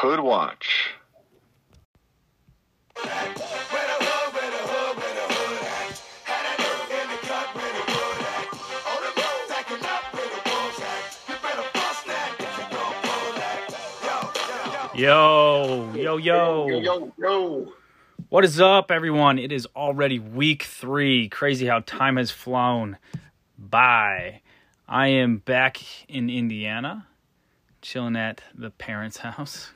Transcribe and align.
Hood 0.00 0.20
Watch. 0.20 0.94
Yo, 14.94 15.92
yo, 15.94 16.16
yo. 16.16 16.66
Yo, 16.66 16.78
yo, 16.78 17.12
yo. 17.18 17.72
What 18.30 18.46
is 18.46 18.58
up, 18.58 18.90
everyone? 18.90 19.38
It 19.38 19.52
is 19.52 19.66
already 19.76 20.18
week 20.18 20.62
three. 20.62 21.28
Crazy 21.28 21.66
how 21.66 21.80
time 21.80 22.16
has 22.16 22.30
flown 22.30 22.96
by. 23.58 24.40
I 24.88 25.08
am 25.08 25.36
back 25.36 25.82
in 26.08 26.30
Indiana, 26.30 27.06
chilling 27.82 28.16
at 28.16 28.42
the 28.54 28.70
parents' 28.70 29.18
house. 29.18 29.70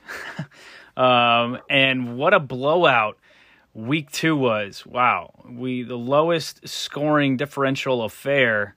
um, 0.97 1.59
and 1.69 2.17
what 2.17 2.35
a 2.35 2.41
blowout 2.41 3.19
week 3.75 4.11
two 4.11 4.37
was. 4.37 4.87
Wow. 4.87 5.33
We 5.49 5.83
the 5.83 5.99
lowest 5.99 6.67
scoring 6.69 7.37
differential 7.37 8.03
affair 8.03 8.77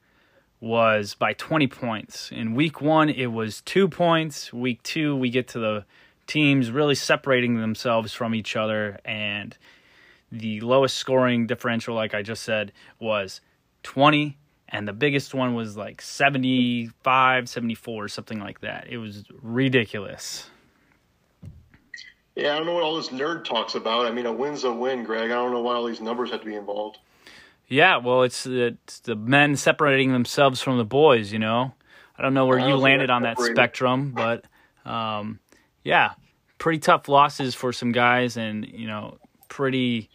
was 0.59 1.13
by 1.13 1.33
20 1.33 1.67
points. 1.67 2.31
In 2.31 2.55
week 2.55 2.81
one, 2.81 3.09
it 3.09 3.27
was 3.27 3.61
two 3.61 3.87
points. 3.87 4.51
Week 4.51 4.81
two, 4.81 5.15
we 5.15 5.29
get 5.29 5.47
to 5.49 5.59
the 5.59 5.85
teams 6.25 6.71
really 6.71 6.95
separating 6.95 7.59
themselves 7.59 8.11
from 8.13 8.33
each 8.33 8.55
other. 8.55 8.99
And 9.05 9.55
the 10.31 10.59
lowest 10.61 10.97
scoring 10.97 11.47
differential, 11.47 11.95
like 11.95 12.13
I 12.13 12.23
just 12.23 12.43
said, 12.43 12.71
was 12.99 13.39
20. 13.83 14.37
And 14.69 14.87
the 14.87 14.93
biggest 14.93 15.33
one 15.33 15.55
was 15.55 15.77
like 15.77 16.01
75, 16.01 17.49
74, 17.49 18.07
something 18.09 18.39
like 18.39 18.61
that. 18.61 18.87
It 18.89 18.97
was 18.97 19.23
ridiculous. 19.41 20.49
Yeah, 22.35 22.53
I 22.53 22.57
don't 22.57 22.67
know 22.67 22.73
what 22.73 22.83
all 22.83 22.97
this 22.97 23.09
nerd 23.09 23.45
talks 23.45 23.75
about. 23.75 24.05
I 24.05 24.11
mean, 24.11 24.25
a 24.25 24.31
win's 24.31 24.63
a 24.63 24.71
win, 24.71 25.03
Greg. 25.03 25.31
I 25.31 25.35
don't 25.35 25.51
know 25.51 25.61
why 25.61 25.75
all 25.75 25.85
these 25.85 26.01
numbers 26.01 26.31
have 26.31 26.41
to 26.41 26.45
be 26.45 26.55
involved. 26.55 26.97
Yeah, 27.67 27.97
well, 27.97 28.23
it's, 28.23 28.45
it's 28.45 28.99
the 28.99 29.15
men 29.15 29.55
separating 29.55 30.11
themselves 30.11 30.61
from 30.61 30.77
the 30.77 30.85
boys, 30.85 31.31
you 31.31 31.39
know? 31.39 31.73
I 32.17 32.21
don't 32.21 32.33
know 32.33 32.45
where 32.45 32.57
you 32.57 32.65
don't 32.65 32.73
think 32.73 32.83
landed 32.83 33.09
on 33.09 33.23
that 33.23 33.39
spectrum, 33.39 34.11
but 34.11 34.45
um, 34.85 35.39
yeah, 35.83 36.13
pretty 36.57 36.79
tough 36.79 37.07
losses 37.07 37.53
for 37.53 37.71
some 37.71 37.91
guys, 37.91 38.37
and 38.37 38.67
you 38.67 38.87
know, 38.87 39.17
pretty. 39.49 40.09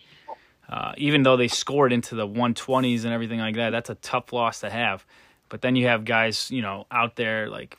Uh, 0.73 0.95
even 0.97 1.23
though 1.23 1.37
they 1.37 1.49
scored 1.49 1.93
into 1.93 2.15
the 2.15 2.27
120s 2.27 3.05
and 3.05 3.13
everything 3.13 3.39
like 3.39 3.57
that, 3.57 3.71
that's 3.71 3.91
a 3.91 3.95
tough 3.97 4.33
loss 4.33 4.61
to 4.61 4.71
have. 4.71 5.05
But 5.51 5.61
then 5.61 5.77
you 5.77 5.87
have 5.89 6.07
guys, 6.07 6.51
you 6.51 6.63
know, 6.63 6.87
out 6.91 7.15
there 7.17 7.51
like, 7.51 7.77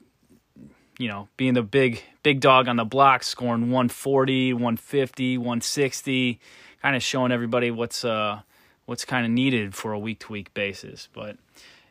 you 0.99 1.07
know, 1.07 1.27
being 1.35 1.55
the 1.55 1.63
big 1.63 2.03
big 2.21 2.39
dog 2.39 2.67
on 2.67 2.75
the 2.75 2.85
block, 2.85 3.23
scoring 3.23 3.71
140, 3.71 4.53
150, 4.53 5.39
160, 5.39 6.39
kind 6.83 6.95
of 6.95 7.01
showing 7.01 7.31
everybody 7.31 7.71
what's 7.71 8.05
uh 8.05 8.41
what's 8.85 9.05
kind 9.05 9.25
of 9.25 9.31
needed 9.31 9.73
for 9.73 9.93
a 9.93 9.97
week 9.99 10.19
to 10.19 10.31
week 10.31 10.53
basis. 10.53 11.09
But 11.11 11.37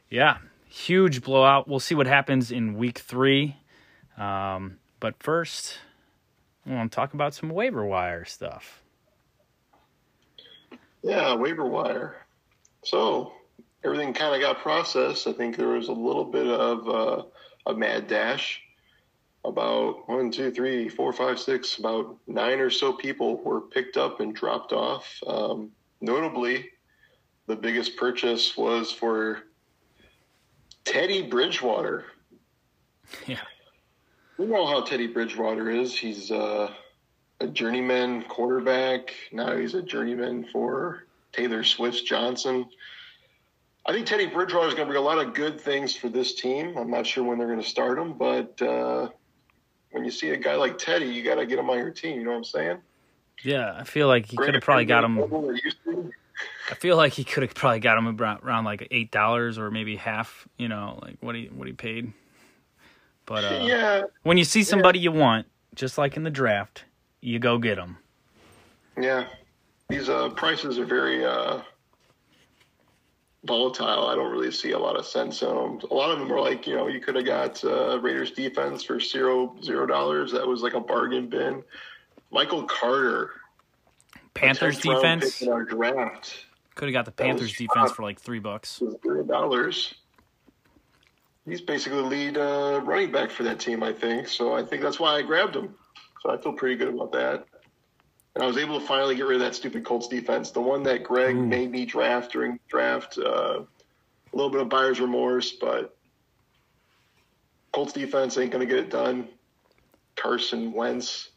yeah, 0.09 0.39
huge 0.69 1.21
blowout. 1.21 1.67
We'll 1.67 1.81
see 1.81 1.97
what 1.97 2.07
happens 2.07 2.53
in 2.53 2.75
week 2.75 3.01
three. 3.01 3.57
Um, 4.17 4.79
but 5.01 5.21
first, 5.21 5.79
I 6.65 6.75
want 6.75 6.93
to 6.93 6.95
talk 6.95 7.13
about 7.13 7.35
some 7.35 7.51
waiver 7.51 7.85
wire 7.85 8.25
stuff. 8.25 8.82
Yeah, 11.03 11.35
waiver 11.35 11.67
wire. 11.67 12.17
So 12.85 13.33
everything 13.85 14.13
kind 14.15 14.35
of 14.35 14.41
got 14.41 14.63
processed. 14.63 15.27
I 15.27 15.33
think 15.33 15.57
there 15.57 15.69
was 15.69 15.89
a 15.89 15.93
little 15.93 16.25
bit 16.25 16.47
of 16.47 16.89
uh, 16.89 17.23
a 17.67 17.75
mad 17.75 18.07
dash. 18.09 18.61
About 19.45 20.09
one, 20.09 20.31
two, 20.31 20.53
three, 20.53 20.89
four, 20.89 21.13
five, 21.13 21.41
six, 21.41 21.79
about 21.79 22.17
nine 22.29 22.61
or 22.61 22.71
so 22.71 22.93
people 22.93 23.43
were 23.43 23.61
picked 23.61 23.97
up 23.97 24.21
and 24.21 24.33
dropped 24.33 24.73
off. 24.73 25.21
Um, 25.27 25.73
notably, 26.01 26.71
the 27.49 27.57
biggest 27.57 27.97
purchase 27.97 28.57
was 28.57 28.93
for 28.93 29.43
Teddy 30.85 31.23
Bridgewater. 31.23 32.05
Yeah. 33.27 33.41
We 34.39 34.47
know 34.47 34.65
how 34.65 34.83
Teddy 34.83 35.09
Bridgewater 35.09 35.69
is. 35.71 35.97
He's 35.97 36.31
uh, 36.31 36.73
a 37.43 37.49
journeyman 37.49 38.23
quarterback. 38.23 39.15
Now 39.33 39.57
he's 39.57 39.75
a 39.75 39.83
journeyman 39.83 40.47
for 40.53 41.05
Taylor 41.33 41.65
Swift 41.65 42.07
Johnson. 42.07 42.67
I 43.85 43.93
think 43.93 44.07
Teddy 44.07 44.27
Bridgewater 44.27 44.69
is 44.69 44.75
going 44.75 44.87
to 44.87 44.93
bring 44.93 45.03
a 45.03 45.05
lot 45.05 45.19
of 45.19 45.35
good 45.35 45.61
things 45.61 45.97
for 45.97 46.09
this 46.09 46.35
team. 46.35 46.77
I'm 46.77 46.91
not 46.91 47.05
sure 47.05 47.25
when 47.25 47.39
they're 47.39 47.49
going 47.49 47.61
to 47.61 47.69
start 47.69 47.99
him, 47.99 48.13
but 48.13 48.63
uh, 48.63 49.09
when 49.91 50.05
you 50.05 50.13
see 50.13 50.31
a 50.31 50.37
guy 50.37 50.55
like 50.55 50.79
Teddy, 50.79 51.07
you 51.07 51.25
got 51.25 51.35
to 51.35 51.47
get 51.47 51.59
him 51.59 51.69
on 51.69 51.79
your 51.79 51.91
team. 51.91 52.19
You 52.19 52.25
know 52.25 52.31
what 52.31 52.37
I'm 52.37 52.45
saying? 52.45 52.79
Yeah, 53.43 53.75
I 53.77 53.83
feel 53.83 54.07
like 54.07 54.27
he 54.27 54.37
could 54.37 54.55
have 54.55 54.63
probably 54.63 54.85
got 54.85 55.03
him. 55.03 55.19
I 56.71 56.75
feel 56.75 56.97
like 56.97 57.13
he 57.13 57.25
could 57.25 57.43
have 57.43 57.55
probably 57.55 57.81
got 57.81 57.99
him 57.99 58.07
around, 58.07 58.45
around 58.45 58.65
like 58.65 58.87
eight 58.93 59.11
dollars 59.11 59.59
or 59.59 59.73
maybe 59.73 59.97
half. 59.97 60.47
You 60.59 60.69
know, 60.69 61.01
like 61.03 61.17
what 61.21 61.35
he 61.35 61.47
what 61.47 61.67
he 61.67 61.73
paid. 61.73 62.13
But 63.27 63.45
uh, 63.45 63.65
Yeah, 63.65 64.03
when 64.23 64.39
you 64.39 64.45
see 64.45 64.63
somebody 64.63 65.01
you 65.01 65.11
want, 65.11 65.49
just 65.75 65.99
like 65.99 66.17
in 66.17 66.23
the 66.23 66.31
draft, 66.31 66.85
you 67.23 67.39
go 67.39 67.57
get 67.57 67.77
them. 67.77 67.97
yeah. 69.01 69.25
These 69.89 70.09
uh, 70.09 70.31
prices 70.31 70.79
are 70.79 70.87
very 70.87 71.25
uh, 71.25 71.61
volatile. 73.45 74.07
I 74.07 74.15
don't 74.15 74.31
really 74.33 74.51
see 74.51 74.71
a 74.71 74.79
lot 74.79 74.97
of 74.97 75.05
sense 75.05 75.43
in 75.43 75.49
them. 75.49 75.81
A 75.91 75.95
lot 75.95 76.11
of 76.11 76.19
them 76.19 76.33
are 76.33 76.41
like, 76.41 76.67
you 76.67 76.75
know, 76.77 76.89
you 76.89 76.99
could 77.01 77.15
have 77.17 77.27
got 77.27 77.63
uh, 77.65 78.01
Raiders 78.01 78.31
defense 78.33 78.83
for 78.83 78.99
zero 79.01 79.55
zero 79.63 79.87
dollars. 79.87 80.33
That 80.33 80.47
was 80.47 80.63
like 80.63 80.75
a 80.75 80.81
bargain 80.81 81.29
bin. 81.29 81.63
Michael 82.31 82.63
Carter, 82.65 83.33
Panthers 84.33 84.79
defense 84.79 85.43
in 85.43 85.51
our 85.51 85.65
draft, 85.65 86.47
could 86.75 86.89
have 86.89 86.95
got 86.95 87.05
the 87.05 87.11
That 87.11 87.27
Panthers 87.27 87.53
defense 87.53 87.93
for 87.93 88.03
like 88.03 88.19
three 88.19 88.39
bucks. 88.39 88.81
zero 89.05 89.23
dollars. 89.25 89.95
He's 91.45 91.61
basically 91.61 91.99
the 92.01 92.07
lead 92.07 92.39
uh, 92.39 92.81
running 92.85 93.13
back 93.13 93.29
for 93.31 93.43
that 93.43 93.59
team, 93.61 93.83
I 93.83 93.93
think. 93.93 94.29
So 94.29 94.55
I 94.55 94.63
think 94.63 94.81
that's 94.81 94.99
why 95.01 95.17
I 95.17 95.23
grabbed 95.23 95.57
him. 95.57 95.75
So 96.23 96.31
I 96.31 96.37
feel 96.37 96.53
pretty 96.53 96.77
good 96.77 96.89
about 96.89 97.13
that. 97.13 97.47
And 98.35 98.43
I 98.43 98.47
was 98.47 98.57
able 98.57 98.81
to 98.81 98.87
finally 98.87 99.15
get 99.15 99.27
rid 99.27 99.37
of 99.37 99.41
that 99.41 99.55
stupid 99.55 99.85
Colts 99.85 100.09
defense, 100.09 100.53
the 100.53 100.61
one 100.61 100.83
that 100.85 101.03
Greg 101.03 101.37
Ooh. 101.37 101.45
made 101.45 101.71
me 101.71 101.85
draft 101.85 102.33
during 102.33 102.59
draft. 102.69 103.19
Uh, 103.19 103.61
a 104.33 104.37
little 104.37 104.51
bit 104.51 104.63
of 104.63 104.69
buyer's 104.69 105.01
remorse, 105.01 105.53
but 105.53 105.97
Colts 107.73 107.93
defense 107.93 108.39
ain't 108.39 108.53
going 108.53 108.67
to 108.67 108.73
get 108.73 108.83
it 108.83 108.91
done. 108.91 109.29
Carson 110.17 110.73
Wentz 110.73 111.31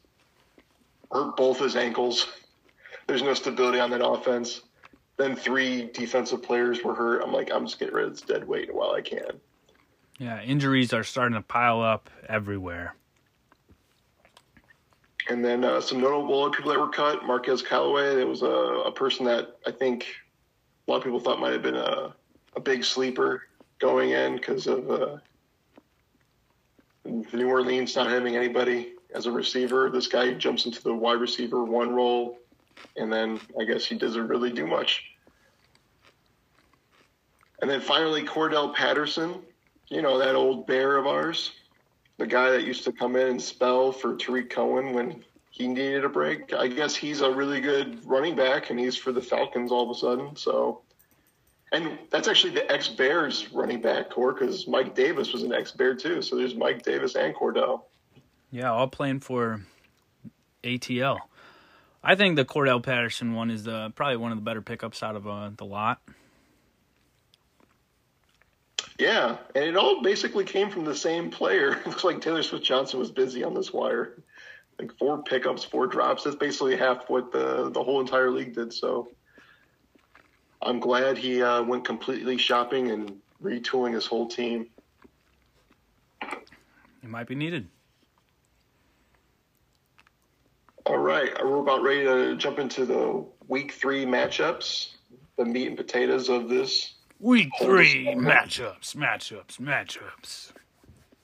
hurt 1.10 1.36
both 1.36 1.58
his 1.58 1.76
ankles. 1.76 2.26
There's 3.06 3.22
no 3.22 3.34
stability 3.34 3.80
on 3.80 3.90
that 3.90 4.06
offense. 4.06 4.62
Then 5.16 5.36
three 5.36 5.90
defensive 5.92 6.42
players 6.42 6.82
were 6.82 6.94
hurt. 6.94 7.22
I'm 7.22 7.32
like, 7.32 7.50
I'm 7.52 7.66
just 7.66 7.78
getting 7.78 7.94
rid 7.94 8.06
of 8.06 8.12
this 8.12 8.22
dead 8.22 8.46
weight 8.46 8.74
while 8.74 8.92
I 8.92 9.00
can. 9.00 9.40
Yeah, 10.18 10.42
injuries 10.42 10.92
are 10.92 11.04
starting 11.04 11.36
to 11.36 11.42
pile 11.42 11.82
up 11.82 12.10
everywhere. 12.28 12.94
And 15.28 15.44
then 15.44 15.64
uh, 15.64 15.80
some 15.80 16.00
notable 16.00 16.50
people 16.50 16.70
that 16.70 16.78
were 16.78 16.88
cut. 16.88 17.24
Marquez 17.24 17.62
Callaway, 17.62 18.14
there 18.14 18.26
was 18.26 18.42
a, 18.42 18.46
a 18.46 18.92
person 18.92 19.26
that 19.26 19.56
I 19.66 19.72
think 19.72 20.06
a 20.86 20.90
lot 20.90 20.98
of 20.98 21.04
people 21.04 21.18
thought 21.18 21.40
might 21.40 21.52
have 21.52 21.62
been 21.62 21.76
a, 21.76 22.14
a 22.54 22.60
big 22.60 22.84
sleeper 22.84 23.42
going 23.78 24.10
in 24.10 24.36
because 24.36 24.66
of 24.66 24.90
uh, 24.90 25.16
New 27.04 27.48
Orleans 27.48 27.96
not 27.96 28.08
having 28.08 28.36
anybody 28.36 28.92
as 29.14 29.26
a 29.26 29.30
receiver. 29.30 29.90
This 29.90 30.06
guy 30.06 30.32
jumps 30.34 30.64
into 30.64 30.82
the 30.82 30.94
wide 30.94 31.20
receiver 31.20 31.64
one 31.64 31.94
role, 31.94 32.38
and 32.96 33.12
then 33.12 33.40
I 33.60 33.64
guess 33.64 33.84
he 33.84 33.96
doesn't 33.96 34.28
really 34.28 34.52
do 34.52 34.66
much. 34.66 35.04
And 37.60 37.70
then 37.70 37.80
finally, 37.80 38.22
Cordell 38.22 38.74
Patterson, 38.74 39.40
you 39.88 40.02
know, 40.02 40.18
that 40.18 40.34
old 40.34 40.66
bear 40.66 40.98
of 40.98 41.06
ours 41.06 41.52
the 42.18 42.26
guy 42.26 42.50
that 42.50 42.64
used 42.64 42.84
to 42.84 42.92
come 42.92 43.16
in 43.16 43.28
and 43.28 43.42
spell 43.42 43.92
for 43.92 44.16
Tarik 44.16 44.50
Cohen 44.50 44.94
when 44.94 45.24
he 45.50 45.68
needed 45.68 46.04
a 46.04 46.08
break. 46.08 46.52
I 46.52 46.68
guess 46.68 46.94
he's 46.94 47.20
a 47.20 47.30
really 47.30 47.60
good 47.60 48.04
running 48.04 48.36
back, 48.36 48.70
and 48.70 48.78
he's 48.78 48.96
for 48.96 49.12
the 49.12 49.22
Falcons 49.22 49.72
all 49.72 49.90
of 49.90 49.96
a 49.96 49.98
sudden. 49.98 50.36
So, 50.36 50.82
and 51.72 51.98
that's 52.10 52.28
actually 52.28 52.54
the 52.54 52.70
ex 52.70 52.88
Bears 52.88 53.52
running 53.52 53.80
back 53.80 54.10
core 54.10 54.32
because 54.32 54.66
Mike 54.66 54.94
Davis 54.94 55.32
was 55.32 55.42
an 55.42 55.52
ex 55.52 55.72
Bear 55.72 55.94
too. 55.94 56.22
So 56.22 56.36
there's 56.36 56.54
Mike 56.54 56.82
Davis 56.82 57.14
and 57.16 57.34
Cordell. 57.34 57.82
Yeah, 58.50 58.70
all 58.70 58.88
playing 58.88 59.20
for 59.20 59.62
ATL. 60.62 61.18
I 62.02 62.14
think 62.14 62.36
the 62.36 62.44
Cordell 62.44 62.82
Patterson 62.82 63.34
one 63.34 63.50
is 63.50 63.64
the 63.64 63.92
probably 63.94 64.16
one 64.16 64.30
of 64.30 64.38
the 64.38 64.42
better 64.42 64.62
pickups 64.62 65.02
out 65.02 65.16
of 65.16 65.26
uh, 65.26 65.50
the 65.56 65.64
lot. 65.64 66.00
Yeah, 68.98 69.36
and 69.54 69.64
it 69.64 69.76
all 69.76 70.02
basically 70.02 70.44
came 70.44 70.70
from 70.70 70.84
the 70.84 70.94
same 70.94 71.30
player. 71.30 71.72
It 71.80 71.86
looks 71.86 72.04
like 72.04 72.20
Taylor 72.20 72.42
Swift 72.42 72.64
Johnson 72.64 72.98
was 72.98 73.10
busy 73.10 73.44
on 73.44 73.54
this 73.54 73.72
wire. 73.72 74.22
Like 74.78 74.96
four 74.98 75.22
pickups, 75.22 75.64
four 75.64 75.86
drops. 75.86 76.24
That's 76.24 76.36
basically 76.36 76.76
half 76.76 77.08
what 77.08 77.32
the 77.32 77.70
the 77.70 77.82
whole 77.82 78.00
entire 78.00 78.30
league 78.30 78.54
did. 78.54 78.72
So 78.72 79.08
I'm 80.60 80.80
glad 80.80 81.16
he 81.16 81.42
uh, 81.42 81.62
went 81.62 81.84
completely 81.84 82.36
shopping 82.38 82.90
and 82.90 83.20
retooling 83.42 83.94
his 83.94 84.06
whole 84.06 84.28
team. 84.28 84.66
It 86.22 87.08
might 87.08 87.26
be 87.26 87.34
needed. 87.34 87.68
All 90.84 90.98
right, 90.98 91.32
we're 91.44 91.60
about 91.60 91.82
ready 91.82 92.04
to 92.04 92.36
jump 92.36 92.58
into 92.58 92.84
the 92.84 93.24
week 93.48 93.72
three 93.72 94.04
matchups, 94.04 94.94
the 95.36 95.44
meat 95.44 95.68
and 95.68 95.76
potatoes 95.76 96.28
of 96.28 96.48
this. 96.48 96.95
Week 97.20 97.48
three 97.62 98.08
matchups, 98.08 98.94
matchups, 98.94 99.58
matchups. 99.58 100.52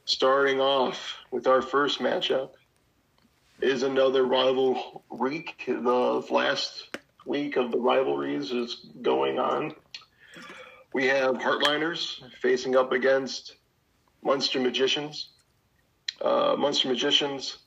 Starting 0.07 0.59
off 0.59 1.17
with 1.31 1.47
our 1.47 1.61
first 1.61 2.01
matchup 2.01 2.53
is 3.61 3.83
another 3.83 4.25
rival 4.25 5.05
week. 5.11 5.65
The 5.67 6.25
last 6.31 6.97
week 7.27 7.57
of 7.59 7.71
the 7.71 7.79
rivalries 7.79 8.53
is 8.53 8.87
going 9.03 9.39
on. 9.39 9.75
We 10.95 11.07
have 11.09 11.35
Heartliners 11.35 12.23
facing 12.41 12.75
up 12.75 12.93
against 12.93 13.57
Munster 14.23 14.61
Magicians. 14.61 15.29
Uh, 16.23 16.57
Munster 16.59 16.89
Magicians 16.89 17.59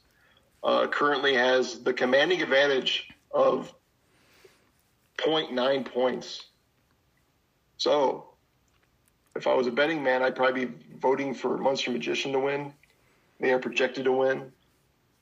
uh, 0.64 0.88
currently 0.88 1.36
has 1.36 1.84
the 1.84 1.94
commanding 1.94 2.42
advantage 2.42 3.08
of 3.32 3.72
0.9 5.20 5.86
points. 5.86 6.46
So, 7.78 8.30
if 9.36 9.48
I 9.48 9.54
was 9.54 9.68
a 9.68 9.72
betting 9.72 10.04
man, 10.04 10.24
I'd 10.24 10.36
probably 10.36 10.66
be 10.66 10.74
voting 10.98 11.34
for 11.34 11.58
Munster 11.58 11.92
Magician 11.92 12.32
to 12.34 12.40
win. 12.40 12.74
They 13.40 13.52
are 13.52 13.60
projected 13.60 14.06
to 14.06 14.12
win. 14.12 14.52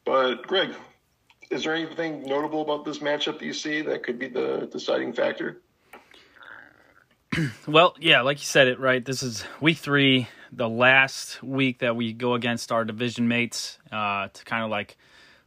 But, 0.06 0.46
Greg, 0.48 0.74
is 1.50 1.64
there 1.64 1.74
anything 1.74 2.24
notable 2.24 2.62
about 2.62 2.86
this 2.86 3.00
matchup 3.00 3.40
that 3.40 3.46
you 3.46 3.54
see 3.54 3.82
that 3.82 4.04
could 4.04 4.20
be 4.20 4.28
the 4.28 4.68
deciding 4.72 5.14
factor? 5.14 5.62
well, 7.68 7.96
yeah, 8.00 8.22
like 8.22 8.38
you 8.38 8.46
said 8.46 8.68
it 8.68 8.80
right. 8.80 9.04
This 9.04 9.24
is 9.24 9.44
week 9.60 9.78
three, 9.78 10.28
the 10.52 10.70
last 10.70 11.42
week 11.42 11.80
that 11.80 11.96
we 11.96 12.14
go 12.14 12.36
against 12.36 12.72
our 12.72 12.86
division 12.86 13.28
mates 13.28 13.80
uh, 13.92 14.28
to 14.32 14.46
kind 14.46 14.64
of 14.64 14.70
like 14.70 14.98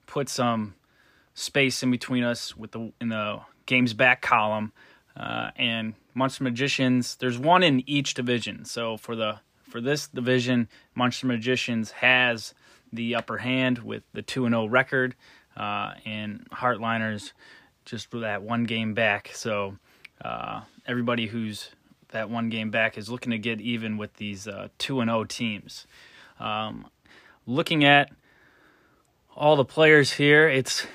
put 0.07 0.29
some 0.29 0.75
space 1.35 1.83
in 1.83 1.91
between 1.91 2.25
us 2.25 2.57
with 2.57 2.73
the 2.73 2.93
in 3.01 3.09
the 3.11 3.41
games 3.67 3.95
back 3.95 4.23
column. 4.23 4.73
Uh, 5.17 5.51
and 5.57 5.95
Munster 6.17 6.45
Magicians, 6.45 7.17
there's 7.17 7.39
one 7.39 7.63
in 7.63 7.83
each 7.87 8.15
division. 8.15 8.65
So 8.65 8.97
for 8.97 9.15
the 9.15 9.41
for 9.69 9.83
this 9.83 10.09
division, 10.09 10.69
Munster 10.95 11.27
Magicians 11.27 11.91
has 11.91 12.55
the 12.91 13.15
upper 13.15 13.37
hand 13.37 13.81
with 13.81 14.03
the 14.15 14.23
two 14.23 14.47
and 14.47 14.55
zero 14.55 14.63
oh 14.63 14.67
record, 14.67 15.15
uh, 15.59 15.93
and 16.07 16.49
Heartliners 16.51 17.33
just 17.85 18.11
that 18.13 18.43
one 18.43 18.65
game 18.65 18.95
back. 18.95 19.31
So 19.35 19.77
uh, 20.25 20.63
everybody 20.87 21.27
who's 21.27 21.69
that 22.09 22.31
one 22.31 22.49
game 22.49 22.71
back 22.71 22.97
is 22.97 23.11
looking 23.11 23.33
to 23.33 23.39
get 23.39 23.61
even 23.61 23.99
with 23.99 24.15
these 24.15 24.49
uh, 24.49 24.69
two 24.79 25.01
and 25.01 25.11
zero 25.11 25.21
oh 25.21 25.25
teams. 25.25 25.87
Um, 26.41 26.87
looking 27.47 27.85
at 27.85 28.11
all 29.35 29.57
the 29.57 29.67
players 29.67 30.13
here, 30.13 30.49
it's 30.49 30.87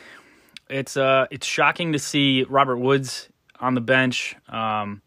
it's 0.67 0.97
uh 0.97 1.27
it's 1.29 1.45
shocking 1.45 1.91
to 1.91 1.99
see 1.99 2.43
Robert 2.49 2.77
Woods 2.77 3.29
on 3.61 3.75
the 3.75 3.81
bench. 3.81 4.35
Um, 4.49 5.01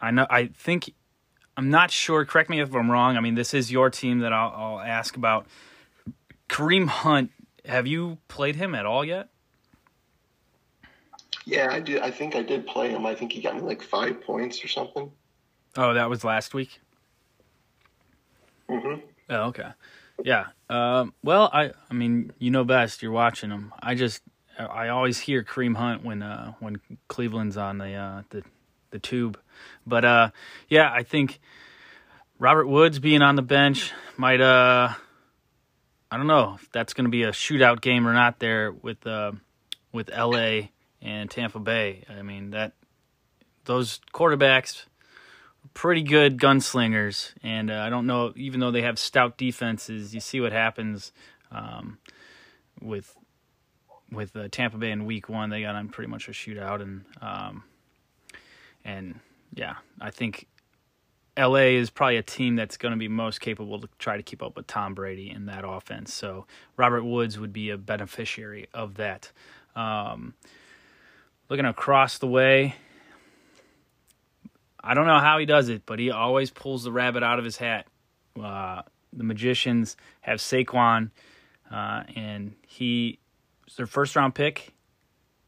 I 0.00 0.10
know 0.10 0.26
I 0.28 0.48
think 0.48 0.92
I'm 1.56 1.70
not 1.70 1.90
sure. 1.90 2.24
Correct 2.26 2.50
me 2.50 2.60
if 2.60 2.74
I'm 2.74 2.90
wrong. 2.90 3.16
I 3.16 3.20
mean, 3.20 3.34
this 3.34 3.54
is 3.54 3.72
your 3.72 3.88
team 3.88 4.18
that 4.18 4.32
I'll, 4.32 4.52
I'll 4.54 4.80
ask 4.80 5.16
about. 5.16 5.46
Kareem 6.48 6.86
Hunt, 6.86 7.30
have 7.64 7.86
you 7.86 8.18
played 8.28 8.56
him 8.56 8.74
at 8.74 8.84
all 8.86 9.04
yet? 9.04 9.28
Yeah, 11.44 11.68
I 11.70 11.80
did. 11.80 12.02
I 12.02 12.10
think 12.10 12.34
I 12.34 12.42
did 12.42 12.66
play 12.66 12.90
him. 12.90 13.06
I 13.06 13.14
think 13.14 13.32
he 13.32 13.40
got 13.40 13.54
me 13.54 13.62
like 13.62 13.82
five 13.82 14.20
points 14.20 14.64
or 14.64 14.68
something. 14.68 15.10
Oh, 15.76 15.94
that 15.94 16.10
was 16.10 16.24
last 16.24 16.54
week. 16.54 16.80
Mm-hmm. 18.68 19.00
Oh, 19.30 19.42
okay. 19.44 19.70
Yeah. 20.24 20.46
Um, 20.68 21.14
well, 21.22 21.48
I. 21.52 21.72
I 21.90 21.94
mean, 21.94 22.32
you 22.38 22.50
know 22.50 22.64
best. 22.64 23.02
You're 23.02 23.12
watching 23.12 23.50
him. 23.50 23.72
I 23.80 23.94
just. 23.94 24.22
I 24.58 24.88
always 24.88 25.20
hear 25.20 25.42
Kareem 25.42 25.76
Hunt 25.76 26.04
when 26.04 26.22
uh, 26.22 26.52
when 26.60 26.80
Cleveland's 27.08 27.56
on 27.56 27.78
the 27.78 27.94
uh, 27.94 28.22
the 28.30 28.42
the 28.90 28.98
tube, 28.98 29.38
but 29.86 30.04
uh, 30.04 30.30
yeah, 30.68 30.90
I 30.92 31.02
think 31.02 31.40
Robert 32.38 32.66
Woods 32.66 32.98
being 32.98 33.22
on 33.22 33.36
the 33.36 33.42
bench 33.42 33.92
might. 34.16 34.40
Uh, 34.40 34.94
I 36.10 36.16
don't 36.16 36.28
know 36.28 36.56
if 36.60 36.70
that's 36.72 36.94
going 36.94 37.04
to 37.04 37.10
be 37.10 37.24
a 37.24 37.32
shootout 37.32 37.80
game 37.80 38.06
or 38.06 38.12
not. 38.12 38.38
There 38.38 38.72
with 38.72 39.06
uh, 39.06 39.32
with 39.92 40.08
L.A 40.12 40.70
and 41.06 41.30
Tampa 41.30 41.60
Bay. 41.60 42.04
I 42.08 42.22
mean 42.22 42.50
that 42.50 42.72
those 43.64 44.00
quarterbacks 44.12 44.84
pretty 45.74 46.02
good 46.02 46.38
gunslingers, 46.38 47.32
and 47.42 47.70
uh, 47.70 47.80
I 47.80 47.90
don't 47.90 48.06
know. 48.06 48.32
Even 48.36 48.60
though 48.60 48.70
they 48.70 48.82
have 48.82 48.98
stout 48.98 49.38
defenses, 49.38 50.14
you 50.14 50.20
see 50.20 50.40
what 50.40 50.52
happens 50.52 51.12
um, 51.50 51.98
with 52.80 53.16
with 54.10 54.36
Tampa 54.50 54.78
Bay 54.78 54.90
in 54.90 55.04
Week 55.04 55.28
One. 55.28 55.50
They 55.50 55.62
got 55.62 55.74
on 55.74 55.88
pretty 55.88 56.10
much 56.10 56.28
a 56.28 56.32
shootout, 56.32 56.80
and 56.82 57.04
um, 57.20 57.64
and 58.84 59.20
yeah, 59.54 59.76
I 60.00 60.10
think 60.10 60.46
LA 61.38 61.76
is 61.76 61.90
probably 61.90 62.16
a 62.16 62.22
team 62.22 62.56
that's 62.56 62.76
going 62.76 62.92
to 62.92 62.98
be 62.98 63.08
most 63.08 63.40
capable 63.40 63.80
to 63.80 63.88
try 63.98 64.16
to 64.16 64.22
keep 64.22 64.42
up 64.42 64.56
with 64.56 64.66
Tom 64.66 64.94
Brady 64.94 65.30
in 65.30 65.46
that 65.46 65.64
offense. 65.66 66.14
So 66.14 66.46
Robert 66.76 67.04
Woods 67.04 67.38
would 67.38 67.52
be 67.52 67.70
a 67.70 67.76
beneficiary 67.76 68.68
of 68.72 68.94
that. 68.94 69.32
Um, 69.74 70.34
looking 71.48 71.66
across 71.66 72.18
the 72.18 72.26
way. 72.26 72.74
I 74.82 74.94
don't 74.94 75.06
know 75.06 75.18
how 75.18 75.38
he 75.38 75.46
does 75.46 75.68
it, 75.68 75.82
but 75.84 75.98
he 75.98 76.10
always 76.10 76.50
pulls 76.50 76.84
the 76.84 76.92
rabbit 76.92 77.22
out 77.22 77.38
of 77.38 77.44
his 77.44 77.56
hat. 77.56 77.86
Uh, 78.40 78.82
the 79.12 79.24
magicians 79.24 79.96
have 80.20 80.38
Saquon, 80.38 81.10
uh, 81.70 82.04
and 82.14 82.54
he 82.66 83.18
their 83.76 83.86
first 83.86 84.14
round 84.14 84.34
pick, 84.34 84.72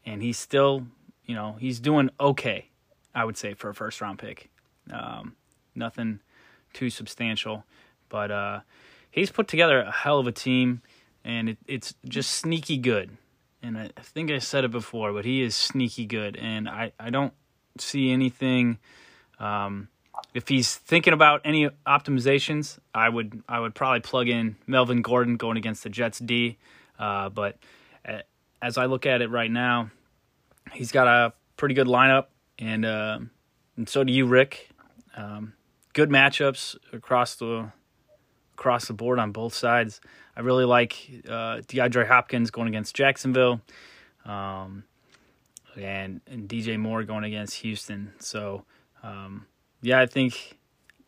and 0.05 0.21
he's 0.21 0.37
still, 0.37 0.85
you 1.25 1.35
know, 1.35 1.55
he's 1.59 1.79
doing 1.79 2.09
okay. 2.19 2.69
I 3.15 3.25
would 3.25 3.37
say 3.37 3.53
for 3.53 3.69
a 3.69 3.75
first 3.75 4.01
round 4.01 4.19
pick, 4.19 4.49
um, 4.91 5.35
nothing 5.75 6.19
too 6.73 6.89
substantial, 6.89 7.63
but 8.09 8.31
uh, 8.31 8.59
he's 9.09 9.31
put 9.31 9.47
together 9.47 9.81
a 9.81 9.91
hell 9.91 10.19
of 10.19 10.27
a 10.27 10.31
team, 10.31 10.81
and 11.23 11.49
it, 11.49 11.57
it's 11.67 11.95
just 12.07 12.31
sneaky 12.31 12.77
good 12.77 13.17
and 13.61 13.77
I, 13.77 13.89
think 14.01 14.31
I 14.31 14.39
said 14.39 14.63
it 14.63 14.71
before, 14.71 15.13
but 15.13 15.25
he 15.25 15.41
is 15.41 15.55
sneaky 15.55 16.05
good, 16.05 16.37
and 16.37 16.69
I, 16.69 16.91
I 16.99 17.09
don't 17.09 17.33
see 17.77 18.11
anything. 18.11 18.77
Um, 19.39 19.89
if 20.33 20.47
he's 20.47 20.75
thinking 20.75 21.13
about 21.13 21.41
any 21.45 21.69
optimizations, 21.85 22.79
I 22.93 23.09
would 23.09 23.41
I 23.47 23.59
would 23.59 23.75
probably 23.75 24.01
plug 24.01 24.27
in 24.27 24.55
Melvin 24.67 25.01
Gordon 25.01 25.37
going 25.37 25.57
against 25.57 25.83
the 25.83 25.89
Jets 25.89 26.19
D. 26.19 26.57
Uh, 26.97 27.29
but 27.29 27.57
as 28.61 28.77
I 28.77 28.85
look 28.85 29.05
at 29.05 29.21
it 29.21 29.29
right 29.29 29.51
now, 29.51 29.91
he's 30.73 30.91
got 30.91 31.07
a 31.07 31.33
pretty 31.57 31.75
good 31.75 31.87
lineup, 31.87 32.27
and 32.57 32.85
uh, 32.85 33.19
and 33.77 33.89
so 33.89 34.03
do 34.03 34.11
you, 34.11 34.25
Rick. 34.25 34.69
Um, 35.15 35.53
good 35.93 36.09
matchups 36.09 36.77
across 36.93 37.35
the 37.35 37.71
across 38.53 38.87
the 38.87 38.93
board 38.93 39.19
on 39.19 39.31
both 39.31 39.53
sides. 39.53 40.01
I 40.35 40.41
really 40.41 40.65
like 40.65 41.09
uh, 41.27 41.61
DeAndre 41.67 42.07
Hopkins 42.07 42.51
going 42.51 42.67
against 42.67 42.95
Jacksonville, 42.95 43.61
um, 44.25 44.83
and 45.77 46.21
and 46.27 46.47
DJ 46.47 46.77
Moore 46.77 47.03
going 47.03 47.23
against 47.23 47.55
Houston. 47.57 48.13
So 48.19 48.65
um, 49.03 49.47
yeah, 49.81 49.99
I 49.99 50.05
think 50.05 50.57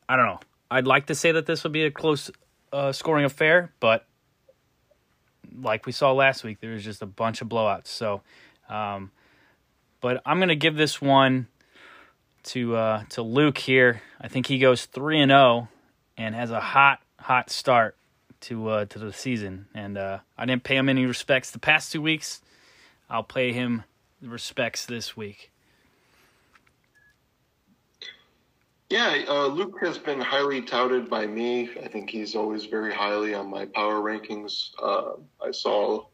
I 0.08 0.16
don't 0.16 0.26
know. 0.26 0.40
I'd 0.70 0.88
like 0.88 1.08
to 1.08 1.16
say 1.16 1.32
that 1.34 1.46
this 1.46 1.64
would 1.64 1.74
be 1.74 1.84
a 1.84 1.92
close 1.92 2.32
uh, 2.72 2.92
scoring 2.92 3.26
affair, 3.26 3.74
but 3.80 4.06
like 5.62 5.86
we 5.86 5.92
saw 5.92 6.12
last 6.12 6.44
week, 6.44 6.60
there 6.60 6.72
was 6.72 6.84
just 6.84 7.02
a 7.02 7.06
bunch 7.06 7.42
of 7.42 7.50
blowouts. 7.50 7.88
So, 7.88 8.22
um, 8.70 9.12
but 10.00 10.22
I'm 10.26 10.40
gonna 10.40 10.56
give 10.56 10.76
this 10.76 11.02
one 11.02 11.48
to 12.44 12.76
uh, 12.76 13.04
to 13.10 13.22
Luke 13.22 13.58
here. 13.58 14.02
I 14.20 14.28
think 14.28 14.48
he 14.48 14.60
goes 14.60 14.86
three 14.86 15.20
and 15.20 15.30
zero 15.30 15.40
oh 15.40 15.68
and 16.18 16.36
has 16.36 16.52
a 16.52 16.60
hot 16.60 17.02
hot 17.20 17.50
start 17.50 17.96
to 18.42 18.70
uh, 18.70 18.86
to 18.86 19.00
the 19.00 19.14
season, 19.14 19.68
and 19.74 19.98
uh, 19.98 20.20
I 20.38 20.46
didn't 20.46 20.64
pay 20.64 20.76
him 20.76 20.90
any 20.90 21.06
respects 21.06 21.52
the 21.52 21.60
past 21.60 21.92
two 21.92 22.02
weeks. 22.02 22.42
I'll 23.10 23.24
pay 23.24 23.52
him 23.52 23.84
respects 24.22 24.86
this 24.86 25.18
week. 25.18 25.51
Yeah, 28.92 29.24
uh, 29.28 29.48
Luke 29.48 29.78
has 29.82 29.98
been 29.98 30.20
highly 30.20 30.62
touted 30.62 31.10
by 31.10 31.26
me. 31.26 31.70
I 31.84 31.88
think 31.88 32.10
he's 32.10 32.36
always 32.36 32.66
very 32.66 32.94
highly 32.94 33.34
on 33.34 33.50
my 33.50 33.66
power 33.66 34.02
rankings. 34.02 34.72
Uh, 34.82 35.14
I 35.44 35.52
saw 35.52 36.06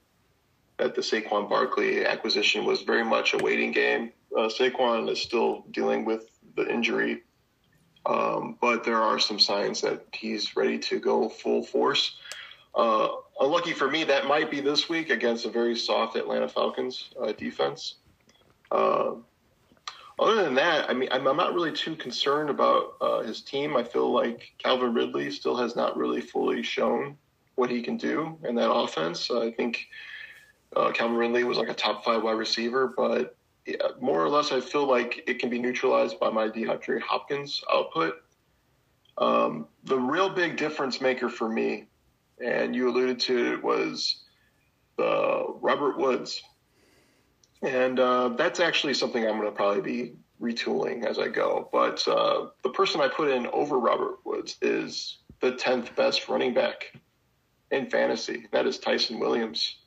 that 0.78 0.94
the 0.96 1.02
Saquon 1.02 1.50
Barkley 1.50 2.06
acquisition 2.06 2.66
was 2.66 2.84
very 2.84 3.04
much 3.04 3.34
a 3.34 3.38
waiting 3.40 3.72
game. 3.72 4.12
Uh, 4.32 4.48
Saquon 4.48 5.10
is 5.10 5.20
still 5.20 5.66
dealing 5.72 6.06
with 6.06 6.30
the 6.56 6.72
injury 6.72 7.24
um, 8.08 8.58
but 8.62 8.84
there 8.84 9.02
are 9.02 9.20
some 9.20 9.40
signs 9.40 9.82
that 9.82 10.06
he's 10.14 10.56
ready 10.56 10.80
to 10.80 11.00
go 11.00 11.28
full 11.28 11.62
force. 11.62 12.18
Uh, 12.74 13.10
unlucky 13.40 13.74
for 13.74 13.90
me, 13.90 14.06
that 14.06 14.28
might 14.28 14.50
be 14.50 14.62
this 14.62 14.88
week 14.88 15.10
against 15.10 15.46
a 15.46 15.50
very 15.50 15.76
soft 15.76 16.16
Atlanta 16.16 16.48
Falcons 16.48 17.10
uh, 17.22 17.34
defense. 17.34 17.96
Uh, 20.20 20.24
other 20.24 20.44
than 20.44 20.56
that, 20.56 20.90
I 20.90 20.94
mean, 20.94 21.10
I'm, 21.12 21.28
I'm 21.28 21.38
not 21.38 21.54
really 21.54 21.72
too 21.72 21.96
concerned 21.96 22.50
about 22.50 22.98
uh, 23.02 23.22
his 23.22 23.42
team. 23.42 23.76
I 23.76 23.84
feel 23.84 24.12
like 24.12 24.54
Calvin 24.58 24.94
Ridley 24.94 25.32
still 25.32 25.56
has 25.58 25.76
not 25.76 25.98
really 25.98 26.22
fully 26.22 26.64
shown 26.64 27.18
what 27.56 27.70
he 27.70 27.82
can 27.82 27.98
do 27.98 28.38
in 28.48 28.56
that 28.56 28.72
offense. 28.72 29.32
I 29.32 29.52
think 29.52 29.88
uh, 30.76 30.92
Calvin 30.92 31.18
Ridley 31.18 31.44
was 31.44 31.58
like 31.58 31.70
a 31.70 31.74
top 31.74 32.04
five 32.04 32.24
wide 32.24 32.34
receiver, 32.38 32.94
but 32.96 33.36
yeah, 33.66 33.76
more 34.00 34.24
or 34.24 34.30
less, 34.30 34.52
I 34.52 34.62
feel 34.62 34.88
like 34.88 35.24
it 35.28 35.40
can 35.40 35.50
be 35.50 35.60
neutralized 35.60 36.20
by 36.20 36.30
my 36.30 36.48
DeAndre 36.48 37.02
Hopkins 37.02 37.62
output. 37.72 38.16
Um, 39.18 39.68
the 39.84 40.00
real 40.00 40.30
big 40.30 40.58
difference 40.58 41.02
maker 41.02 41.30
for 41.30 41.50
me, 41.50 41.88
and 42.44 42.76
you 42.76 42.90
alluded 42.90 43.20
to 43.22 43.54
it, 43.54 43.64
was 43.64 44.24
the 44.98 45.46
Robert 45.60 45.98
Woods. 45.98 46.42
And 47.62 48.00
uh, 48.00 48.30
that's 48.30 48.60
actually 48.60 48.94
something 48.94 49.26
I'm 49.26 49.38
going 49.38 49.50
to 49.50 49.52
probably 49.52 49.82
be 49.82 50.14
retooling 50.42 51.06
as 51.06 51.20
I 51.20 51.28
go. 51.28 51.70
But 51.72 52.08
uh, 52.08 52.48
the 52.64 52.70
person 52.70 53.02
I 53.02 53.08
put 53.08 53.30
in 53.30 53.48
over 53.48 53.80
Robert 53.80 54.20
Woods 54.24 54.58
is 54.62 55.18
the 55.40 55.54
10th 55.54 55.96
best 55.96 56.30
running 56.30 56.54
back 56.54 56.94
in 57.72 57.90
fantasy. 57.90 58.48
That 58.52 58.68
is 58.68 58.78
Ty'Son 58.80 59.20
Williams. 59.20 59.78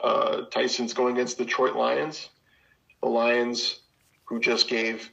Uh, 0.00 0.42
Tyson's 0.50 0.92
going 0.92 1.14
against 1.14 1.38
the 1.38 1.44
Detroit 1.44 1.76
Lions. 1.76 2.28
The 3.02 3.08
Lions, 3.08 3.80
who 4.24 4.40
just 4.40 4.68
gave 4.68 5.10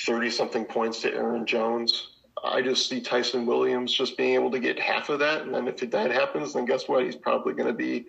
30 0.00 0.30
something 0.30 0.64
points 0.64 1.02
to 1.02 1.12
Aaron 1.12 1.46
Jones. 1.46 2.10
I 2.44 2.62
just 2.62 2.88
see 2.88 3.00
Ty'Son 3.00 3.46
Williams 3.46 3.92
just 3.92 4.16
being 4.16 4.34
able 4.34 4.50
to 4.52 4.60
get 4.60 4.78
half 4.78 5.08
of 5.08 5.18
that. 5.20 5.42
And 5.42 5.54
then 5.54 5.66
if 5.66 5.78
that 5.90 6.10
happens, 6.10 6.52
then 6.52 6.64
guess 6.64 6.88
what? 6.88 7.04
He's 7.04 7.16
probably 7.16 7.54
going 7.54 7.68
to 7.68 7.74
be 7.74 8.06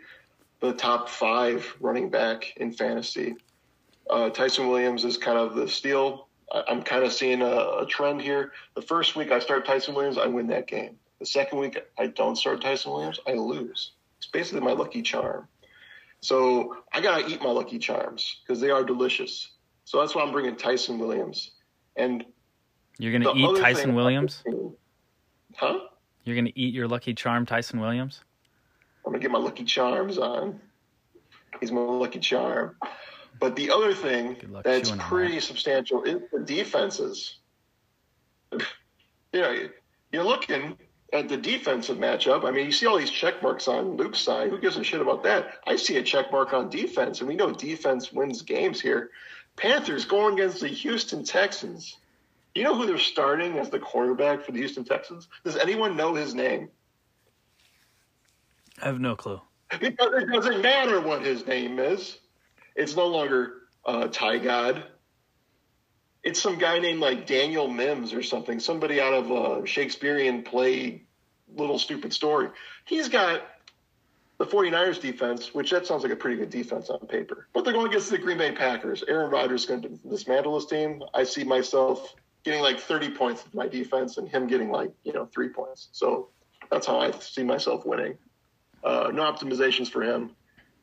the 0.60 0.74
top 0.74 1.10
five 1.10 1.76
running 1.80 2.10
back 2.10 2.54
in 2.58 2.72
fantasy. 2.72 3.36
Uh, 4.10 4.30
Ty'Son 4.30 4.68
Williams 4.68 5.06
is 5.06 5.18
kind 5.18 5.38
of 5.38 5.56
the 5.56 5.68
steal. 5.68 6.28
I, 6.52 6.64
am 6.68 6.82
kind 6.82 7.04
of 7.04 7.14
seeing 7.14 7.42
a, 7.42 7.46
a, 7.46 7.86
trend 7.88 8.22
here. 8.22 8.54
The 8.76 8.82
first 8.82 9.16
week 9.16 9.32
I 9.32 9.40
start 9.40 9.66
Ty'Son 9.66 9.94
Williams, 9.94 10.18
I 10.18 10.26
win 10.28 10.48
that 10.48 10.68
game. 10.68 10.98
The 11.20 11.26
second 11.26 11.60
week 11.60 11.80
I 11.98 12.08
don't 12.08 12.36
start 12.36 12.62
Ty'Son 12.62 12.92
Williams, 12.92 13.20
I 13.28 13.34
lose. 13.34 13.92
It's 14.18 14.28
basically 14.28 14.62
my 14.62 14.72
lucky 14.72 15.02
charm. 15.02 15.48
So 16.22 16.78
I 16.92 17.02
gotta 17.02 17.28
eat 17.28 17.42
my 17.42 17.52
lucky 17.52 17.80
charms 17.80 18.42
because 18.44 18.60
they 18.60 18.72
are 18.72 18.84
delicious. 18.84 19.52
So 19.86 20.00
that's 20.00 20.16
why 20.16 20.24
I'm 20.24 20.32
bringing 20.32 20.56
Ty'Son 20.56 20.98
Williams. 21.00 21.52
And 21.96 22.26
you're 22.98 23.14
gonna 23.14 23.34
eat 23.36 23.62
Ty'Son 23.62 23.94
Williams? 23.96 24.44
Huh? 25.56 25.80
You're 26.26 26.36
gonna 26.36 26.52
eat 26.56 26.74
your 26.74 26.88
lucky 26.88 27.14
charm, 27.14 27.46
Ty'Son 27.46 27.80
Williams? 27.80 28.22
I'm 29.10 29.14
gonna 29.14 29.24
get 29.24 29.32
my 29.32 29.40
lucky 29.40 29.64
charms 29.64 30.20
on. 30.20 30.60
He's 31.60 31.72
my 31.72 31.82
lucky 31.82 32.20
charm. 32.20 32.76
But 33.40 33.56
the 33.56 33.72
other 33.72 33.92
thing 33.92 34.38
that's 34.64 34.92
pretty 35.00 35.34
that. 35.36 35.42
substantial 35.42 36.04
is 36.04 36.22
the 36.32 36.42
defenses. 36.42 37.38
you 38.52 38.60
know, 39.34 39.68
you're 40.12 40.24
looking 40.24 40.78
at 41.12 41.28
the 41.28 41.38
defensive 41.38 41.98
matchup. 41.98 42.46
I 42.46 42.52
mean, 42.52 42.68
you 42.68 42.72
see 42.72 42.86
all 42.86 43.00
these 43.00 43.10
check 43.10 43.42
marks 43.42 43.68
on 43.68 43.98
Luke's 43.98 44.20
side. 44.20 44.52
Who 44.52 44.60
gives 44.60 44.78
a 44.78 44.84
shit 44.84 45.02
about 45.02 45.24
that? 45.24 45.56
I 45.66 45.76
see 45.78 45.98
a 45.98 46.04
check 46.04 46.32
mark 46.32 46.54
on 46.54 46.70
defense, 46.70 47.22
and 47.22 47.28
we 47.28 47.36
know 47.36 47.52
defense 47.52 48.14
wins 48.14 48.44
games 48.44 48.80
here. 48.80 49.10
Panthers 49.56 50.06
going 50.06 50.36
against 50.36 50.62
the 50.62 50.68
Houston 50.68 51.24
Texans. 51.24 51.98
You 52.54 52.62
know 52.62 52.76
who 52.76 52.86
they're 52.86 53.00
starting 53.00 53.58
as 53.58 53.72
the 53.72 53.80
quarterback 53.80 54.46
for 54.46 54.52
the 54.52 54.60
Houston 54.60 54.84
Texans? 54.84 55.30
Does 55.44 55.58
anyone 55.58 55.98
know 55.98 56.14
his 56.14 56.36
name? 56.36 56.70
I 58.82 58.88
have 58.88 59.00
no 59.00 59.16
clue. 59.16 59.42
Because 59.80 60.24
it 60.24 60.32
doesn't 60.32 60.62
matter 60.62 61.00
what 61.00 61.22
his 61.22 61.46
name 61.46 61.80
is. 61.80 62.18
It's 62.76 62.96
no 62.96 63.08
longer 63.08 63.54
uh, 63.86 64.08
Tyrod. 64.08 64.84
It's 66.24 66.42
some 66.42 66.58
guy 66.58 66.80
named 66.80 67.00
like 67.00 67.28
Daniel 67.28 67.68
Mims 67.68 68.14
or 68.14 68.24
something, 68.24 68.60
somebody 68.60 69.00
out 69.00 69.14
of 69.14 69.32
a 69.32 69.66
Shakespearean 69.66 70.44
play, 70.44 71.04
Little 71.56 71.80
Stupid 71.80 72.14
Story. 72.14 72.50
He's 72.86 73.10
got 73.10 73.42
the 74.38 74.46
49ers 74.46 75.02
defense, 75.02 75.54
which 75.54 75.72
that 75.72 75.86
sounds 75.86 76.04
like 76.04 76.12
a 76.12 76.16
pretty 76.16 76.38
good 76.38 76.50
defense 76.50 76.90
on 76.90 77.00
paper. 77.08 77.48
But 77.54 77.64
they're 77.64 77.74
going 77.74 77.88
against 77.88 78.10
the 78.10 78.18
Green 78.18 78.38
Bay 78.38 78.54
Packers. 78.54 79.04
Aaron 79.08 79.30
Rodgers 79.30 79.62
is 79.62 79.68
going 79.68 79.82
to 79.84 79.90
dismantle 79.90 80.56
this 80.56 80.66
team. 80.66 81.04
I 81.14 81.24
see 81.26 81.44
myself 81.44 82.16
getting 82.44 82.62
like 82.62 82.80
30 82.80 83.12
points 83.12 83.44
with 83.44 83.54
my 83.54 83.68
defense 83.68 84.18
and 84.18 84.28
him 84.28 84.48
getting 84.48 84.72
like, 84.72 84.92
you 85.04 85.14
know, 85.14 85.26
three 85.26 85.50
points. 85.50 85.90
So 85.92 86.30
that's 86.72 86.88
how 86.88 87.00
I 87.00 87.12
see 87.12 87.44
myself 87.44 87.86
winning. 87.86 88.18
Uh, 88.84 89.12
no 89.14 89.24
optimizations 89.24 89.90
for 89.90 90.04
him. 90.04 90.32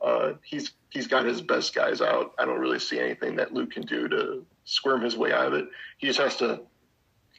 Uh, 0.00 0.34
he's 0.44 0.72
he's 0.90 1.06
got 1.06 1.24
his 1.24 1.40
best 1.40 1.74
guys 1.74 2.00
out. 2.00 2.34
I 2.38 2.44
don't 2.44 2.60
really 2.60 2.78
see 2.78 3.00
anything 3.00 3.36
that 3.36 3.54
Luke 3.54 3.70
can 3.70 3.84
do 3.86 4.08
to 4.08 4.44
squirm 4.64 5.02
his 5.02 5.16
way 5.16 5.32
out 5.32 5.46
of 5.46 5.54
it. 5.54 5.68
He 5.98 6.06
just 6.06 6.20
has 6.20 6.36
to 6.36 6.62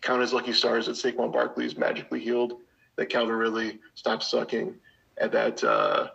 count 0.01 0.21
his 0.21 0.33
lucky 0.33 0.53
stars 0.53 0.87
that 0.87 0.93
Saquon 0.93 1.31
Barkley 1.31 1.65
is 1.65 1.77
magically 1.77 2.19
healed, 2.19 2.53
that 2.95 3.07
Calvin 3.09 3.35
Ridley 3.35 3.79
stops 3.95 4.29
sucking, 4.29 4.75
and 5.17 5.31
that 5.31 5.63
uh, 5.63 6.09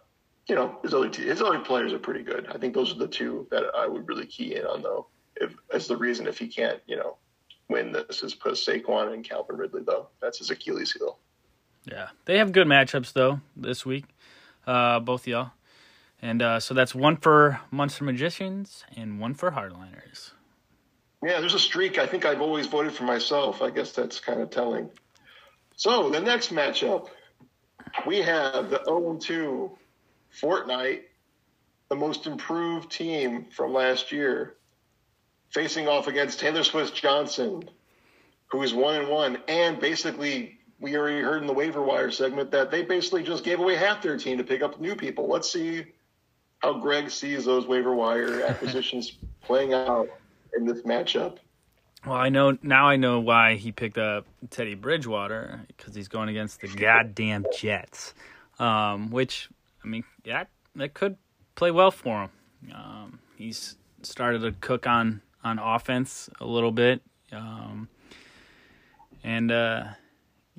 you 0.48 0.54
know 0.54 0.78
his 0.82 0.94
other 0.94 1.08
t- 1.08 1.24
his 1.24 1.42
other 1.42 1.60
players 1.60 1.92
are 1.92 1.98
pretty 1.98 2.22
good. 2.22 2.48
I 2.48 2.58
think 2.58 2.74
those 2.74 2.92
are 2.92 2.98
the 2.98 3.08
two 3.08 3.46
that 3.50 3.64
I 3.76 3.86
would 3.86 4.08
really 4.08 4.26
key 4.26 4.56
in 4.56 4.64
on 4.64 4.82
though. 4.82 5.06
If 5.36 5.54
as 5.72 5.86
the 5.86 5.96
reason 5.96 6.26
if 6.26 6.38
he 6.38 6.48
can't 6.48 6.80
you 6.86 6.96
know 6.96 7.16
win 7.68 7.92
this 7.92 8.22
is 8.22 8.34
put 8.34 8.54
Saquon 8.54 9.12
and 9.14 9.24
Calvin 9.24 9.56
Ridley 9.56 9.82
though. 9.84 10.08
That's 10.20 10.38
his 10.38 10.50
Achilles 10.50 10.92
heel. 10.92 11.18
Yeah, 11.84 12.08
they 12.26 12.38
have 12.38 12.52
good 12.52 12.66
matchups 12.66 13.12
though 13.12 13.40
this 13.56 13.84
week, 13.84 14.04
uh, 14.66 15.00
both 15.00 15.26
y'all, 15.26 15.52
and 16.20 16.42
uh, 16.42 16.60
so 16.60 16.74
that's 16.74 16.94
one 16.94 17.16
for 17.16 17.60
Munster 17.70 18.04
Magicians 18.04 18.84
and 18.96 19.18
one 19.18 19.34
for 19.34 19.52
Heartliners. 19.52 20.32
Yeah, 21.24 21.38
there's 21.38 21.54
a 21.54 21.58
streak. 21.58 21.98
I 21.98 22.06
think 22.06 22.24
I've 22.24 22.40
always 22.40 22.66
voted 22.66 22.92
for 22.92 23.04
myself. 23.04 23.62
I 23.62 23.70
guess 23.70 23.92
that's 23.92 24.18
kind 24.18 24.40
of 24.40 24.50
telling. 24.50 24.90
So 25.76 26.10
the 26.10 26.20
next 26.20 26.52
matchup, 26.52 27.08
we 28.06 28.18
have 28.18 28.70
the 28.70 28.80
0-2 28.80 29.70
Fortnite, 30.40 31.02
the 31.88 31.96
most 31.96 32.26
improved 32.26 32.90
team 32.90 33.46
from 33.50 33.72
last 33.72 34.10
year, 34.10 34.56
facing 35.50 35.86
off 35.86 36.08
against 36.08 36.40
Taylor 36.40 36.64
Swift 36.64 36.94
Johnson, 36.94 37.68
who 38.46 38.62
is 38.62 38.74
one 38.74 38.96
and 38.96 39.08
one, 39.08 39.38
and 39.46 39.78
basically 39.78 40.58
we 40.82 40.96
already 40.96 41.20
heard 41.20 41.40
in 41.40 41.46
the 41.46 41.52
waiver 41.52 41.80
wire 41.80 42.10
segment 42.10 42.50
that 42.50 42.70
they 42.70 42.82
basically 42.82 43.22
just 43.22 43.44
gave 43.44 43.60
away 43.60 43.76
half 43.76 44.02
their 44.02 44.18
team 44.18 44.36
to 44.38 44.44
pick 44.44 44.62
up 44.62 44.80
new 44.80 44.96
people. 44.96 45.28
Let's 45.28 45.50
see 45.50 45.86
how 46.58 46.74
Greg 46.74 47.08
sees 47.08 47.44
those 47.44 47.66
waiver 47.66 47.94
wire 47.94 48.42
acquisitions 48.46 49.16
playing 49.40 49.72
out 49.72 50.08
in 50.56 50.66
this 50.66 50.82
matchup. 50.82 51.38
Well, 52.04 52.16
I 52.16 52.30
know 52.30 52.58
now. 52.62 52.88
I 52.88 52.96
know 52.96 53.20
why 53.20 53.54
he 53.54 53.70
picked 53.70 53.96
up 53.96 54.26
Teddy 54.50 54.74
Bridgewater 54.74 55.60
because 55.68 55.94
he's 55.94 56.08
going 56.08 56.28
against 56.28 56.60
the 56.60 56.66
goddamn 56.66 57.46
Jets. 57.56 58.14
Um, 58.58 59.12
which 59.12 59.48
I 59.84 59.86
mean, 59.86 60.02
yeah, 60.24 60.44
that 60.74 60.94
could 60.94 61.16
play 61.54 61.70
well 61.70 61.92
for 61.92 62.24
him. 62.24 62.30
Um, 62.74 63.18
he's 63.36 63.76
started 64.02 64.40
to 64.40 64.50
cook 64.60 64.88
on 64.88 65.22
on 65.44 65.60
offense 65.60 66.28
a 66.40 66.46
little 66.46 66.72
bit, 66.72 67.02
um, 67.30 67.88
and 69.22 69.52
uh, 69.52 69.84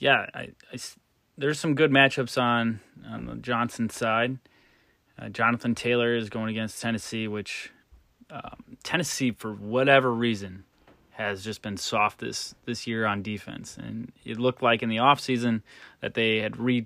yeah, 0.04 0.26
I, 0.34 0.50
I, 0.74 0.78
there's 1.38 1.58
some 1.58 1.76
good 1.76 1.90
matchups 1.90 2.40
on 2.40 2.82
on 3.10 3.26
the 3.26 3.36
Johnson 3.36 3.90
side. 3.90 4.38
Uh, 5.18 5.30
Jonathan 5.30 5.76
Taylor 5.76 6.14
is 6.14 6.30
going 6.30 6.50
against 6.50 6.82
Tennessee, 6.82 7.28
which 7.28 7.72
um, 8.30 8.78
Tennessee, 8.84 9.32
for 9.32 9.54
whatever 9.54 10.14
reason, 10.14 10.66
has 11.12 11.42
just 11.42 11.62
been 11.62 11.78
soft 11.78 12.20
this 12.20 12.54
this 12.66 12.86
year 12.86 13.06
on 13.06 13.22
defense, 13.24 13.78
and 13.78 14.12
it 14.26 14.38
looked 14.38 14.62
like 14.62 14.84
in 14.84 14.90
the 14.90 14.98
offseason 14.98 15.62
that 16.02 16.16
they 16.16 16.40
had 16.40 16.58
re 16.58 16.86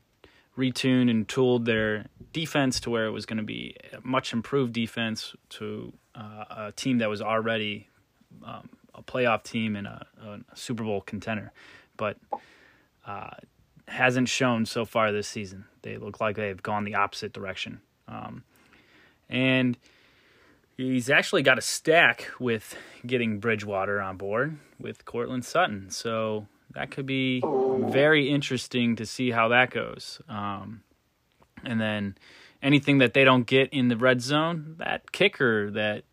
retuned 0.56 1.10
and 1.10 1.28
tooled 1.28 1.66
their 1.66 2.06
defense 2.34 2.80
to 2.82 2.92
where 2.92 3.08
it 3.08 3.12
was 3.12 3.26
going 3.26 3.38
to 3.38 3.44
be 3.44 3.76
a 3.94 4.00
much 4.08 4.32
improved 4.32 4.74
defense 4.74 5.36
to 5.50 5.92
uh, 6.14 6.46
a 6.50 6.72
team 6.76 7.00
that 7.00 7.10
was 7.10 7.22
already 7.22 7.88
um, 8.44 8.70
a 8.94 9.02
playoff 9.02 9.42
team 9.44 9.76
and 9.76 9.88
a, 9.88 10.06
a, 10.24 10.56
Super 10.56 10.84
Bowl 10.84 11.02
contender, 11.02 11.52
but 11.96 12.18
uh, 13.08 13.32
hasn't 13.88 14.30
shown 14.30 14.66
so 14.66 14.86
far 14.86 15.12
this 15.12 15.28
season. 15.28 15.66
They 15.82 15.98
look 15.98 16.20
like 16.20 16.36
they've 16.36 16.62
gone 16.62 16.84
the 16.84 16.96
opposite 16.96 17.34
direction, 17.34 17.82
um, 18.08 18.44
and 19.30 19.78
he's 20.78 21.10
actually 21.10 21.42
got 21.42 21.58
a 21.58 21.62
stack 21.62 22.30
with 22.40 22.76
getting 23.06 23.40
Bridgewater 23.40 24.00
on 24.02 24.18
board 24.18 24.58
with 24.80 25.06
Courtland 25.06 25.46
Sutton. 25.46 25.90
So 25.90 26.48
that 26.74 26.92
could 26.92 27.06
be 27.06 27.42
very 27.90 28.30
interesting 28.30 28.96
to 28.98 29.06
see 29.06 29.32
how 29.32 29.48
that 29.48 29.72
goes. 29.72 30.22
Um, 30.30 30.84
and 31.64 31.82
then 31.82 32.16
anything 32.62 33.00
that 33.00 33.14
they 33.14 33.24
don't 33.24 33.48
get 33.48 33.70
in 33.72 33.88
the 33.88 33.98
red 33.98 34.22
zone, 34.22 34.76
that 34.78 35.12
kicker 35.12 35.72
that 35.72 36.04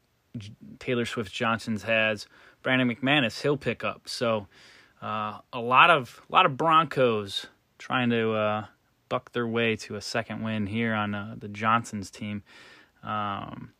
Taylor 0.78 1.04
Swift 1.04 1.32
Johnson's 1.32 1.82
has, 1.82 2.26
Brandon 2.62 2.88
McManus, 2.88 3.42
he'll 3.42 3.56
pick 3.56 3.84
up. 3.84 4.08
So 4.08 4.46
uh, 5.04 5.38
a 5.52 5.61
lot 5.61 5.90
of 5.90 6.23
a 6.30 6.32
lot 6.32 6.46
of 6.46 6.56
Broncos 6.56 7.46
trying 7.76 8.08
to 8.08 8.32
uh, 8.32 8.64
buck 9.11 9.32
their 9.32 9.46
way 9.46 9.76
to 9.76 9.96
a 9.96 10.00
second 10.00 10.42
win 10.42 10.66
here 10.66 10.94
on 10.94 11.14
uh, 11.14 11.34
the 11.37 11.49
Johnsons 11.49 12.11
team. 12.11 12.42
Um, 13.02 13.73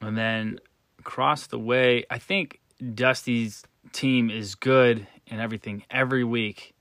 and 0.00 0.16
then 0.16 0.60
across 1.00 1.48
the 1.48 1.58
way, 1.58 2.04
I 2.08 2.18
think 2.18 2.60
Dusty's 2.94 3.64
team 3.92 4.30
is 4.30 4.54
good 4.54 5.08
and 5.26 5.40
everything 5.40 5.82
every 5.90 6.22
week, 6.22 6.74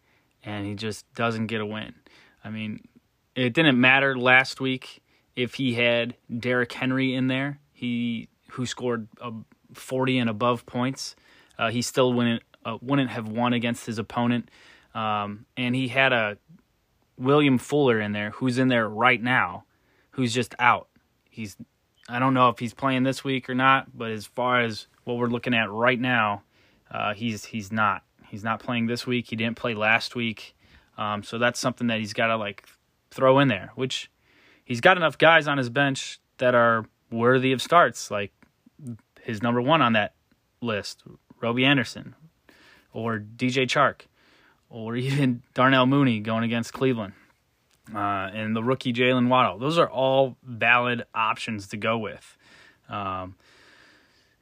and 0.44 0.68
he 0.68 0.76
just 0.76 1.12
doesn't 1.16 1.48
get 1.48 1.62
a 1.62 1.66
win. 1.66 1.96
I 2.44 2.52
mean, 2.52 2.88
it 3.36 3.54
didn't 3.54 3.80
matter 3.80 4.16
last 4.16 4.62
week 4.62 5.02
if 5.36 5.56
he 5.56 5.74
had 5.74 6.16
Derrick 6.38 6.72
Henry 6.72 7.16
in 7.16 7.26
there, 7.26 7.60
he 7.74 8.30
who 8.52 8.68
scored 8.68 9.08
uh, 9.20 9.32
40 9.74 10.20
and 10.20 10.30
above 10.30 10.68
points, 10.68 11.16
uh, 11.58 11.72
he 11.72 11.82
still 11.82 12.14
wouldn't 12.14 12.44
uh, 12.66 12.78
wouldn't 12.82 13.10
have 13.10 13.28
won 13.28 13.54
against 13.54 13.86
his 13.86 13.98
opponent. 13.98 14.50
Um, 14.94 15.46
and 15.56 15.76
he 15.76 15.88
had 15.88 16.14
a 16.14 16.38
William 17.18 17.58
Fuller 17.58 18.00
in 18.00 18.12
there, 18.12 18.32
who's 18.32 18.58
in 18.58 18.68
there 18.68 18.88
right 18.88 19.22
now, 19.22 19.66
who's 20.12 20.34
just 20.34 20.56
out. 20.60 20.88
He's 21.30 21.56
I 22.10 22.20
don't 22.20 22.34
know 22.34 22.50
if 22.50 22.60
he's 22.60 22.74
playing 22.74 23.04
this 23.04 23.24
week 23.24 23.50
or 23.50 23.56
not, 23.56 23.98
but 23.98 24.12
as 24.12 24.26
far 24.26 24.62
as 24.62 24.88
what 25.06 25.18
we're 25.18 25.28
looking 25.28 25.54
at 25.54 25.72
right 25.72 26.00
now, 26.00 26.44
uh, 26.90 27.14
he's 27.14 27.46
he's 27.46 27.72
not. 27.72 28.04
He's 28.28 28.44
not 28.44 28.60
playing 28.62 28.88
this 28.88 29.06
week. 29.06 29.30
He 29.30 29.36
didn't 29.36 29.58
play 29.58 29.74
last 29.74 30.16
week, 30.16 30.56
um, 30.98 31.24
so 31.24 31.38
that's 31.38 31.60
something 31.60 31.88
that 31.88 32.00
he's 32.00 32.14
got 32.14 32.28
to 32.28 32.38
like 32.38 32.66
throw 33.12 33.40
in 33.40 33.48
there. 33.48 33.72
Which 33.76 34.10
he's 34.66 34.82
got 34.82 34.98
enough 34.98 35.18
guys 35.18 35.48
on 35.48 35.58
his 35.58 35.70
bench 35.70 36.20
that 36.38 36.56
are 36.56 36.86
worthy 37.12 37.52
of 37.52 37.62
starts, 37.62 38.10
like 38.10 38.32
his 39.22 39.42
number 39.42 39.62
one 39.62 39.82
on 39.82 39.94
that 39.94 40.16
list, 40.62 41.04
Robbie 41.40 41.66
Anderson, 41.66 42.16
or 42.94 43.20
DJ 43.20 43.64
Chark, 43.68 44.02
or 44.70 44.96
even 44.98 45.44
Darnell 45.54 45.86
Mooney 45.86 46.20
going 46.20 46.44
against 46.44 46.74
Cleveland 46.74 47.14
uh, 47.94 48.30
and 48.34 48.56
the 48.56 48.64
rookie 48.64 48.94
Jaylen 48.94 49.28
Waddle. 49.28 49.58
Those 49.60 49.78
are 49.78 49.90
all 49.90 50.38
valid 50.44 51.04
options 51.14 51.68
to 51.70 51.78
go 51.78 51.98
with. 51.98 52.38
Um, 52.90 53.36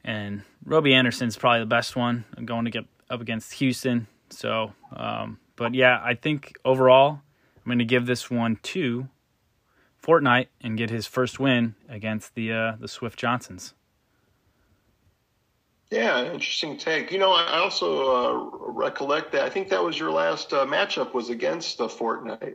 and 0.04 0.42
Robbie 0.64 0.94
Anderson's 0.94 1.36
probably 1.36 1.60
the 1.60 1.66
best 1.66 1.96
one 1.96 2.24
going 2.44 2.64
to 2.64 2.70
get 2.70 2.84
up 3.08 3.20
against 3.20 3.54
Houston. 3.54 4.06
So, 4.30 4.72
um, 4.94 5.38
but 5.56 5.74
yeah, 5.74 6.00
I 6.02 6.14
think 6.14 6.56
overall, 6.64 7.20
I'm 7.56 7.64
going 7.66 7.78
to 7.78 7.84
give 7.84 8.06
this 8.06 8.30
one 8.30 8.58
to 8.62 9.08
Fortnite 10.02 10.46
and 10.60 10.78
get 10.78 10.90
his 10.90 11.06
first 11.06 11.38
win 11.38 11.74
against 11.88 12.34
the 12.34 12.52
uh, 12.52 12.72
the 12.80 12.88
Swift 12.88 13.18
Johnsons. 13.18 13.74
Yeah, 15.90 16.32
interesting 16.32 16.76
take. 16.76 17.10
You 17.10 17.18
know, 17.18 17.32
I 17.32 17.58
also 17.58 18.12
uh, 18.12 18.72
recollect 18.72 19.32
that 19.32 19.42
I 19.42 19.50
think 19.50 19.68
that 19.70 19.82
was 19.82 19.98
your 19.98 20.12
last 20.12 20.52
uh, 20.52 20.64
matchup 20.64 21.14
was 21.14 21.30
against 21.30 21.78
the 21.78 21.88
Fortnite. 21.88 22.54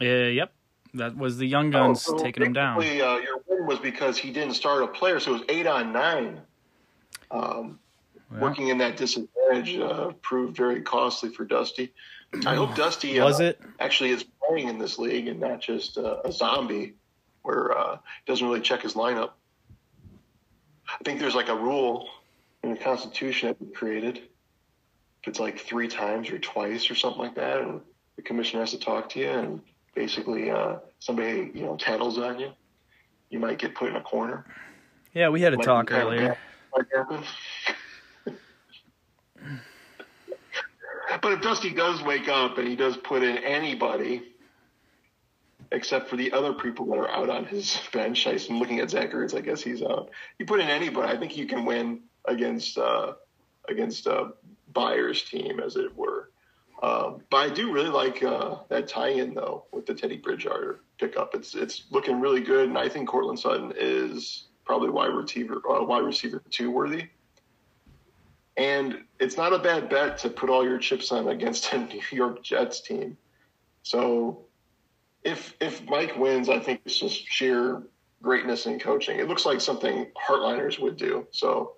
Uh, 0.00 0.04
yep. 0.04 0.52
That 0.94 1.16
was 1.16 1.36
the 1.38 1.46
Young 1.46 1.70
Guns 1.70 2.04
oh, 2.08 2.16
so 2.16 2.24
taking 2.24 2.44
him 2.44 2.52
down. 2.52 2.78
Uh, 2.78 2.82
your 2.82 3.40
win 3.46 3.66
was 3.66 3.78
because 3.78 4.18
he 4.18 4.32
didn't 4.32 4.54
start 4.54 4.82
a 4.82 4.88
player, 4.88 5.20
so 5.20 5.32
it 5.32 5.34
was 5.34 5.42
eight 5.48 5.66
on 5.66 5.92
nine. 5.92 6.40
Um, 7.30 7.78
well, 8.30 8.40
working 8.40 8.68
in 8.68 8.78
that 8.78 8.96
disadvantage 8.96 9.78
uh, 9.78 10.12
proved 10.22 10.56
very 10.56 10.82
costly 10.82 11.30
for 11.30 11.44
Dusty. 11.44 11.92
I 12.46 12.54
hope 12.54 12.74
Dusty 12.76 13.20
was 13.20 13.40
uh, 13.40 13.44
it 13.44 13.60
actually 13.78 14.10
is 14.10 14.24
playing 14.46 14.68
in 14.68 14.78
this 14.78 14.98
league 14.98 15.28
and 15.28 15.38
not 15.38 15.60
just 15.60 15.98
uh, 15.98 16.22
a 16.24 16.32
zombie 16.32 16.94
where 17.42 17.76
uh, 17.76 17.96
he 17.96 18.32
doesn't 18.32 18.46
really 18.46 18.60
check 18.60 18.82
his 18.82 18.94
lineup. 18.94 19.32
I 20.88 21.04
think 21.04 21.20
there's 21.20 21.34
like 21.34 21.50
a 21.50 21.54
rule 21.54 22.08
in 22.62 22.70
the 22.70 22.76
Constitution 22.76 23.48
that 23.48 23.60
we 23.60 23.72
created. 23.72 24.18
If 25.22 25.28
it's 25.28 25.40
like 25.40 25.58
three 25.58 25.88
times 25.88 26.30
or 26.30 26.38
twice 26.38 26.90
or 26.90 26.94
something 26.94 27.20
like 27.20 27.34
that, 27.36 27.60
and 27.60 27.80
the 28.16 28.22
commissioner 28.22 28.60
has 28.60 28.70
to 28.72 28.78
talk 28.78 29.08
to 29.10 29.20
you 29.20 29.30
and 29.30 29.60
basically 29.94 30.50
uh, 30.50 30.76
somebody 31.00 31.50
you 31.54 31.64
know 31.64 31.76
tattles 31.76 32.18
on 32.18 32.38
you, 32.38 32.50
you 33.30 33.38
might 33.38 33.58
get 33.58 33.74
put 33.74 33.88
in 33.88 33.96
a 33.96 34.02
corner. 34.02 34.44
Yeah, 35.14 35.28
we 35.30 35.40
had 35.40 35.54
a 35.54 35.56
might 35.56 35.64
talk 35.64 35.92
earlier. 35.92 36.36
but 41.22 41.32
if 41.32 41.40
Dusty 41.42 41.70
does 41.70 42.02
wake 42.02 42.28
up 42.28 42.58
and 42.58 42.68
he 42.68 42.76
does 42.76 42.96
put 42.96 43.22
in 43.22 43.38
anybody, 43.38 44.22
except 45.72 46.08
for 46.08 46.16
the 46.16 46.32
other 46.32 46.54
people 46.54 46.86
that 46.86 46.98
are 46.98 47.10
out 47.10 47.28
on 47.28 47.44
his 47.44 47.80
bench, 47.92 48.26
I'm 48.26 48.58
looking 48.58 48.80
at 48.80 48.90
Zach 48.90 49.12
Ertz. 49.12 49.34
I 49.34 49.40
guess 49.40 49.62
he's 49.62 49.82
out. 49.82 50.10
You 50.38 50.46
put 50.46 50.60
in 50.60 50.68
anybody, 50.68 51.12
I 51.12 51.16
think 51.16 51.36
you 51.36 51.46
can 51.46 51.64
win 51.64 52.00
against 52.28 52.78
uh, 52.78 53.14
against 53.68 54.06
uh, 54.06 54.28
Byers' 54.72 55.22
team, 55.22 55.60
as 55.60 55.76
it 55.76 55.94
were. 55.96 56.30
Um, 56.82 57.22
but 57.30 57.38
I 57.38 57.48
do 57.48 57.72
really 57.72 57.88
like 57.88 58.22
uh, 58.22 58.56
that 58.68 58.86
tie-in 58.86 59.34
though 59.34 59.64
with 59.72 59.86
the 59.86 59.94
Teddy 59.94 60.16
Bridgewater 60.16 60.80
pickup. 60.98 61.34
It's 61.34 61.54
it's 61.54 61.84
looking 61.90 62.20
really 62.20 62.40
good, 62.40 62.68
and 62.68 62.78
I 62.78 62.88
think 62.88 63.08
Courtland 63.08 63.38
Sutton 63.38 63.72
is 63.76 64.44
probably 64.64 64.90
wide 64.90 65.06
receiver 65.06 65.60
uh, 65.68 65.82
wide 65.82 66.04
receiver 66.04 66.42
two 66.50 66.70
worthy. 66.70 67.08
And 68.56 69.04
it's 69.20 69.36
not 69.36 69.52
a 69.52 69.58
bad 69.58 69.88
bet 69.88 70.18
to 70.18 70.30
put 70.30 70.50
all 70.50 70.64
your 70.64 70.78
chips 70.78 71.12
on 71.12 71.28
against 71.28 71.72
a 71.72 71.78
New 71.92 72.00
York 72.10 72.42
Jets 72.42 72.80
team. 72.80 73.16
So 73.82 74.44
if 75.24 75.54
if 75.60 75.84
Mike 75.88 76.16
wins, 76.16 76.48
I 76.48 76.60
think 76.60 76.82
it's 76.84 76.98
just 76.98 77.26
sheer 77.28 77.82
greatness 78.22 78.66
in 78.66 78.78
coaching. 78.78 79.18
It 79.18 79.28
looks 79.28 79.46
like 79.46 79.60
something 79.60 80.06
Heartliners 80.16 80.78
would 80.78 80.96
do. 80.96 81.26
So 81.30 81.74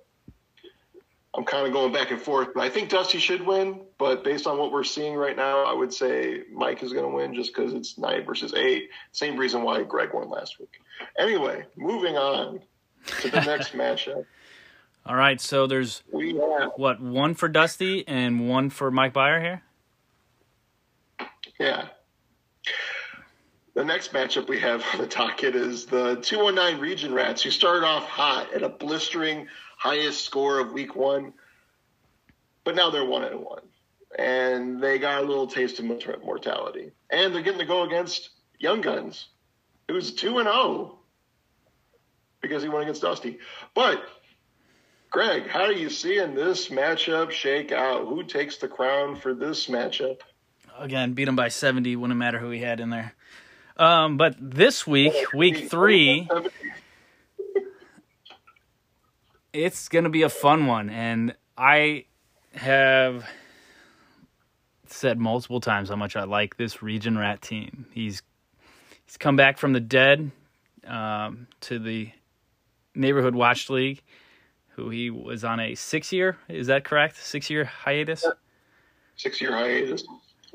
I'm 1.34 1.44
kind 1.44 1.66
of 1.66 1.72
going 1.72 1.92
back 1.92 2.10
and 2.10 2.20
forth. 2.20 2.48
But 2.54 2.62
I 2.62 2.70
think 2.70 2.88
Dusty 2.88 3.18
should 3.18 3.46
win, 3.46 3.82
but 3.98 4.24
based 4.24 4.46
on 4.46 4.58
what 4.58 4.72
we're 4.72 4.84
seeing 4.84 5.14
right 5.14 5.36
now, 5.36 5.64
I 5.64 5.72
would 5.72 5.92
say 5.92 6.42
Mike 6.52 6.82
is 6.82 6.92
going 6.92 7.08
to 7.08 7.14
win 7.14 7.34
just 7.34 7.54
because 7.54 7.72
it's 7.72 7.98
nine 7.98 8.24
versus 8.24 8.52
eight. 8.54 8.90
Same 9.12 9.36
reason 9.36 9.62
why 9.62 9.82
Greg 9.84 10.12
won 10.12 10.28
last 10.28 10.58
week. 10.58 10.80
Anyway, 11.18 11.64
moving 11.76 12.16
on 12.16 12.60
to 13.20 13.30
the 13.30 13.40
next 13.46 13.72
matchup. 13.74 14.26
All 15.06 15.16
right, 15.16 15.40
so 15.40 15.66
there's 15.66 16.02
we 16.12 16.36
have, 16.36 16.72
what 16.76 17.00
one 17.00 17.34
for 17.34 17.48
Dusty 17.48 18.06
and 18.06 18.48
one 18.48 18.68
for 18.68 18.90
Mike 18.90 19.14
Byer 19.14 19.40
here. 19.40 19.62
Yeah. 21.58 21.86
The 23.74 23.84
next 23.84 24.12
matchup 24.12 24.48
we 24.48 24.58
have 24.60 24.84
on 24.92 25.00
the 25.00 25.06
docket 25.06 25.54
is 25.54 25.86
the 25.86 26.16
219 26.16 26.80
Region 26.80 27.14
Rats, 27.14 27.42
who 27.42 27.50
started 27.50 27.86
off 27.86 28.04
hot 28.04 28.52
at 28.52 28.62
a 28.62 28.68
blistering 28.68 29.46
highest 29.80 30.24
score 30.24 30.58
of 30.60 30.72
week 30.72 30.94
one. 30.94 31.32
But 32.64 32.76
now 32.76 32.90
they're 32.90 33.04
one 33.04 33.24
and 33.24 33.40
one. 33.40 33.62
And 34.18 34.82
they 34.82 34.98
got 34.98 35.22
a 35.22 35.26
little 35.26 35.46
taste 35.46 35.78
of 35.78 35.86
mortality. 35.86 36.90
And 37.08 37.34
they're 37.34 37.42
getting 37.42 37.60
to 37.60 37.66
go 37.66 37.84
against 37.84 38.30
Young 38.58 38.82
Guns, 38.82 39.28
who's 39.88 40.12
2 40.12 40.38
and 40.38 40.48
0 40.48 40.98
because 42.42 42.62
he 42.62 42.68
went 42.68 42.82
against 42.82 43.02
Dusty. 43.02 43.38
But, 43.74 44.02
Greg, 45.10 45.46
how 45.46 45.62
are 45.62 45.72
you 45.72 45.88
seeing 45.88 46.34
this 46.34 46.68
matchup 46.68 47.30
shake 47.30 47.72
out? 47.72 48.06
Who 48.06 48.22
takes 48.22 48.58
the 48.58 48.68
crown 48.68 49.16
for 49.16 49.34
this 49.34 49.66
matchup? 49.66 50.20
Again, 50.78 51.14
beat 51.14 51.28
him 51.28 51.36
by 51.36 51.48
70. 51.48 51.96
Wouldn't 51.96 52.18
matter 52.18 52.38
who 52.38 52.50
he 52.50 52.60
had 52.60 52.80
in 52.80 52.90
there. 52.90 53.14
Um, 53.76 54.16
but 54.18 54.36
this 54.38 54.86
week, 54.86 55.14
week 55.32 55.70
three, 55.70 56.28
it's 59.52 59.88
going 59.88 60.04
to 60.04 60.10
be 60.10 60.22
a 60.22 60.28
fun 60.28 60.66
one. 60.66 60.90
And 60.90 61.34
I 61.56 62.04
have 62.54 63.24
said 64.86 65.18
multiple 65.18 65.60
times 65.60 65.88
how 65.88 65.96
much 65.96 66.16
I 66.16 66.24
like 66.24 66.56
this 66.56 66.82
Region 66.82 67.16
Rat 67.16 67.42
team. 67.42 67.86
He's 67.92 68.22
he's 69.06 69.16
come 69.16 69.36
back 69.36 69.58
from 69.58 69.72
the 69.72 69.80
dead 69.80 70.30
um, 70.86 71.46
to 71.62 71.78
the 71.78 72.10
Neighborhood 72.94 73.34
Watch 73.34 73.70
League, 73.70 74.02
who 74.70 74.90
he 74.90 75.10
was 75.10 75.44
on 75.44 75.60
a 75.60 75.74
six 75.74 76.12
year. 76.12 76.36
Is 76.48 76.66
that 76.66 76.84
correct? 76.84 77.16
Six 77.16 77.50
year 77.50 77.64
hiatus. 77.64 78.24
Six 79.16 79.40
year 79.40 79.52
hiatus. 79.52 80.04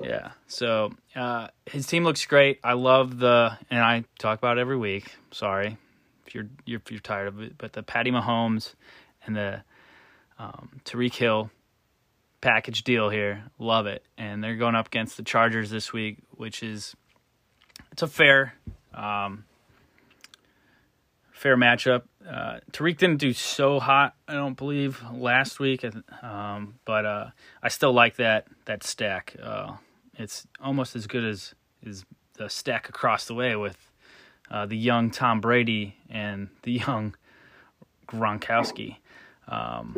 Yeah. 0.02 0.32
So 0.48 0.92
uh, 1.16 1.48
his 1.66 1.88
team 1.88 2.04
looks 2.04 2.26
great. 2.26 2.60
I 2.64 2.74
love 2.74 3.18
the, 3.18 3.58
and 3.70 3.80
I 3.80 4.04
talk 4.20 4.40
about 4.40 4.58
it 4.58 4.62
every 4.62 4.78
week. 4.78 5.16
Sorry, 5.32 5.78
if 6.26 6.36
you're, 6.36 6.48
you're 6.66 6.80
if 6.80 6.92
you're 6.92 7.00
tired 7.00 7.28
of 7.28 7.42
it, 7.42 7.58
but 7.58 7.74
the 7.74 7.84
Patty 7.84 8.12
Mahomes 8.12 8.74
and 9.26 9.36
the 9.36 9.64
um, 10.40 10.82
Tyreek 10.86 11.16
Hill 11.16 11.50
package 12.42 12.84
deal 12.84 13.10
here, 13.10 13.44
love 13.58 13.88
it. 13.88 14.04
And 14.18 14.44
they're 14.44 14.56
going 14.56 14.76
up 14.76 14.88
against 14.88 15.18
the 15.18 15.24
Chargers 15.24 15.70
this 15.70 15.92
week, 15.94 16.18
which 16.32 16.62
is 16.62 16.96
it's 17.92 18.02
a 18.02 18.08
fair 18.08 18.54
um, 18.94 19.46
fair 21.32 21.58
matchup. 21.58 22.04
Uh, 22.28 22.60
Tyreek 22.72 22.98
didn't 22.98 23.18
do 23.18 23.34
so 23.34 23.80
hot, 23.80 24.16
I 24.28 24.34
don't 24.34 24.58
believe, 24.58 25.02
last 25.14 25.60
week, 25.60 25.86
um, 26.24 26.76
but 26.86 27.06
uh, 27.06 27.30
I 27.62 27.70
still 27.70 27.94
like 27.94 28.16
that 28.16 28.48
that 28.66 28.84
stack. 28.84 29.36
Uh, 29.42 29.74
it's 30.18 30.48
almost 30.62 30.96
as 30.96 31.08
good 31.08 31.24
as 31.24 31.54
is 31.84 32.06
the 32.34 32.50
stack 32.50 32.90
across 32.90 33.26
the 33.26 33.34
way 33.34 33.56
with 33.56 33.90
uh, 34.50 34.66
the 34.66 34.78
young 34.78 35.12
Tom 35.12 35.42
Brady 35.42 35.96
and 36.10 36.50
the 36.64 36.72
young 36.74 37.16
Gronkowski. 38.08 38.98
Um, 39.48 39.96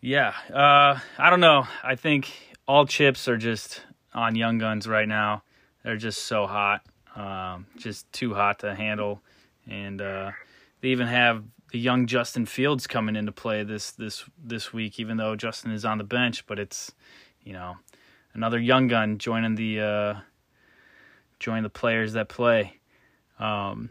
yeah, 0.00 0.34
uh, 0.52 0.98
I 1.18 1.30
don't 1.30 1.40
know. 1.40 1.66
I 1.82 1.94
think 1.96 2.30
all 2.66 2.86
chips 2.86 3.28
are 3.28 3.36
just 3.36 3.82
on 4.14 4.34
Young 4.34 4.58
Guns 4.58 4.86
right 4.86 5.08
now. 5.08 5.42
They're 5.84 5.96
just 5.96 6.24
so 6.24 6.46
hot, 6.46 6.82
um, 7.16 7.66
just 7.76 8.10
too 8.12 8.34
hot 8.34 8.60
to 8.60 8.74
handle, 8.74 9.20
and 9.68 10.00
uh, 10.00 10.32
they 10.80 10.88
even 10.88 11.06
have 11.06 11.44
the 11.72 11.78
young 11.78 12.06
Justin 12.06 12.46
Fields 12.46 12.86
coming 12.86 13.16
into 13.16 13.32
play 13.32 13.62
this 13.62 13.92
this 13.92 14.24
this 14.42 14.72
week. 14.72 14.98
Even 14.98 15.16
though 15.16 15.36
Justin 15.36 15.72
is 15.72 15.84
on 15.84 15.98
the 15.98 16.04
bench, 16.04 16.46
but 16.46 16.58
it's 16.58 16.92
you 17.42 17.52
know 17.52 17.76
another 18.34 18.58
young 18.58 18.88
gun 18.88 19.18
joining 19.18 19.54
the 19.54 19.80
uh, 19.80 20.14
join 21.38 21.62
the 21.62 21.70
players 21.70 22.14
that 22.14 22.28
play. 22.28 22.74
Um, 23.38 23.90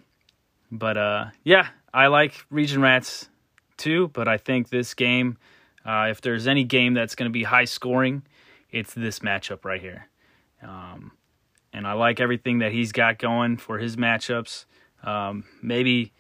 but 0.71 0.97
uh, 0.97 1.25
yeah, 1.43 1.67
I 1.93 2.07
like 2.07 2.33
Region 2.49 2.81
Rats 2.81 3.29
too. 3.77 4.10
But 4.10 4.27
I 4.27 4.38
think 4.38 4.69
this 4.69 4.93
game, 4.93 5.38
uh, 5.86 6.07
if 6.10 6.21
there's 6.21 6.47
any 6.47 6.63
game 6.63 6.93
that's 6.93 7.15
going 7.15 7.29
to 7.29 7.33
be 7.33 7.43
high 7.43 7.65
scoring, 7.65 8.23
it's 8.71 8.93
this 8.93 9.19
matchup 9.19 9.63
right 9.63 9.81
here. 9.81 10.07
Um, 10.62 11.12
and 11.73 11.88
I 11.88 11.93
like 11.93 12.19
everything 12.19 12.60
that 12.60 12.71
he's 12.71 12.91
got 12.91 13.19
going 13.19 13.57
for 13.57 13.77
his 13.77 13.95
matchups. 13.95 14.65
Um, 15.03 15.45
maybe 15.62 16.13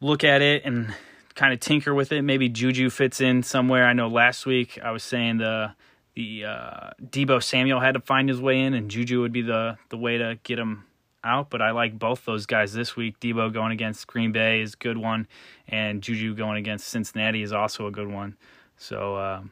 look 0.00 0.24
at 0.24 0.40
it 0.42 0.64
and 0.64 0.94
kind 1.34 1.52
of 1.52 1.60
tinker 1.60 1.94
with 1.94 2.10
it. 2.12 2.22
Maybe 2.22 2.48
Juju 2.48 2.90
fits 2.90 3.20
in 3.20 3.42
somewhere. 3.42 3.86
I 3.86 3.92
know 3.92 4.08
last 4.08 4.46
week 4.46 4.78
I 4.82 4.90
was 4.90 5.02
saying 5.02 5.38
the 5.38 5.74
the 6.14 6.44
uh, 6.44 6.90
Deebo 7.02 7.42
Samuel 7.42 7.80
had 7.80 7.94
to 7.94 8.00
find 8.00 8.28
his 8.28 8.40
way 8.40 8.60
in, 8.60 8.74
and 8.74 8.90
Juju 8.90 9.20
would 9.20 9.32
be 9.32 9.42
the 9.42 9.78
the 9.88 9.96
way 9.96 10.18
to 10.18 10.38
get 10.42 10.58
him 10.58 10.84
out. 11.22 11.50
But 11.50 11.62
I 11.62 11.70
like 11.70 11.98
both 11.98 12.24
those 12.24 12.46
guys 12.46 12.72
this 12.72 12.96
week. 12.96 13.20
Deebo 13.20 13.52
going 13.52 13.72
against 13.72 14.06
Green 14.06 14.32
Bay 14.32 14.60
is 14.60 14.74
a 14.74 14.76
good 14.76 14.98
one, 14.98 15.26
and 15.68 16.02
Juju 16.02 16.34
going 16.34 16.56
against 16.56 16.88
Cincinnati 16.88 17.42
is 17.42 17.52
also 17.52 17.86
a 17.86 17.90
good 17.90 18.08
one. 18.08 18.36
So. 18.76 19.16
Uh, 19.16 19.42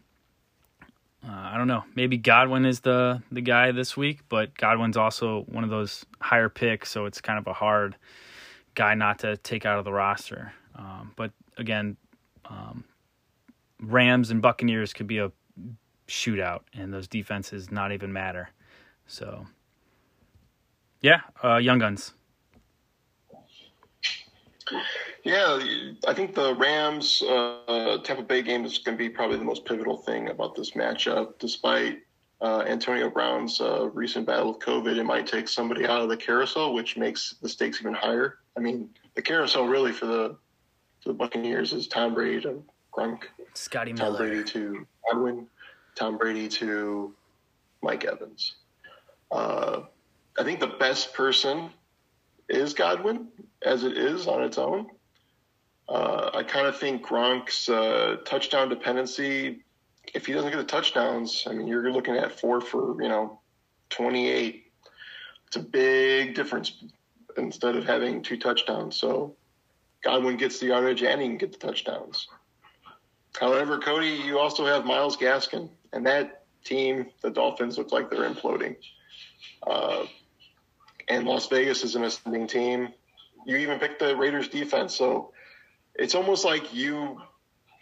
uh, 1.27 1.33
I 1.33 1.57
don't 1.57 1.67
know. 1.67 1.83
Maybe 1.97 2.17
Godwin 2.17 2.65
is 2.65 2.81
the 2.81 3.23
the 3.33 3.41
guy 3.41 3.73
this 3.73 3.97
week, 3.97 4.21
but 4.29 4.57
Godwin's 4.57 4.97
also 4.97 5.43
one 5.49 5.65
of 5.65 5.71
those 5.71 6.07
higher 6.21 6.49
picks, 6.49 6.91
so 6.93 7.07
it's 7.07 7.21
kind 7.21 7.41
of 7.41 7.47
a 7.49 7.53
hard 7.53 7.97
guy 8.77 8.95
not 8.95 9.19
to 9.21 9.37
take 9.39 9.67
out 9.67 9.81
of 9.81 9.85
the 9.85 9.93
roster. 9.93 10.53
Um, 10.77 11.13
but 11.17 11.33
again, 11.57 11.97
um, 12.45 12.85
Rams 13.81 14.31
and 14.31 14.41
Buccaneers 14.41 14.93
could 14.93 15.09
be 15.09 15.19
a 15.19 15.33
shootout, 16.09 16.63
and 16.75 16.93
those 16.93 17.07
defenses 17.07 17.71
not 17.71 17.93
even 17.93 18.13
matter. 18.13 18.51
So, 19.07 19.47
yeah, 21.01 21.21
uh, 21.43 21.57
Young 21.57 21.79
Guns. 21.79 22.15
Yeah, 25.25 25.59
I 26.07 26.15
think 26.15 26.35
the 26.35 26.55
Rams 26.55 27.23
uh, 27.23 27.99
Tampa 28.05 28.23
Bay 28.23 28.43
game 28.43 28.65
is 28.65 28.79
going 28.79 28.97
to 28.97 29.03
be 29.03 29.09
probably 29.09 29.37
the 29.37 29.45
most 29.45 29.65
pivotal 29.65 29.97
thing 29.97 30.29
about 30.29 30.55
this 30.55 30.73
matchup. 30.73 31.39
Despite 31.39 32.01
uh, 32.41 32.65
Antonio 32.67 33.11
Brown's 33.11 33.61
uh, 33.61 33.89
recent 33.93 34.27
battle 34.27 34.53
with 34.53 34.61
COVID, 34.61 34.97
it 34.97 35.05
might 35.05 35.27
take 35.27 35.49
somebody 35.49 35.87
out 35.87 36.03
of 36.03 36.09
the 36.09 36.17
carousel, 36.17 36.75
which 36.75 36.97
makes 36.97 37.35
the 37.43 37.49
stakes 37.49 37.81
even 37.81 37.95
higher. 37.95 38.39
I 38.57 38.61
mean, 38.61 38.91
the 39.15 39.23
carousel 39.23 39.67
really 39.67 39.93
for 39.93 40.07
the 40.07 40.37
for 41.01 41.09
the 41.11 41.15
Buccaneers 41.15 41.73
is 41.73 41.89
Tom 41.89 42.15
Brady 42.15 42.41
to 42.43 42.63
Gronk, 42.93 43.25
Scotty 43.55 43.93
Tom 43.93 44.13
Miller. 44.13 44.29
Brady 44.29 44.45
to 44.45 44.87
Godwin, 45.11 45.47
Tom 45.99 46.17
Brady 46.17 46.49
to 46.49 47.13
Mike 47.83 48.05
Evans. 48.05 48.55
Uh, 49.33 49.81
I 50.39 50.45
think 50.45 50.61
the 50.61 50.69
best 50.69 51.13
person 51.13 51.71
is 52.49 52.73
Godwin 52.73 53.27
as 53.63 53.83
it 53.83 53.99
is 53.99 54.29
on 54.29 54.45
its 54.45 54.59
own. 54.59 54.87
Uh, 55.89 56.31
I 56.35 56.45
kind 56.45 56.69
of 56.69 56.79
think 56.79 57.05
Gronk's 57.05 57.69
uh, 57.69 58.19
touchdown 58.25 58.69
dependency. 58.69 59.65
If 60.15 60.27
he 60.27 60.33
doesn't 60.33 60.51
get 60.51 60.59
the 60.59 60.65
touchdowns, 60.65 61.45
I 61.49 61.53
mean, 61.53 61.67
you're 61.67 61.91
looking 61.93 62.17
at 62.17 62.39
four 62.39 62.61
for 62.61 63.03
you 63.03 63.09
know, 63.09 63.41
28. 63.91 64.71
It's 65.49 65.57
a 65.57 65.61
big 65.61 66.35
difference 66.35 66.85
instead 67.37 67.75
of 67.75 67.85
having 67.85 68.23
two 68.23 68.37
touchdowns. 68.37 68.97
So 68.97 69.35
Godwin 70.05 70.37
gets 70.37 70.61
the 70.61 70.67
yardage 70.67 71.03
and 71.03 71.21
he 71.21 71.27
can 71.27 71.39
get 71.39 71.53
the 71.53 71.67
touchdowns. 71.67 72.29
However, 73.41 73.79
Cody, 73.79 74.09
you 74.09 74.39
also 74.39 74.65
have 74.67 74.85
Myles 74.85 75.17
Gaskin, 75.17 75.71
and 75.93 76.07
that 76.07 76.45
team, 76.65 77.07
the 77.23 77.31
Dolphins, 77.31 77.79
look 77.79 77.93
like 77.93 78.11
they're 78.11 78.29
imploding. 78.29 78.77
Uh, 79.67 80.05
and 81.09 81.27
Las 81.27 81.49
Vegas 81.49 81.85
is 81.85 81.95
an 81.95 82.05
ascending 82.05 82.47
team. 82.47 82.89
You 83.47 83.57
even 83.57 83.79
picked 83.79 84.01
the 84.01 84.17
Raiders 84.17 84.49
defense, 84.49 84.95
so 84.95 85.33
it's 85.95 86.15
almost 86.15 86.45
like 86.45 86.75
you 86.75 87.21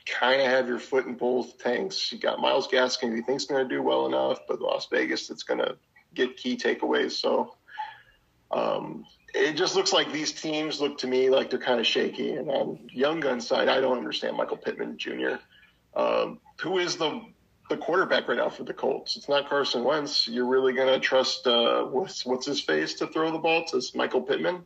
kind 0.06 0.40
of 0.40 0.46
have 0.46 0.68
your 0.68 0.78
foot 0.78 1.06
in 1.06 1.14
both 1.14 1.58
tanks. 1.58 2.12
You 2.12 2.18
got 2.18 2.40
Myles 2.40 2.68
Gaskin, 2.68 3.10
who 3.10 3.16
you 3.16 3.22
think's 3.22 3.46
going 3.46 3.68
to 3.68 3.74
do 3.74 3.82
well 3.82 4.06
enough, 4.06 4.40
but 4.48 4.60
Las 4.60 4.86
Vegas 4.90 5.26
that's 5.26 5.42
going 5.42 5.58
to 5.58 5.76
get 6.14 6.36
key 6.36 6.56
takeaways. 6.56 7.12
So 7.12 7.56
um, 8.52 9.04
it 9.34 9.54
just 9.54 9.74
looks 9.74 9.92
like 9.92 10.12
these 10.12 10.32
teams 10.32 10.80
look 10.80 10.98
to 10.98 11.06
me 11.06 11.28
like 11.28 11.50
they're 11.50 11.58
kind 11.58 11.80
of 11.80 11.86
shaky. 11.86 12.32
And 12.32 12.48
on 12.48 12.88
Young 12.92 13.20
Gun 13.20 13.40
side, 13.40 13.68
I 13.68 13.80
don't 13.80 13.98
understand 13.98 14.36
Michael 14.36 14.56
Pittman 14.56 14.96
Jr. 14.96 15.36
Um, 15.94 16.40
who 16.60 16.78
is 16.78 16.96
the 16.96 17.20
the 17.68 17.76
quarterback 17.76 18.28
right 18.28 18.38
now 18.38 18.48
for 18.48 18.64
the 18.64 18.74
Colts? 18.74 19.16
It's 19.16 19.28
not 19.28 19.48
Carson 19.48 19.84
Wentz. 19.84 20.28
You're 20.28 20.46
really 20.46 20.72
going 20.72 20.88
to 20.88 21.00
trust 21.00 21.46
uh, 21.46 21.84
what's 21.84 22.24
what's 22.24 22.46
his 22.46 22.60
face 22.60 22.94
to 22.94 23.06
throw 23.06 23.30
the 23.32 23.38
ball 23.38 23.64
to 23.66 23.82
Michael 23.94 24.22
Pittman? 24.22 24.64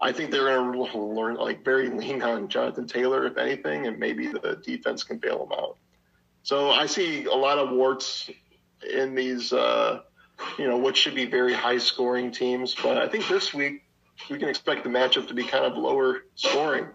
I 0.00 0.12
think 0.12 0.30
they're 0.30 0.44
going 0.44 0.72
to 0.92 0.98
learn 0.98 1.36
like 1.36 1.64
very 1.64 1.90
lean 1.90 2.22
on 2.22 2.48
Jonathan 2.48 2.86
Taylor, 2.86 3.26
if 3.26 3.36
anything, 3.36 3.86
and 3.86 3.98
maybe 3.98 4.28
the 4.28 4.60
defense 4.64 5.02
can 5.02 5.18
bail 5.18 5.46
them 5.46 5.58
out. 5.58 5.76
So 6.42 6.70
I 6.70 6.86
see 6.86 7.24
a 7.24 7.34
lot 7.34 7.58
of 7.58 7.70
warts 7.70 8.30
in 8.88 9.14
these, 9.14 9.52
uh, 9.52 10.00
you 10.58 10.66
know, 10.66 10.78
what 10.78 10.96
should 10.96 11.14
be 11.14 11.26
very 11.26 11.52
high 11.52 11.78
scoring 11.78 12.30
teams. 12.30 12.74
But 12.74 12.96
I 12.96 13.08
think 13.08 13.28
this 13.28 13.52
week 13.52 13.84
we 14.30 14.38
can 14.38 14.48
expect 14.48 14.84
the 14.84 14.90
matchup 14.90 15.28
to 15.28 15.34
be 15.34 15.44
kind 15.44 15.64
of 15.64 15.76
lower 15.76 16.22
scoring. 16.34 16.86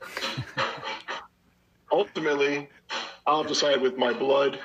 Ultimately, 1.92 2.68
I'll 3.28 3.44
decide 3.44 3.82
with 3.82 3.98
my 3.98 4.14
blood, 4.14 4.58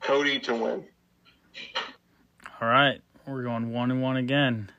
Cody 0.00 0.40
to 0.40 0.54
win. 0.54 0.86
All 2.58 2.66
right, 2.66 3.02
we're 3.26 3.42
going 3.42 3.70
one 3.70 3.90
and 3.90 4.00
one 4.00 4.16
again. 4.16 4.70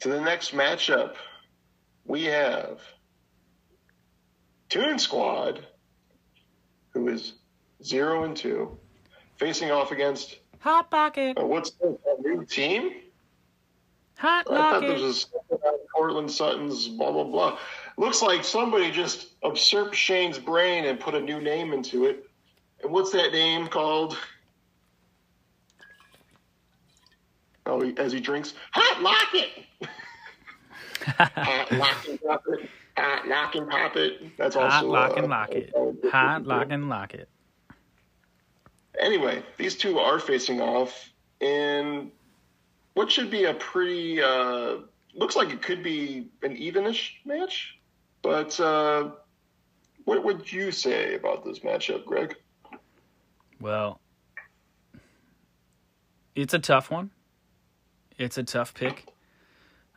To 0.00 0.08
the 0.08 0.20
next 0.22 0.54
matchup, 0.54 1.16
we 2.06 2.24
have 2.24 2.80
Toon 4.70 4.98
Squad, 4.98 5.66
who 6.94 7.08
is 7.08 7.34
zero 7.84 8.24
and 8.24 8.34
two, 8.34 8.78
facing 9.36 9.70
off 9.70 9.92
against 9.92 10.38
Hot 10.60 10.90
pocket, 10.90 11.38
uh, 11.38 11.44
what's 11.44 11.72
this, 11.72 11.98
a 12.18 12.22
new 12.22 12.46
team? 12.46 12.92
Hot 14.18 14.46
I 14.50 14.54
thought 14.56 14.80
this 14.80 15.00
was 15.00 15.26
Courtland 15.94 16.30
Sutton's 16.30 16.88
blah 16.88 17.12
blah 17.12 17.24
blah. 17.24 17.58
Looks 17.96 18.20
like 18.20 18.42
somebody 18.44 18.90
just 18.90 19.28
usurped 19.44 19.94
Shane's 19.94 20.38
brain 20.38 20.86
and 20.86 20.98
put 20.98 21.14
a 21.14 21.20
new 21.20 21.40
name 21.40 21.72
into 21.72 22.04
it. 22.06 22.28
And 22.82 22.90
what's 22.92 23.12
that 23.12 23.32
name 23.32 23.68
called? 23.68 24.16
Oh, 27.66 27.80
he, 27.80 27.96
as 27.98 28.12
he 28.12 28.18
drinks, 28.20 28.54
hot 28.72 29.02
lock 29.02 29.34
it. 29.34 29.50
hot 31.36 31.70
lock 31.72 32.08
and 32.08 32.20
pop 32.20 32.42
it. 32.48 32.70
Hot 32.96 33.28
lock 33.28 33.54
and 33.54 33.68
pop 33.70 33.96
it. 33.96 34.36
That's 34.36 34.56
also 34.56 34.68
Hot 34.68 34.86
lock 34.86 35.16
and 35.16 35.26
uh, 35.26 35.28
lock 35.28 35.50
it. 35.52 35.72
uh, 35.76 36.10
Hot 36.10 36.44
lock 36.44 36.66
and 36.70 36.88
lock 36.88 37.14
it. 37.14 37.28
Anyway, 38.98 39.42
these 39.58 39.76
two 39.76 39.98
are 40.00 40.18
facing 40.18 40.60
off 40.60 41.12
in 41.40 42.10
what 42.98 43.12
should 43.12 43.30
be 43.30 43.44
a 43.44 43.54
pretty 43.54 44.20
uh, 44.20 44.78
looks 45.14 45.36
like 45.36 45.50
it 45.50 45.62
could 45.62 45.84
be 45.84 46.30
an 46.42 46.56
evenish 46.56 47.12
match. 47.24 47.78
But 48.22 48.58
uh, 48.58 49.10
what 50.04 50.24
would 50.24 50.50
you 50.50 50.72
say 50.72 51.14
about 51.14 51.44
this 51.44 51.60
matchup, 51.60 52.04
Greg? 52.04 52.34
Well, 53.60 54.00
it's 56.34 56.54
a 56.54 56.58
tough 56.58 56.90
one. 56.90 57.10
It's 58.16 58.36
a 58.36 58.42
tough 58.42 58.74
pick. 58.74 59.06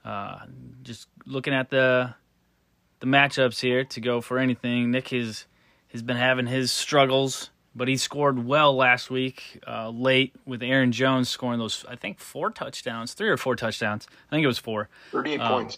Uh, 0.06 0.42
just 0.84 1.08
looking 1.26 1.56
at 1.56 1.72
the 1.72 2.14
the 3.00 3.08
matchups 3.08 3.60
here 3.60 3.84
to 3.84 4.00
go 4.00 4.22
for 4.22 4.38
anything. 4.38 4.92
Nick 4.92 5.08
has 5.08 5.48
has 5.88 6.04
been 6.04 6.18
having 6.18 6.46
his 6.46 6.72
struggles, 6.72 7.50
but 7.76 7.88
he 7.88 7.96
scored 7.98 8.46
well 8.46 8.76
last 8.76 9.10
week, 9.10 9.60
uh, 9.68 9.90
late 9.90 10.36
with 10.46 10.62
Aaron 10.62 10.92
Jones 10.92 11.30
scoring 11.30 11.60
those. 11.60 11.86
I 11.88 11.96
think 11.96 12.20
four 12.20 12.50
touchdowns, 12.52 13.14
three 13.14 13.30
or 13.30 13.38
four 13.38 13.56
touchdowns. 13.56 14.08
I 14.30 14.36
think 14.36 14.44
it 14.44 14.48
was 14.48 14.58
four. 14.60 14.90
Thirty-eight 15.12 15.40
Um, 15.40 15.52
points. 15.52 15.78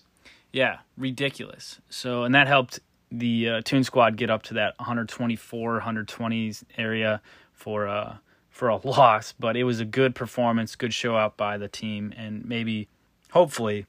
Yeah, 0.52 0.80
ridiculous. 0.98 1.80
So, 1.90 2.24
and 2.24 2.34
that 2.36 2.48
helped 2.48 2.80
the 3.12 3.50
uh, 3.50 3.62
Toon 3.64 3.84
Squad 3.84 4.18
get 4.18 4.30
up 4.30 4.44
to 4.44 4.54
that 4.56 4.74
124, 4.80 5.82
120s 5.82 6.64
area 6.78 7.22
for 7.54 7.88
uh 7.88 8.18
for 8.50 8.70
a 8.70 8.76
loss. 8.88 9.34
But 9.40 9.56
it 9.58 9.64
was 9.64 9.80
a 9.80 9.86
good 9.86 10.16
performance, 10.16 10.76
good 10.76 10.94
show 10.94 11.16
out 11.18 11.38
by 11.38 11.58
the 11.58 11.68
team, 11.68 12.14
and 12.16 12.46
maybe, 12.46 12.88
hopefully, 13.32 13.86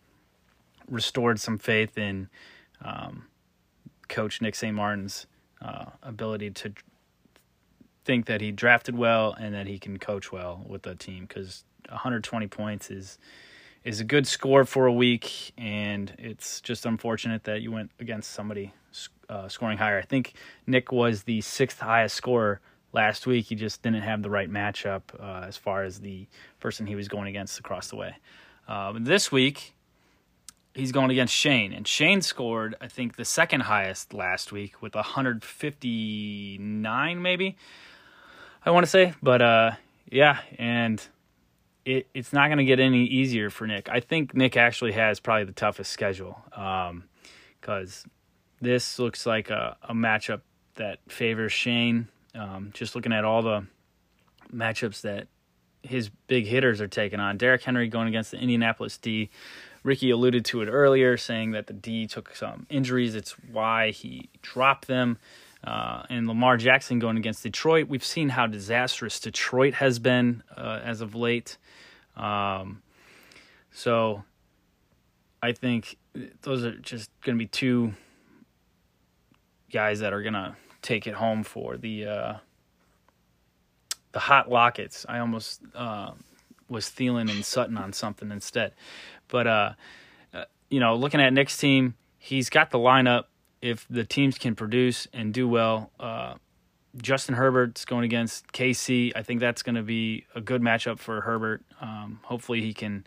restored 0.89 1.39
some 1.41 1.59
faith 1.59 1.97
in 1.99 2.29
um, 2.83 3.27
Coach 4.09 4.41
Nick 4.43 4.55
St. 4.55 4.75
Martin's 4.75 5.27
uh, 5.63 5.87
ability 6.03 6.51
to 6.51 6.73
think 8.05 8.27
that 8.27 8.41
he 8.41 8.53
drafted 8.53 8.97
well 8.97 9.35
and 9.39 9.55
that 9.55 9.67
he 9.67 9.79
can 9.79 9.99
coach 9.99 10.31
well 10.31 10.65
with 10.67 10.83
the 10.83 10.95
team 10.95 11.27
because 11.27 11.65
120 11.89 12.47
points 12.49 12.91
is 12.91 13.19
is 13.85 14.01
a 14.01 14.05
good 14.05 14.27
score 14.27 14.65
for 14.65 14.87
a 14.87 14.93
week, 14.93 15.53
and 15.59 16.15
it's 16.19 16.63
just 16.63 16.87
unfortunate 16.87 17.45
that 17.45 17.61
you 17.61 17.71
went 17.71 17.91
against 18.01 18.31
somebody 18.31 18.73
uh, 19.29 19.47
scoring 19.49 19.77
higher. 19.77 19.99
I 19.99 20.03
think 20.03 20.33
Nick 20.67 20.91
was 20.91 21.25
the 21.25 21.43
sixth 21.43 21.81
highest 21.81 22.17
scorer 22.17 22.63
last 22.95 23.27
week. 23.27 23.45
He 23.47 23.55
just 23.55 23.83
didn't 23.83 24.01
have 24.01 24.23
the 24.23 24.31
right 24.31 24.51
matchup 24.51 25.03
uh, 25.21 25.45
as 25.47 25.59
far 25.59 25.85
as 25.85 26.01
the 26.01 26.27
person 26.61 26.87
he 26.87 26.95
was 26.95 27.09
going 27.09 27.29
against 27.29 27.59
across 27.59 27.89
the 27.89 27.97
way. 27.97 28.17
Uh, 28.67 28.95
this 28.99 29.31
week, 29.31 29.75
he's 30.73 30.93
going 30.93 31.11
against 31.11 31.35
Shane, 31.35 31.75
and 31.75 31.87
Shane 31.87 32.23
scored, 32.23 32.75
I 32.81 32.89
think, 32.89 33.17
the 33.17 33.27
second 33.27 33.61
highest 33.63 34.15
last 34.15 34.51
week 34.51 34.81
with 34.81 34.95
159, 34.95 37.23
maybe. 37.23 37.59
I 38.67 38.71
want 38.71 38.85
to 38.85 38.91
say, 38.91 39.13
but 39.23 39.43
uh, 39.43 39.73
yeah, 40.11 40.41
and 40.59 41.03
it, 41.85 42.09
it's 42.15 42.33
not 42.33 42.49
going 42.49 42.59
to 42.59 42.65
get 42.65 42.81
any 42.81 43.05
easier 43.05 43.51
for 43.51 43.67
Nick. 43.67 43.89
I 43.91 44.01
think 44.01 44.35
Nick 44.35 44.57
actually 44.57 44.93
has 44.93 45.21
probably 45.21 45.45
the 45.45 45.53
toughest 45.53 45.93
schedule 45.93 46.43
because 47.61 48.05
um, 48.05 48.11
this 48.63 48.99
looks 48.99 49.27
like 49.27 49.51
a, 49.51 49.77
a, 49.83 49.93
matchup 49.93 50.41
that 50.77 50.99
favors 51.09 51.53
Shane. 51.53 52.09
Um, 52.35 52.71
just 52.73 52.95
looking 52.95 53.13
at 53.13 53.25
all 53.25 53.43
the 53.43 53.67
matchups 54.53 55.03
that 55.03 55.29
his 55.83 56.09
big 56.27 56.47
hitters 56.47 56.81
are 56.81 56.89
taking 56.89 57.21
on. 57.21 57.37
Derrick 57.37 57.63
Henry 57.63 57.89
going 57.89 58.09
against 58.09 58.31
the 58.31 58.39
Indianapolis 58.39 58.97
D. 58.97 59.29
Ricky 59.83 60.11
alluded 60.11 60.47
to 60.47 60.63
it 60.63 60.67
earlier, 60.67 61.19
saying 61.19 61.51
that 61.51 61.67
the 61.67 61.75
D 61.75 62.07
took 62.07 62.35
some 62.35 62.67
injuries. 62.71 63.15
It's 63.15 63.33
why 63.53 63.91
he 63.91 64.31
dropped 64.41 64.87
them. 64.89 65.19
Uh, 65.65 66.03
and 66.11 66.29
Lamar 66.29 66.59
Jackson 66.59 66.99
going 66.99 67.17
against 67.17 67.43
Detroit. 67.43 67.89
We've 67.89 68.05
seen 68.05 68.29
how 68.29 68.47
disastrous 68.47 69.19
Detroit 69.19 69.75
has 69.75 69.99
been 69.99 70.43
uh, 70.55 70.81
as 70.85 71.01
of 71.01 71.15
late. 71.15 71.57
Um, 72.17 72.83
so 73.73 74.25
I 75.43 75.53
think 75.53 75.97
those 76.43 76.65
are 76.65 76.77
just 76.79 77.11
going 77.23 77.37
to 77.37 77.43
be 77.43 77.49
two 77.49 77.95
guys 79.71 80.01
that 80.01 80.13
are 80.13 80.23
going 80.23 80.35
to 80.35 80.55
take 80.83 81.07
it 81.07 81.15
home 81.15 81.43
for 81.43 81.77
the 81.77 82.07
uh, 82.07 82.35
the 84.13 84.21
hot 84.21 84.51
lockets. 84.51 85.05
I 85.09 85.19
almost 85.19 85.61
uh, 85.75 86.13
was 86.69 86.87
Thielen 86.87 87.31
and 87.31 87.45
Sutton 87.45 87.77
on 87.77 87.93
something 87.93 88.31
instead, 88.31 88.73
but 89.29 89.47
uh, 89.47 89.73
uh, 90.33 90.45
you 90.71 90.79
know, 90.79 90.95
looking 90.95 91.21
at 91.21 91.33
Nick's 91.33 91.57
team, 91.57 91.95
he's 92.19 92.49
got 92.51 92.71
the 92.71 92.79
lineup. 92.79 93.25
If 93.65 93.87
the 93.89 94.05
teams 94.05 94.37
can 94.37 94.55
produce 94.55 95.09
and 95.15 95.33
do 95.33 95.49
well, 95.49 95.91
uh, 95.99 96.35
Justin 97.01 97.35
Herbert's 97.35 97.87
going 97.87 98.05
against 98.05 98.53
KC. 98.53 99.13
I 99.17 99.23
think 99.23 99.41
that's 99.41 99.63
going 99.63 99.77
to 99.77 99.83
be 99.83 100.27
a 100.35 100.43
good 100.43 100.61
matchup 100.61 100.99
for 100.99 101.23
Herbert. 101.23 101.63
Um, 101.81 102.21
hopefully, 102.25 102.61
he 102.61 102.75
can 102.75 103.07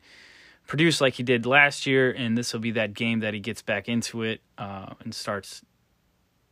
produce 0.66 1.00
like 1.00 1.14
he 1.14 1.22
did 1.22 1.46
last 1.46 1.86
year, 1.86 2.12
and 2.12 2.36
this 2.36 2.54
will 2.54 2.60
be 2.60 2.72
that 2.72 2.96
game 2.96 3.20
that 3.20 3.36
he 3.36 3.40
gets 3.40 3.62
back 3.62 3.88
into 3.88 4.24
it 4.24 4.42
uh, 4.58 4.96
and 5.02 5.14
starts, 5.14 5.62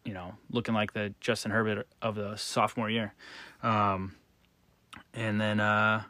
you 0.04 0.14
know, 0.14 0.36
looking 0.52 0.76
like 0.76 0.94
the 0.94 1.16
Justin 1.20 1.50
Herbert 1.50 1.88
of 2.00 2.14
the 2.14 2.36
sophomore 2.36 2.92
year. 2.92 3.16
Um, 3.64 4.14
and 5.16 5.42
then, 5.42 5.60
uh, 5.60 6.04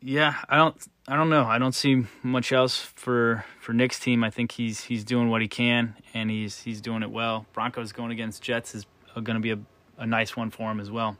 yeah, 0.00 0.36
I 0.48 0.56
don't, 0.56 0.76
I 1.06 1.16
don't 1.16 1.30
know. 1.30 1.44
I 1.44 1.58
don't 1.58 1.74
see 1.74 2.04
much 2.22 2.52
else 2.52 2.78
for 2.78 3.44
for 3.60 3.72
Nick's 3.72 3.98
team. 3.98 4.22
I 4.22 4.30
think 4.30 4.52
he's 4.52 4.84
he's 4.84 5.04
doing 5.04 5.28
what 5.28 5.42
he 5.42 5.48
can, 5.48 5.94
and 6.14 6.30
he's 6.30 6.60
he's 6.60 6.80
doing 6.80 7.02
it 7.02 7.10
well. 7.10 7.46
Broncos 7.52 7.92
going 7.92 8.10
against 8.10 8.42
Jets 8.42 8.74
is 8.74 8.86
going 9.14 9.34
to 9.34 9.40
be 9.40 9.50
a, 9.50 9.58
a 9.98 10.06
nice 10.06 10.36
one 10.36 10.50
for 10.50 10.70
him 10.70 10.80
as 10.80 10.90
well. 10.90 11.16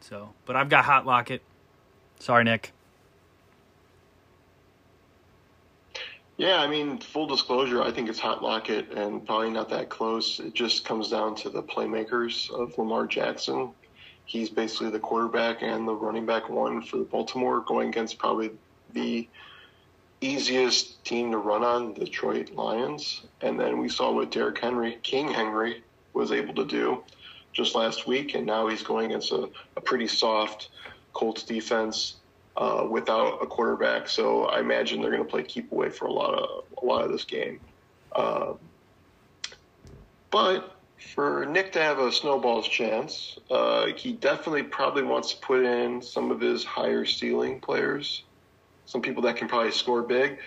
So, 0.00 0.30
but 0.46 0.56
I've 0.56 0.68
got 0.68 0.84
Hot 0.84 1.06
Locket. 1.06 1.42
Sorry, 2.18 2.44
Nick. 2.44 2.72
Yeah, 6.36 6.56
I 6.60 6.66
mean, 6.66 6.98
full 6.98 7.26
disclosure, 7.26 7.82
I 7.82 7.92
think 7.92 8.08
it's 8.08 8.18
Hot 8.18 8.42
Locket 8.42 8.90
and 8.92 9.24
probably 9.24 9.50
not 9.50 9.68
that 9.68 9.90
close. 9.90 10.40
It 10.40 10.54
just 10.54 10.84
comes 10.84 11.10
down 11.10 11.36
to 11.36 11.50
the 11.50 11.62
playmakers 11.62 12.50
of 12.50 12.76
Lamar 12.78 13.06
Jackson. 13.06 13.70
He's 14.24 14.48
basically 14.48 14.90
the 14.90 14.98
quarterback 14.98 15.62
and 15.62 15.86
the 15.86 15.94
running 15.94 16.26
back 16.26 16.48
one 16.48 16.82
for 16.82 16.98
Baltimore, 16.98 17.60
going 17.60 17.88
against 17.88 18.18
probably 18.18 18.50
the 18.92 19.28
easiest 20.20 21.04
team 21.04 21.32
to 21.32 21.38
run 21.38 21.64
on, 21.64 21.94
the 21.94 22.04
Detroit 22.04 22.52
Lions. 22.54 23.22
And 23.40 23.58
then 23.58 23.78
we 23.78 23.88
saw 23.88 24.12
what 24.12 24.30
Derrick 24.30 24.58
Henry, 24.58 24.98
King 25.02 25.28
Henry, 25.28 25.82
was 26.14 26.32
able 26.32 26.54
to 26.54 26.64
do 26.64 27.02
just 27.52 27.74
last 27.74 28.06
week. 28.06 28.34
And 28.34 28.46
now 28.46 28.68
he's 28.68 28.82
going 28.82 29.06
against 29.06 29.32
a, 29.32 29.50
a 29.76 29.80
pretty 29.80 30.06
soft 30.06 30.70
Colts 31.12 31.42
defense 31.42 32.16
uh, 32.56 32.86
without 32.88 33.42
a 33.42 33.46
quarterback. 33.46 34.08
So 34.08 34.44
I 34.44 34.60
imagine 34.60 35.00
they're 35.00 35.10
going 35.10 35.24
to 35.24 35.28
play 35.28 35.42
keep 35.42 35.72
away 35.72 35.90
for 35.90 36.06
a 36.06 36.12
lot 36.12 36.34
of 36.34 36.64
a 36.80 36.86
lot 36.86 37.04
of 37.04 37.10
this 37.10 37.24
game. 37.24 37.60
Uh, 38.14 38.54
but 40.30 40.76
for 41.14 41.46
Nick 41.46 41.72
to 41.72 41.80
have 41.80 41.98
a 41.98 42.10
snowball's 42.10 42.68
chance, 42.68 43.38
uh, 43.50 43.86
he 43.96 44.12
definitely 44.12 44.62
probably 44.62 45.02
wants 45.02 45.34
to 45.34 45.40
put 45.40 45.64
in 45.64 46.00
some 46.00 46.30
of 46.30 46.40
his 46.40 46.64
higher 46.64 47.04
ceiling 47.04 47.60
players 47.60 48.24
some 48.92 49.00
people 49.00 49.22
that 49.22 49.36
can 49.36 49.48
probably 49.48 49.70
score 49.72 50.02
big. 50.02 50.38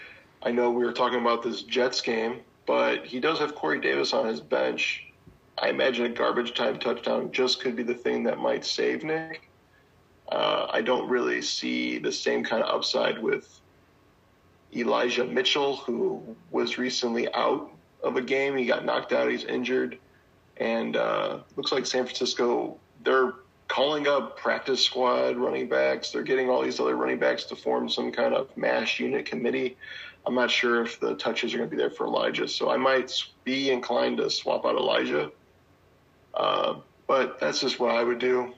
I 0.44 0.52
know 0.52 0.70
we 0.70 0.86
were 0.86 0.94
talking 0.94 1.20
about 1.20 1.42
this 1.42 1.64
Jets 1.64 2.00
game, 2.02 2.42
but 2.68 3.06
he 3.06 3.20
does 3.20 3.40
have 3.40 3.56
Corey 3.56 3.80
Davis 3.80 4.14
on 4.14 4.28
his 4.28 4.40
bench. 4.40 5.04
I 5.58 5.70
imagine 5.70 6.06
a 6.06 6.10
garbage 6.10 6.54
time 6.54 6.78
touchdown 6.78 7.32
just 7.32 7.60
could 7.60 7.76
be 7.76 7.84
the 7.84 7.96
thing 7.96 8.24
that 8.24 8.38
might 8.38 8.64
save 8.64 9.04
Nick. 9.04 9.50
Uh, 10.32 10.68
I 10.70 10.82
don't 10.82 11.10
really 11.10 11.42
see 11.42 11.98
the 11.98 12.12
same 12.12 12.44
kind 12.44 12.62
of 12.62 12.70
upside 12.70 13.18
with 13.18 13.62
Elijah 14.76 15.26
Mitchell, 15.26 15.78
who 15.78 16.22
was 16.52 16.78
recently 16.78 17.32
out 17.34 17.72
of 18.04 18.16
a 18.16 18.22
game. 18.22 18.58
He 18.58 18.66
got 18.66 18.86
knocked 18.86 19.14
out. 19.14 19.32
He's 19.32 19.46
injured. 19.46 19.98
And 20.58 20.96
uh, 20.96 21.40
looks 21.56 21.72
like 21.72 21.86
San 21.86 22.06
Francisco, 22.06 22.78
they're 23.04 23.34
calling 23.68 24.08
up 24.08 24.38
practice 24.38 24.84
squad 24.84 25.38
running 25.38 25.68
backs. 25.68 26.12
They're 26.12 26.24
getting 26.24 26.50
all 26.50 26.62
these 26.62 26.80
other 26.80 26.96
running 26.96 27.20
backs 27.20 27.46
to 27.46 27.56
form 27.56 27.90
some 27.90 28.12
kind 28.12 28.34
of 28.34 28.56
mash 28.56 29.00
unit 29.00 29.26
committee. 29.26 29.78
I'm 30.26 30.36
not 30.36 30.50
sure 30.50 30.84
if 30.84 31.00
the 31.00 31.16
touches 31.16 31.54
are 31.54 31.58
going 31.58 31.70
to 31.70 31.76
be 31.76 31.80
there 31.80 31.92
for 31.92 32.06
Elijah, 32.06 32.48
so 32.48 32.70
I 32.72 32.78
might 32.78 33.12
be 33.44 33.70
inclined 33.70 34.18
to 34.18 34.30
swap 34.30 34.66
out 34.66 34.76
Elijah. 34.76 35.32
Uh, 36.34 36.76
but 37.08 37.40
that's 37.40 37.60
just 37.60 37.80
what 37.80 37.92
I 37.92 38.04
would 38.04 38.20
do. 38.20 38.54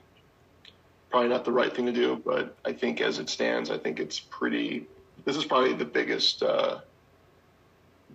Probably 1.09 1.29
not 1.29 1.45
the 1.45 1.51
right 1.51 1.73
thing 1.73 1.85
to 1.85 1.91
do, 1.91 2.21
but 2.25 2.55
I 2.65 2.73
think 2.73 3.01
as 3.01 3.19
it 3.19 3.29
stands, 3.29 3.69
I 3.69 3.77
think 3.77 3.99
it's 3.99 4.19
pretty. 4.19 4.87
This 5.25 5.35
is 5.35 5.45
probably 5.45 5.73
the 5.73 5.85
biggest 5.85 6.43
uh, 6.43 6.79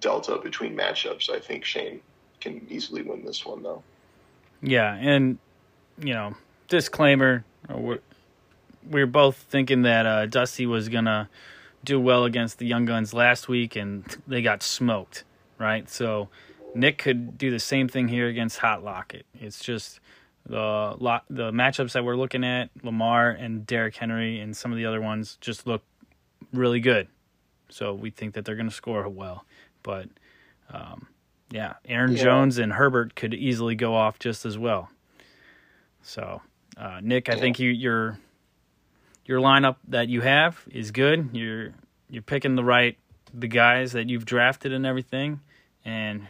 delta 0.00 0.38
between 0.42 0.76
matchups. 0.76 1.30
I 1.30 1.38
think 1.38 1.64
Shane 1.64 2.00
can 2.42 2.66
easily 2.68 3.02
win 3.02 3.24
this 3.24 3.44
one, 3.44 3.62
though. 3.62 3.82
Yeah, 4.62 4.94
and 4.94 5.38
you 5.98 6.12
know, 6.12 6.34
disclaimer: 6.68 7.44
we're, 7.68 8.00
we 8.88 9.02
are 9.02 9.06
both 9.06 9.36
thinking 9.36 9.82
that 9.82 10.06
uh, 10.06 10.26
Dusty 10.26 10.66
was 10.66 10.88
gonna 10.88 11.28
do 11.84 12.00
well 12.00 12.24
against 12.24 12.58
the 12.58 12.66
Young 12.66 12.84
Guns 12.84 13.14
last 13.14 13.48
week, 13.48 13.76
and 13.76 14.04
they 14.26 14.42
got 14.42 14.62
smoked, 14.62 15.24
right? 15.58 15.88
So 15.88 16.28
Nick 16.74 16.98
could 16.98 17.38
do 17.38 17.50
the 17.50 17.60
same 17.60 17.88
thing 17.88 18.08
here 18.08 18.28
against 18.28 18.58
Hot 18.58 18.84
Locket. 18.84 19.26
It's 19.40 19.60
just 19.60 20.00
the 20.46 20.96
lot 20.98 21.24
the 21.30 21.50
matchups 21.52 21.92
that 21.92 22.04
we're 22.04 22.16
looking 22.16 22.44
at, 22.44 22.70
Lamar 22.82 23.30
and 23.30 23.66
Derrick 23.66 23.96
Henry, 23.96 24.40
and 24.40 24.56
some 24.56 24.72
of 24.72 24.78
the 24.78 24.86
other 24.86 25.00
ones 25.00 25.38
just 25.40 25.66
look 25.66 25.82
really 26.52 26.80
good. 26.80 27.08
So 27.68 27.94
we 27.94 28.10
think 28.10 28.34
that 28.34 28.44
they're 28.44 28.56
going 28.56 28.68
to 28.68 28.74
score 28.74 29.08
well, 29.08 29.46
but 29.82 30.08
um, 30.70 31.06
yeah, 31.52 31.74
Aaron 31.84 32.12
yeah. 32.12 32.22
Jones 32.22 32.58
and 32.58 32.72
Herbert 32.72 33.14
could 33.14 33.34
easily 33.34 33.74
go 33.74 33.94
off 33.94 34.18
just 34.18 34.46
as 34.46 34.56
well. 34.56 34.88
So 36.02 36.40
uh, 36.76 37.00
Nick, 37.02 37.28
I 37.28 37.36
think 37.36 37.58
you 37.58 37.70
your 37.70 38.18
your 39.26 39.40
lineup 39.40 39.76
that 39.88 40.08
you 40.08 40.22
have 40.22 40.62
is 40.70 40.90
good. 40.90 41.30
You're 41.32 41.74
you're 42.08 42.22
picking 42.22 42.56
the 42.56 42.64
right 42.64 42.96
the 43.34 43.48
guys 43.48 43.92
that 43.92 44.08
you've 44.08 44.24
drafted 44.24 44.72
and 44.72 44.86
everything, 44.86 45.40
and 45.84 46.26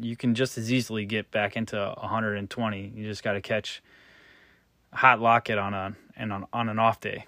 you 0.00 0.16
can 0.16 0.34
just 0.34 0.56
as 0.56 0.72
easily 0.72 1.04
get 1.04 1.30
back 1.30 1.56
into 1.56 1.76
120. 1.76 2.92
You 2.94 3.04
just 3.04 3.22
got 3.22 3.32
to 3.32 3.40
catch 3.40 3.82
a 4.92 4.96
hot 4.96 5.20
locket 5.20 5.58
on 5.58 5.74
a 5.74 5.96
and 6.16 6.32
on 6.32 6.46
on 6.52 6.68
an 6.68 6.78
off 6.78 7.00
day. 7.00 7.26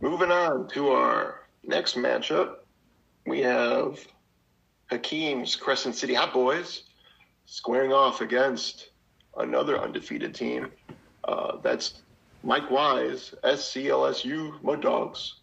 Moving 0.00 0.30
on 0.30 0.68
to 0.68 0.88
our 0.88 1.40
next 1.62 1.96
matchup, 1.96 2.56
we 3.26 3.40
have 3.40 3.98
Hakeem's 4.90 5.56
Crescent 5.56 5.94
City 5.94 6.14
Hot 6.14 6.32
Boys 6.32 6.84
squaring 7.44 7.92
off 7.92 8.20
against 8.20 8.90
another 9.36 9.78
undefeated 9.78 10.34
team. 10.34 10.70
Uh, 11.24 11.56
that's 11.62 12.02
Mike 12.42 12.70
Wise, 12.70 13.34
SCLSU 13.44 14.62
Mud 14.62 14.80
Dogs. 14.80 15.34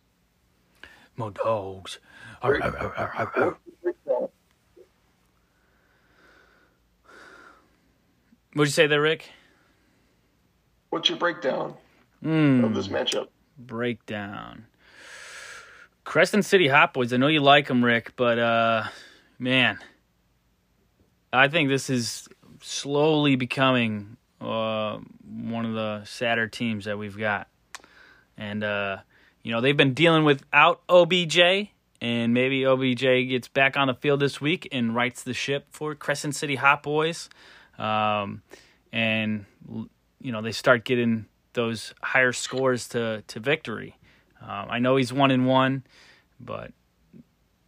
Mud 1.17 1.36
Dogs. 1.36 2.00
What'd 2.41 2.67
you 8.56 8.65
say 8.65 8.88
there, 8.88 9.02
Rick? 9.02 9.30
What's 10.89 11.10
your 11.10 11.17
breakdown? 11.17 11.76
Mm, 12.24 12.63
of 12.63 12.74
this 12.76 12.88
matchup. 12.88 13.28
breakdown. 13.58 14.65
Crescent 16.04 16.46
City 16.46 16.68
Hot 16.68 16.94
Boys. 16.94 17.13
I 17.13 17.18
know 17.18 17.28
you 17.28 17.39
like 17.39 17.68
them, 17.68 17.84
Rick, 17.84 18.13
but 18.16 18.38
uh, 18.39 18.84
man, 19.39 19.80
I 21.32 21.48
think 21.48 21.70
this 21.70 21.89
is 21.89 22.28
slowly 22.62 23.36
becoming 23.36 24.18
uh, 24.42 25.00
one 25.26 25.66
of 25.66 25.74
the 25.74 26.04
sadder 26.06 26.48
teams 26.48 26.86
that 26.86 26.98
we've 26.98 27.18
got. 27.18 27.48
And 28.38 28.63
uh, 28.63 28.98
you 29.44 29.52
know 29.52 29.62
they've 29.62 29.78
been 29.78 29.94
dealing 29.94 30.24
without 30.26 30.82
OBJ, 30.89 31.70
and 32.02 32.34
maybe 32.34 32.66
OBJ 32.66 33.30
gets 33.30 33.48
back 33.48 33.78
on 33.78 33.88
the 33.88 33.94
field 33.94 34.20
this 34.20 34.42
week 34.42 34.68
and 34.72 34.96
rights 34.96 35.24
the 35.24 35.34
ship 35.34 35.68
for 35.72 35.96
Crescent 35.96 36.36
City 36.36 36.56
Hot 36.56 36.84
Boys. 36.84 37.30
Um, 37.78 38.42
and 38.92 39.46
you 40.20 40.32
know 40.32 40.42
they 40.42 40.52
start 40.52 40.84
getting 40.84 41.28
those 41.54 41.94
higher 42.02 42.34
scores 42.34 42.88
to 42.89 43.24
to 43.28 43.39
victory. 43.39 43.96
Um, 44.44 44.68
I 44.70 44.80
know 44.80 44.98
he's 44.98 45.14
one 45.14 45.32
in 45.32 45.46
one, 45.46 45.84
but 46.40 46.72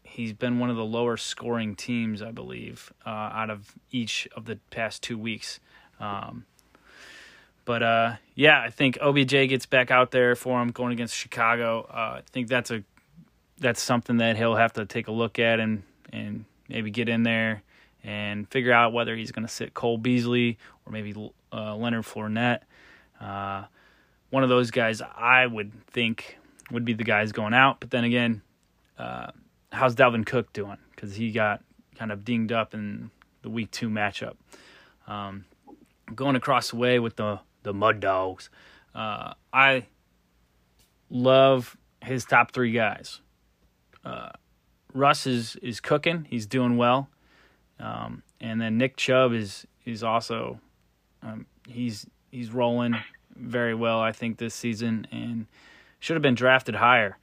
he's 0.04 0.34
been 0.34 0.60
one 0.60 0.70
of 0.70 0.76
the 0.76 0.86
lower 0.86 1.18
scoring 1.18 1.76
teams, 1.76 2.22
I 2.22 2.32
believe, 2.32 2.92
uh, 3.06 3.10
out 3.10 3.50
of 3.50 3.74
each 3.92 4.28
of 4.36 4.46
the 4.46 4.58
past 4.72 5.02
two 5.02 5.18
weeks. 5.18 5.60
Um, 6.00 6.46
but 7.64 7.82
uh, 7.82 8.16
yeah, 8.36 8.62
I 8.62 8.70
think 8.70 8.98
OBJ 9.02 9.32
gets 9.50 9.66
back 9.66 9.90
out 9.90 10.12
there 10.12 10.36
for 10.36 10.62
him 10.62 10.70
going 10.70 10.94
against 10.94 11.16
Chicago. 11.16 11.88
Uh, 11.90 12.20
I 12.20 12.22
think 12.32 12.48
that's 12.48 12.72
a 12.72 12.84
that's 13.58 13.82
something 13.82 14.18
that 14.18 14.36
he'll 14.38 14.56
have 14.56 14.74
to 14.74 14.86
take 14.86 15.08
a 15.08 15.12
look 15.12 15.40
at 15.40 15.60
and 15.60 15.84
and 16.12 16.46
maybe 16.70 16.92
get 16.92 17.10
in 17.10 17.24
there 17.24 17.64
and 18.04 18.48
figure 18.50 18.72
out 18.72 18.94
whether 18.94 19.16
he's 19.16 19.32
going 19.32 19.46
to 19.46 19.52
sit 19.52 19.74
Cole 19.74 19.98
Beasley 19.98 20.58
or 20.86 20.92
maybe 20.92 21.14
uh, 21.52 21.76
Leonard 21.76 22.06
Fournette. 22.06 22.62
Uh, 23.20 23.66
one 24.30 24.44
of 24.44 24.50
those 24.50 24.72
guys 24.72 25.02
I 25.02 25.48
would 25.48 25.72
think 25.88 26.38
would 26.72 26.86
be 26.86 26.94
the 26.94 27.04
guys 27.04 27.32
going 27.32 27.54
out. 27.54 27.80
But 27.80 27.92
then 27.92 28.04
again, 28.04 28.42
uh, 28.98 29.32
how's 29.72 29.96
Dalvin 29.96 30.26
Cook 30.26 30.54
doing? 30.54 30.78
Because 30.92 31.16
he 31.16 31.32
got 31.32 31.64
kind 31.96 32.12
of 32.12 32.26
dinged 32.26 32.52
up 32.52 32.74
in 32.74 33.12
the 33.42 33.50
week 33.50 33.72
two 33.72 33.90
matchup. 33.90 34.36
Um, 35.08 35.46
going 36.14 36.36
across 36.36 36.72
the 36.72 36.78
way 36.78 37.00
with 37.00 37.16
the 37.16 37.40
the 37.64 37.74
Mud 37.74 38.00
Dogs. 38.00 38.50
Uh, 38.94 39.34
I 39.52 39.88
love 41.10 41.78
his 42.02 42.26
top 42.26 42.52
three 42.52 42.72
guys. 42.72 43.22
Uh, 44.04 44.30
Russ 44.94 45.28
is 45.28 45.56
is 45.58 45.80
cooking. 45.80 46.28
He's 46.30 46.46
doing 46.46 46.78
well, 46.78 47.10
um, 47.80 48.24
and 48.40 48.62
then 48.62 48.78
Nick 48.78 48.98
Chubb 48.98 49.34
is 49.34 49.68
is 49.84 50.04
also 50.04 50.60
um, 51.22 51.46
he's 51.68 52.08
he's 52.32 52.52
rolling 52.52 52.96
very 53.36 53.76
well. 53.76 54.00
I 54.00 54.12
think 54.12 54.38
this 54.38 54.54
season 54.54 55.08
and 55.12 55.48
should 56.06 56.16
have 56.16 56.22
been 56.22 56.36
drafted 56.36 56.76
higher. 56.76 57.18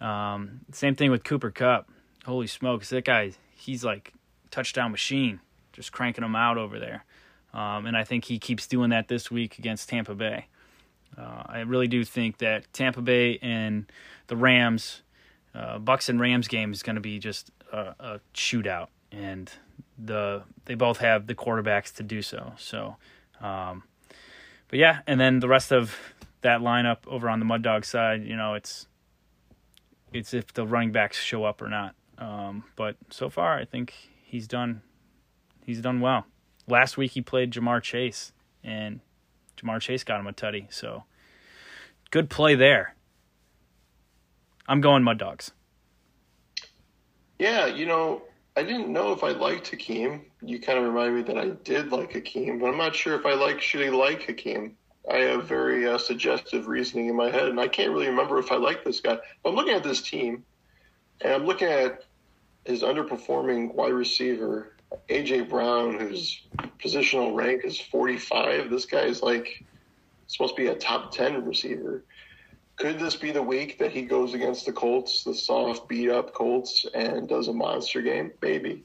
Um, 0.00 0.62
same 0.72 0.96
thing 0.96 1.12
with 1.12 1.22
Cooper 1.22 1.52
Kupp. 1.52 1.88
Holy 2.26 2.48
smokes, 2.48 2.90
that 2.90 3.04
guy 3.04 3.32
he's 3.54 3.84
like 3.84 4.12
touchdown 4.50 4.90
machine, 4.90 5.38
just 5.72 5.92
cranking 5.92 6.22
them 6.22 6.34
out 6.34 6.58
over 6.58 6.80
there. 6.80 7.04
Um, 7.54 7.86
and 7.86 7.96
I 7.96 8.02
think 8.02 8.24
he 8.24 8.40
keeps 8.40 8.66
doing 8.66 8.90
that 8.90 9.06
this 9.06 9.30
week 9.30 9.60
against 9.60 9.88
Tampa 9.88 10.16
Bay. 10.16 10.46
Uh, 11.16 11.44
I 11.46 11.60
really 11.60 11.86
do 11.86 12.04
think 12.04 12.38
that 12.38 12.70
Tampa 12.72 13.02
Bay 13.02 13.38
and 13.40 13.86
the 14.26 14.36
Rams, 14.36 15.02
uh, 15.54 15.78
Bucks 15.78 16.08
and 16.08 16.18
Rams 16.20 16.48
game 16.48 16.72
is 16.72 16.82
going 16.82 16.96
to 16.96 17.00
be 17.00 17.20
just 17.20 17.52
a, 17.72 17.94
a, 18.00 18.20
shootout, 18.34 18.88
and 19.12 19.50
the 19.96 20.42
they 20.64 20.74
both 20.74 20.98
have 20.98 21.28
the 21.28 21.36
quarterbacks 21.36 21.94
to 21.94 22.02
do 22.02 22.20
so. 22.20 22.52
So, 22.58 22.96
um, 23.40 23.84
but 24.68 24.80
yeah, 24.80 25.00
and 25.06 25.20
then 25.20 25.38
the 25.38 25.48
rest 25.48 25.72
of 25.72 25.96
that 26.42 26.60
lineup 26.60 26.98
over 27.06 27.28
on 27.28 27.38
the 27.38 27.44
Mud 27.44 27.62
Dog 27.62 27.84
side, 27.84 28.24
you 28.24 28.36
know, 28.36 28.54
it's 28.54 28.86
it's 30.12 30.32
if 30.32 30.52
the 30.52 30.66
running 30.66 30.92
backs 30.92 31.20
show 31.20 31.44
up 31.44 31.60
or 31.60 31.68
not. 31.68 31.94
Um, 32.16 32.64
but 32.76 32.96
so 33.10 33.30
far, 33.30 33.58
I 33.58 33.64
think 33.64 33.94
he's 34.24 34.48
done 34.48 34.82
he's 35.64 35.80
done 35.80 36.00
well 36.00 36.26
last 36.68 36.96
week 36.96 37.12
he 37.12 37.20
played 37.20 37.52
Ja'Marr 37.52 37.82
Chase, 37.82 38.32
and 38.62 39.00
Ja'Marr 39.56 39.80
Chase 39.80 40.04
got 40.04 40.20
him 40.20 40.26
a 40.26 40.32
tutty. 40.32 40.72
So 40.72 41.04
good 42.10 42.30
play 42.30 42.54
there. 42.54 42.94
I'm 44.68 44.80
going 44.80 45.02
Mud 45.02 45.18
Dogs. 45.18 45.50
Yeah, 47.38 47.66
you 47.66 47.86
know, 47.86 48.22
I 48.56 48.62
didn't 48.62 48.92
know 48.92 49.12
if 49.12 49.24
I 49.24 49.30
liked 49.30 49.68
Hakeem. 49.68 50.22
You 50.42 50.60
kind 50.60 50.78
of 50.78 50.84
remind 50.84 51.16
me 51.16 51.22
that 51.22 51.38
I 51.38 51.50
did 51.64 51.90
like 51.90 52.12
Hakeem, 52.12 52.58
but 52.58 52.66
I'm 52.66 52.76
not 52.76 52.94
sure 52.94 53.14
if 53.14 53.24
I 53.24 53.34
like 53.34 53.60
should 53.60 53.86
I 53.86 53.90
like 53.90 54.22
Hakeem. 54.22 54.76
I 55.10 55.18
have 55.18 55.44
very 55.44 55.86
uh, 55.86 55.98
suggestive 55.98 56.68
reasoning 56.68 57.08
in 57.08 57.16
my 57.16 57.30
head, 57.30 57.48
and 57.48 57.58
I 57.58 57.68
can't 57.68 57.92
really 57.92 58.08
remember 58.08 58.38
if 58.38 58.52
I 58.52 58.56
like 58.56 58.84
this 58.84 59.00
guy. 59.00 59.18
But 59.42 59.50
I'm 59.50 59.56
looking 59.56 59.74
at 59.74 59.84
this 59.84 60.02
team, 60.02 60.44
and 61.20 61.32
I'm 61.32 61.46
looking 61.46 61.68
at 61.68 62.04
his 62.64 62.82
underperforming 62.82 63.74
wide 63.74 63.92
receiver 63.92 64.74
AJ 65.08 65.48
Brown, 65.48 65.98
whose 65.98 66.42
positional 66.78 67.34
rank 67.34 67.64
is 67.64 67.80
45. 67.80 68.70
This 68.70 68.84
guy 68.84 69.02
is 69.02 69.22
like 69.22 69.64
supposed 70.26 70.56
to 70.56 70.62
be 70.62 70.68
a 70.68 70.74
top 70.74 71.12
10 71.12 71.44
receiver. 71.44 72.04
Could 72.76 72.98
this 72.98 73.16
be 73.16 73.32
the 73.32 73.42
week 73.42 73.78
that 73.78 73.90
he 73.90 74.02
goes 74.02 74.34
against 74.34 74.64
the 74.64 74.72
Colts, 74.72 75.24
the 75.24 75.34
soft, 75.34 75.88
beat 75.88 76.10
up 76.10 76.32
Colts, 76.32 76.86
and 76.94 77.28
does 77.28 77.48
a 77.48 77.52
monster 77.52 78.02
game? 78.02 78.30
Maybe. 78.40 78.84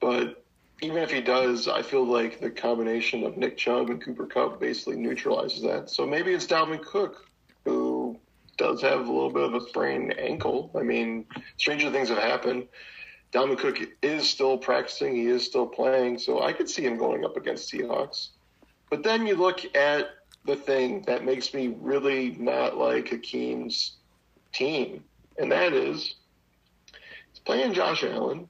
But 0.00 0.44
even 0.82 0.98
if 0.98 1.10
he 1.10 1.20
does, 1.20 1.68
I 1.68 1.82
feel 1.82 2.04
like 2.04 2.40
the 2.40 2.50
combination 2.50 3.24
of 3.24 3.36
Nick 3.36 3.56
Chubb 3.56 3.90
and 3.90 4.02
Cooper 4.02 4.26
Kupp 4.26 4.60
basically 4.60 4.96
neutralizes 4.96 5.62
that. 5.62 5.90
So 5.90 6.06
maybe 6.06 6.32
it's 6.32 6.46
Dalvin 6.46 6.82
Cook, 6.82 7.28
who 7.64 8.18
does 8.56 8.80
have 8.82 9.00
a 9.00 9.12
little 9.12 9.30
bit 9.30 9.42
of 9.42 9.54
a 9.54 9.60
sprained 9.68 10.18
ankle. 10.18 10.70
I 10.78 10.82
mean, 10.82 11.26
stranger 11.58 11.90
things 11.90 12.08
have 12.08 12.18
happened. 12.18 12.66
Dalvin 13.32 13.58
Cook 13.58 13.78
is 14.02 14.28
still 14.28 14.56
practicing. 14.56 15.14
He 15.14 15.26
is 15.26 15.44
still 15.44 15.66
playing. 15.66 16.18
So 16.18 16.42
I 16.42 16.52
could 16.52 16.68
see 16.68 16.82
him 16.82 16.96
going 16.96 17.24
up 17.24 17.36
against 17.36 17.70
Seahawks. 17.70 18.30
But 18.88 19.02
then 19.02 19.26
you 19.26 19.36
look 19.36 19.60
at 19.76 20.08
the 20.46 20.56
thing 20.56 21.02
that 21.02 21.24
makes 21.24 21.52
me 21.52 21.74
really 21.78 22.36
not 22.38 22.76
like 22.76 23.08
Hakeem's 23.08 23.96
team, 24.52 25.04
and 25.38 25.52
that 25.52 25.72
is 25.72 26.14
he's 27.30 27.38
playing 27.44 27.74
Josh 27.74 28.02
Allen, 28.02 28.48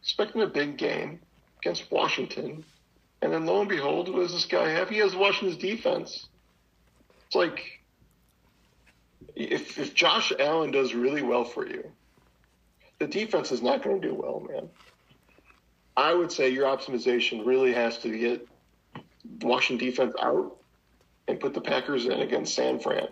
expecting 0.00 0.42
a 0.42 0.46
big 0.46 0.78
game 0.78 1.20
against 1.60 1.90
Washington, 1.90 2.64
and 3.22 3.32
then 3.32 3.46
lo 3.46 3.60
and 3.60 3.68
behold, 3.68 4.08
what 4.08 4.20
does 4.20 4.32
this 4.32 4.46
guy 4.46 4.68
have? 4.70 4.88
He 4.88 4.98
has 4.98 5.14
Washington's 5.14 5.60
defense. 5.60 6.28
It's 7.26 7.36
like 7.36 7.80
if 9.34 9.78
if 9.78 9.94
Josh 9.94 10.32
Allen 10.38 10.70
does 10.70 10.94
really 10.94 11.22
well 11.22 11.44
for 11.44 11.66
you, 11.66 11.84
the 12.98 13.06
defense 13.06 13.52
is 13.52 13.62
not 13.62 13.82
going 13.82 14.00
to 14.00 14.08
do 14.08 14.14
well, 14.14 14.46
man. 14.48 14.68
I 15.96 16.14
would 16.14 16.30
say 16.30 16.48
your 16.50 16.66
optimization 16.66 17.44
really 17.44 17.72
has 17.72 17.98
to 17.98 18.16
get 18.16 18.46
Washington 19.42 19.86
defense 19.86 20.14
out 20.20 20.56
and 21.26 21.40
put 21.40 21.54
the 21.54 21.60
Packers 21.60 22.06
in 22.06 22.20
against 22.20 22.54
San 22.54 22.78
Fran. 22.78 23.08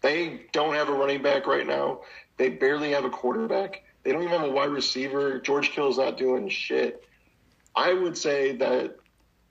They 0.00 0.42
don't 0.52 0.74
have 0.74 0.88
a 0.88 0.92
running 0.92 1.22
back 1.22 1.46
right 1.46 1.66
now. 1.66 2.00
They 2.36 2.48
barely 2.50 2.92
have 2.92 3.04
a 3.04 3.10
quarterback. 3.10 3.82
They 4.02 4.12
don't 4.12 4.22
even 4.22 4.40
have 4.40 4.48
a 4.48 4.52
wide 4.52 4.70
receiver. 4.70 5.38
George 5.40 5.70
Kittle's 5.70 5.98
not 5.98 6.16
doing 6.16 6.48
shit. 6.48 7.04
I 7.74 7.92
would 7.92 8.16
say 8.16 8.56
that 8.56 8.96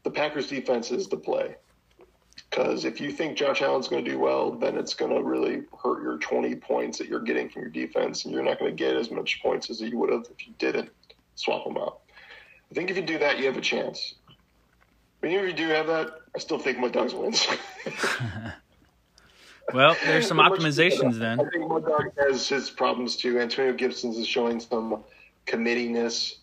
the 0.03 0.11
Packers 0.11 0.47
defense 0.47 0.91
is 0.91 1.07
the 1.07 1.17
play. 1.17 1.55
Because 2.49 2.85
if 2.85 2.99
you 2.99 3.11
think 3.11 3.37
Josh 3.37 3.61
Allen's 3.61 3.87
going 3.87 4.03
to 4.03 4.11
do 4.11 4.19
well, 4.19 4.51
then 4.51 4.77
it's 4.77 4.93
going 4.93 5.11
to 5.11 5.23
really 5.23 5.63
hurt 5.81 6.03
your 6.03 6.17
20 6.17 6.55
points 6.55 6.97
that 6.97 7.07
you're 7.07 7.21
getting 7.21 7.49
from 7.49 7.61
your 7.61 7.71
defense, 7.71 8.25
and 8.25 8.33
you're 8.33 8.43
not 8.43 8.59
going 8.59 8.75
to 8.75 8.75
get 8.75 8.95
as 8.95 9.09
much 9.09 9.41
points 9.41 9.69
as 9.69 9.79
you 9.79 9.97
would 9.97 10.11
have 10.11 10.25
if 10.29 10.45
you 10.45 10.53
didn't 10.57 10.89
swap 11.35 11.63
them 11.63 11.77
out. 11.77 11.99
I 12.69 12.73
think 12.73 12.89
if 12.89 12.97
you 12.97 13.03
do 13.03 13.19
that, 13.19 13.39
you 13.39 13.45
have 13.45 13.57
a 13.57 13.61
chance. 13.61 14.15
But 15.21 15.29
even 15.29 15.45
if 15.45 15.51
you 15.51 15.65
do 15.65 15.69
have 15.69 15.87
that, 15.87 16.19
I 16.35 16.39
still 16.39 16.59
think 16.59 16.79
Mud 16.79 16.91
Dogs 16.91 17.13
wins. 17.13 17.47
well, 19.73 19.95
there's 20.03 20.27
some 20.27 20.37
optimizations 20.39 21.19
then. 21.19 21.39
I 21.39 21.49
think 21.49 21.69
Mud 21.69 21.85
Dog 21.85 22.11
has 22.17 22.49
his 22.49 22.69
problems 22.69 23.15
too. 23.15 23.39
Antonio 23.39 23.73
Gibson's 23.73 24.17
is 24.17 24.27
showing 24.27 24.59
some 24.59 25.03
committiness 25.45 26.37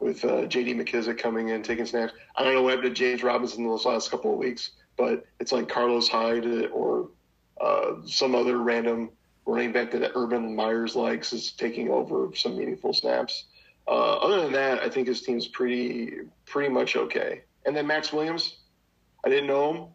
with 0.00 0.24
uh, 0.24 0.46
J.D. 0.46 0.74
McKissic 0.74 1.18
coming 1.18 1.50
in, 1.50 1.62
taking 1.62 1.86
snaps. 1.86 2.14
I 2.36 2.42
don't 2.42 2.54
know 2.54 2.62
what 2.62 2.74
happened 2.74 2.94
to 2.94 2.98
James 2.98 3.22
Robinson 3.22 3.64
in 3.64 3.68
those 3.70 3.84
last 3.84 4.10
couple 4.10 4.32
of 4.32 4.38
weeks 4.38 4.72
but 5.00 5.24
it's 5.40 5.50
like 5.50 5.66
Carlos 5.66 6.08
Hyde 6.08 6.66
or 6.72 7.08
uh, 7.58 7.92
some 8.04 8.34
other 8.34 8.58
random 8.58 9.10
running 9.46 9.72
back 9.72 9.90
that 9.92 10.12
Urban 10.14 10.54
Myers 10.54 10.94
likes 10.94 11.32
is 11.32 11.52
taking 11.52 11.88
over 11.88 12.28
some 12.34 12.58
meaningful 12.58 12.92
snaps. 12.92 13.46
Uh, 13.88 14.16
other 14.18 14.42
than 14.42 14.52
that, 14.52 14.80
I 14.82 14.90
think 14.90 15.08
his 15.08 15.22
team's 15.22 15.48
pretty 15.48 16.18
pretty 16.44 16.68
much 16.68 16.96
okay. 16.96 17.42
And 17.64 17.74
then 17.74 17.86
Maxx 17.86 18.12
Williams, 18.12 18.58
I 19.24 19.30
didn't 19.30 19.46
know 19.46 19.72
him, 19.72 19.86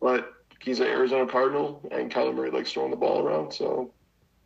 but 0.00 0.32
he's 0.58 0.80
an 0.80 0.88
Arizona 0.88 1.30
Cardinal, 1.30 1.80
and 1.92 2.10
Kyler 2.10 2.34
Murray 2.34 2.50
likes 2.50 2.72
throwing 2.72 2.90
the 2.90 2.96
ball 2.96 3.24
around. 3.24 3.52
So 3.52 3.92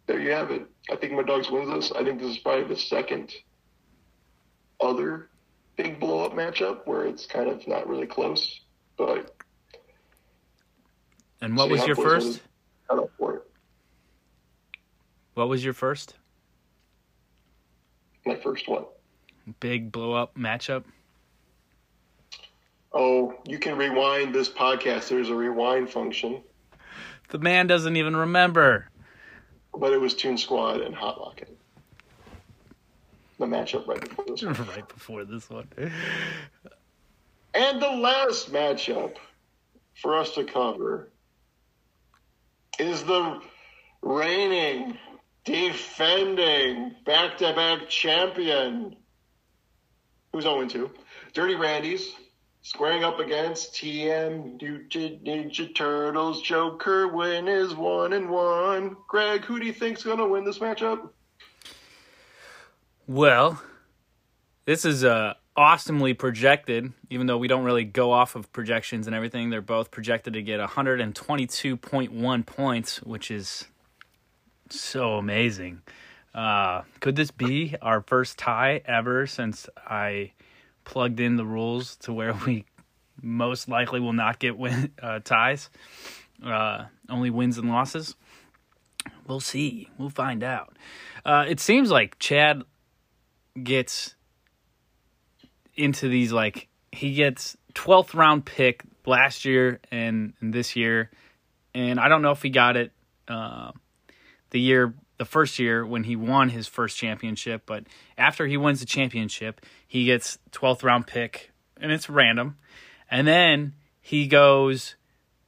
there 0.07 0.21
you 0.21 0.33
have 0.33 0.51
it. 0.51 0.67
I 0.91 0.97
think 0.97 1.15
my 1.15 1.23
dogs 1.23 1.51
wins 1.51 1.71
this. 1.71 1.93
I 1.93 2.05
think 2.05 2.21
this 2.21 2.31
is 2.31 2.39
probably 2.39 2.65
the 2.65 2.79
second 2.79 3.33
other 4.81 5.29
big 5.77 5.99
blow 6.01 6.25
up 6.25 6.33
matchup 6.33 6.87
where 6.87 7.05
it's 7.07 7.27
kind 7.27 7.49
of 7.49 7.67
not 7.69 7.89
really 7.89 8.07
close, 8.07 8.61
but 8.97 9.35
And 11.41 11.57
what 11.57 11.71
was 11.71 11.87
your 11.87 11.97
first? 11.97 12.41
What 15.35 15.49
was 15.49 15.65
your 15.65 15.75
first 15.75 16.15
My 18.27 18.35
first 18.37 18.69
one. 18.69 18.85
big 19.61 19.93
blow 19.93 20.13
up 20.15 20.35
matchup? 20.37 20.85
Oh, 22.93 23.35
you 23.47 23.59
can 23.59 23.77
rewind 23.77 24.35
this 24.35 24.49
podcast. 24.49 25.09
There's 25.09 25.29
a 25.29 25.35
rewind 25.35 25.91
function, 25.91 26.43
The 27.29 27.39
man 27.39 27.67
doesn't 27.67 27.97
even 27.97 28.17
remember. 28.17 28.89
but 29.79 29.93
it 29.93 30.01
was 30.01 30.15
Toon 30.15 30.39
Squad 30.39 30.81
and 30.81 30.95
Hot 30.95 31.21
Locking. 31.21 31.55
The 33.39 33.47
matchup 33.47 33.87
right 33.87 34.01
before 34.01 34.25
this 34.27 34.43
one. 34.43 34.69
right 34.69 34.89
before 34.89 35.25
this 35.25 35.49
one. 35.51 35.69
And 37.55 37.81
the 37.81 37.91
last 37.91 38.53
matchup 38.53 39.15
for 39.95 40.17
us 40.17 40.35
to 40.35 40.45
cover 40.45 41.11
is 42.79 43.03
the 43.05 43.41
reigning, 44.03 44.99
defending, 45.45 46.95
back 47.05 47.39
to 47.39 47.53
back 47.55 47.89
champion. 47.89 48.97
Who's 50.33 50.45
0 50.45 50.67
2? 50.67 50.91
Dirty 51.33 51.55
Randy's 51.55 52.13
squaring 52.63 53.03
up 53.03 53.19
against 53.19 53.75
TM 53.75 54.61
Mutant 54.61 55.25
Ninja 55.25 55.75
Turtles. 55.75 56.43
Joe 56.43 56.77
Kerwin 56.77 57.49
is 57.49 57.75
1 57.75 58.13
and 58.13 58.29
1. 58.29 58.97
Greg, 59.09 59.45
who 59.45 59.59
do 59.59 59.67
you 59.67 59.73
think's 59.73 60.03
going 60.03 60.19
to 60.19 60.27
win 60.27 60.45
this 60.45 60.59
matchup? 60.59 61.11
Well, 63.09 63.59
this 64.67 64.85
is 64.85 65.03
uh, 65.03 65.33
awesomely 65.57 66.13
projected, 66.13 66.93
even 67.09 67.27
though 67.27 67.39
we 67.39 67.49
don't 67.49 67.65
really 67.65 67.85
go 67.85 68.13
off 68.13 68.37
of 68.37 68.53
projections 68.53 69.07
and 69.07 69.17
everything. 69.17 69.49
They're 69.49 69.63
both 69.63 69.91
projected 69.91 70.35
to 70.35 70.43
get 70.43 70.61
122.1 70.61 72.47
points, 72.47 73.03
which 73.03 73.31
is 73.31 73.65
so 74.69 75.15
amazing. 75.15 75.81
Uh, 76.35 76.83
could 77.01 77.17
this 77.17 77.31
be 77.31 77.77
our 77.81 78.03
first 78.03 78.37
tie 78.37 78.83
ever 78.85 79.27
since 79.27 79.71
I 79.87 80.33
plugged 80.85 81.19
in 81.19 81.37
the 81.37 81.47
rules 81.47 81.97
to 82.01 82.13
where 82.13 82.35
we 82.35 82.67
most 83.23 83.71
likely 83.71 84.01
will 84.01 84.13
not 84.13 84.39
get 84.39 84.59
win 84.59 84.93
uh, 85.03 85.21
ties, 85.21 85.71
uh, 86.45 86.85
only 87.09 87.31
wins 87.31 87.57
and 87.57 87.71
losses? 87.71 88.17
We'll 89.27 89.41
see. 89.41 89.89
We'll 89.97 90.11
find 90.11 90.45
out. 90.45 90.77
Uh, 91.25 91.47
it 91.49 91.59
seems 91.59 91.91
like 91.91 92.19
Chad 92.19 92.65
gets 93.65 94.15
into 95.75 96.09
these 96.09 96.33
like 96.33 96.69
he 96.93 97.15
gets 97.15 97.57
12th 97.75 98.15
round 98.15 98.45
pick 98.45 98.83
last 99.07 99.45
year 99.45 99.81
and, 99.91 100.35
and 100.41 100.53
this 100.53 100.77
year. 100.77 101.11
And 101.75 102.01
i 102.01 102.09
don't 102.09 102.23
know 102.23 102.33
if 102.33 102.43
he 102.43 102.51
got 102.51 102.77
it 102.77 102.93
uh, 103.29 103.73
the 104.51 104.61
year 104.61 104.95
the 105.19 105.25
first 105.25 105.59
year 105.59 105.85
when 105.85 106.05
he 106.05 106.17
won 106.17 106.49
his 106.49 106.67
first 106.67 106.97
championship 106.97 107.63
but 107.67 107.85
after 108.17 108.47
he 108.47 108.57
wins 108.57 108.81
the 108.81 108.87
championship 108.87 109.61
he 109.87 110.05
gets 110.05 110.39
12th 110.53 110.83
round 110.83 111.07
pick 111.07 111.51
and 111.81 111.93
it's 111.93 112.09
random. 112.09 112.57
And 113.11 113.27
then 113.27 113.75
he 114.01 114.27
goes 114.27 114.97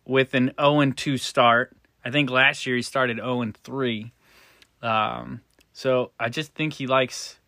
with 0.04 0.34
an 0.34 0.52
0 0.60 0.80
and 0.80 0.96
2 0.96 1.16
start. 1.16 1.76
I 2.04 2.10
think 2.10 2.30
last 2.30 2.66
year 2.66 2.76
he 2.76 2.82
started 2.82 3.16
0 3.16 3.42
and 3.42 3.56
3 3.56 4.12
um, 4.82 5.40
so 5.72 6.10
i 6.18 6.28
just 6.28 6.54
think 6.54 6.74
he 6.74 6.86
likes 6.86 7.38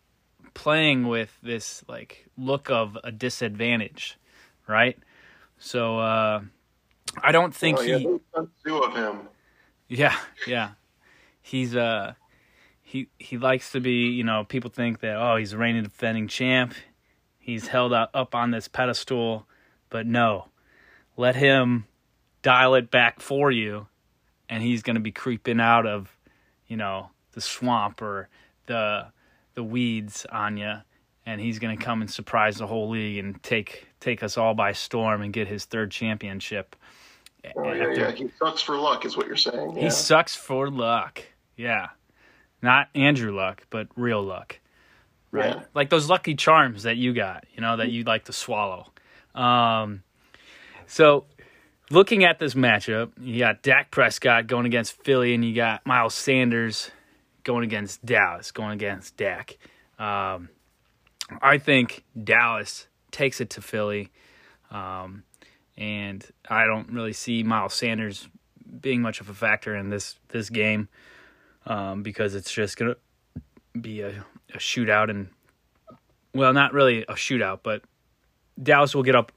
playing 0.53 1.07
with 1.07 1.37
this 1.41 1.83
like 1.87 2.25
look 2.37 2.69
of 2.69 2.97
a 3.03 3.11
disadvantage, 3.11 4.17
right? 4.67 4.97
So 5.57 5.99
uh, 5.99 6.41
I 7.21 7.31
don't 7.31 7.53
think 7.53 7.79
oh, 7.79 7.81
yeah, 7.81 7.97
he. 7.97 8.19
two 8.65 8.77
of 8.77 8.95
him. 8.95 9.21
Yeah, 9.87 10.15
yeah. 10.47 10.71
He's 11.41 11.75
uh 11.75 12.13
he 12.81 13.09
he 13.17 13.37
likes 13.37 13.71
to 13.71 13.79
be, 13.79 14.09
you 14.09 14.23
know, 14.23 14.43
people 14.43 14.69
think 14.69 14.99
that 15.01 15.15
oh, 15.15 15.37
he's 15.37 15.53
a 15.53 15.57
reigning 15.57 15.83
defending 15.83 16.27
champ. 16.27 16.73
He's 17.39 17.67
held 17.67 17.91
up, 17.91 18.11
up 18.13 18.35
on 18.35 18.51
this 18.51 18.67
pedestal, 18.67 19.45
but 19.89 20.07
no. 20.07 20.47
Let 21.17 21.35
him 21.35 21.85
dial 22.41 22.75
it 22.75 22.89
back 22.89 23.19
for 23.19 23.51
you 23.51 23.87
and 24.49 24.61
he's 24.61 24.83
going 24.83 24.95
to 24.95 25.01
be 25.01 25.11
creeping 25.11 25.59
out 25.59 25.87
of, 25.87 26.15
you 26.67 26.77
know, 26.77 27.09
the 27.31 27.41
swamp 27.41 28.01
or 28.01 28.29
the 28.67 29.07
the 29.55 29.63
weeds 29.63 30.25
on 30.31 30.57
you 30.57 30.75
and 31.25 31.39
he's 31.39 31.59
going 31.59 31.77
to 31.77 31.83
come 31.83 32.01
and 32.01 32.09
surprise 32.11 32.57
the 32.57 32.67
whole 32.67 32.89
league 32.89 33.17
and 33.17 33.41
take 33.43 33.87
take 33.99 34.23
us 34.23 34.37
all 34.37 34.53
by 34.53 34.73
storm 34.73 35.21
and 35.21 35.31
get 35.31 35.47
his 35.47 35.65
third 35.65 35.91
championship. 35.91 36.75
Oh, 37.55 37.71
yeah, 37.73 37.87
After- 37.87 38.01
yeah. 38.01 38.11
He 38.11 38.29
sucks 38.39 38.61
for 38.61 38.77
luck, 38.77 39.05
is 39.05 39.15
what 39.17 39.27
you're 39.27 39.35
saying. 39.35 39.75
Yeah. 39.75 39.83
he 39.83 39.89
sucks 39.89 40.35
for 40.35 40.69
luck. 40.69 41.21
Yeah. 41.55 41.87
Not 42.61 42.87
Andrew 42.95 43.35
luck, 43.35 43.63
but 43.69 43.87
real 43.95 44.21
luck. 44.23 44.59
Right? 45.31 45.55
Yeah. 45.55 45.63
Like 45.73 45.89
those 45.89 46.09
lucky 46.09 46.35
charms 46.35 46.83
that 46.83 46.97
you 46.97 47.13
got, 47.13 47.45
you 47.53 47.61
know, 47.61 47.77
that 47.77 47.89
you'd 47.91 48.07
like 48.07 48.25
to 48.25 48.33
swallow. 48.33 48.87
Um 49.35 50.03
so 50.85 51.25
looking 51.89 52.23
at 52.23 52.39
this 52.39 52.53
matchup, 52.53 53.11
you 53.19 53.39
got 53.39 53.61
Dak 53.63 53.91
Prescott 53.91 54.47
going 54.47 54.65
against 54.65 55.01
Philly 55.03 55.33
and 55.33 55.43
you 55.43 55.55
got 55.55 55.85
Miles 55.85 56.13
Sanders 56.13 56.91
going 57.43 57.63
against 57.63 58.05
Dallas, 58.05 58.51
going 58.51 58.71
against 58.71 59.17
Dak. 59.17 59.57
Um 59.99 60.49
I 61.41 61.57
think 61.57 62.03
Dallas 62.21 62.87
takes 63.11 63.41
it 63.41 63.51
to 63.51 63.61
Philly. 63.61 64.11
Um 64.71 65.23
and 65.77 66.25
I 66.49 66.65
don't 66.65 66.89
really 66.91 67.13
see 67.13 67.43
Miles 67.43 67.73
Sanders 67.73 68.27
being 68.81 69.01
much 69.01 69.21
of 69.21 69.29
a 69.29 69.33
factor 69.33 69.75
in 69.75 69.89
this 69.89 70.15
this 70.29 70.49
game 70.49 70.87
um, 71.65 72.03
because 72.03 72.35
it's 72.35 72.51
just 72.51 72.77
gonna 72.77 72.95
be 73.79 74.01
a, 74.01 74.23
a 74.53 74.57
shootout 74.57 75.09
and 75.09 75.29
well, 76.33 76.53
not 76.53 76.73
really 76.73 77.03
a 77.03 77.13
shootout, 77.13 77.59
but 77.63 77.83
Dallas 78.61 78.95
will 78.95 79.03
get 79.03 79.15
up 79.15 79.31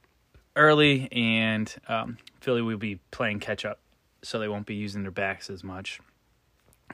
early 0.54 1.08
and 1.12 1.74
um, 1.88 2.16
Philly 2.40 2.62
will 2.62 2.78
be 2.78 2.98
playing 3.10 3.40
catch 3.40 3.64
up, 3.64 3.80
so 4.22 4.38
they 4.38 4.48
won't 4.48 4.66
be 4.66 4.74
using 4.74 5.02
their 5.02 5.10
backs 5.10 5.50
as 5.50 5.62
much. 5.62 6.00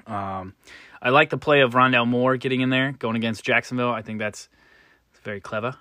Um, 0.07 0.55
I 1.01 1.11
like 1.11 1.31
the 1.31 1.39
play 1.39 1.61
of 1.61 1.73
Rondale 1.73 2.07
Moore 2.07 2.37
getting 2.37 2.61
in 2.61 2.71
there, 2.71 2.93
going 2.93 3.17
against 3.17 3.45
Jacksonville. 3.45 3.91
I 3.91 4.03
think 4.03 4.19
that's 4.19 4.49
very 5.23 5.41
clever. 5.41 5.75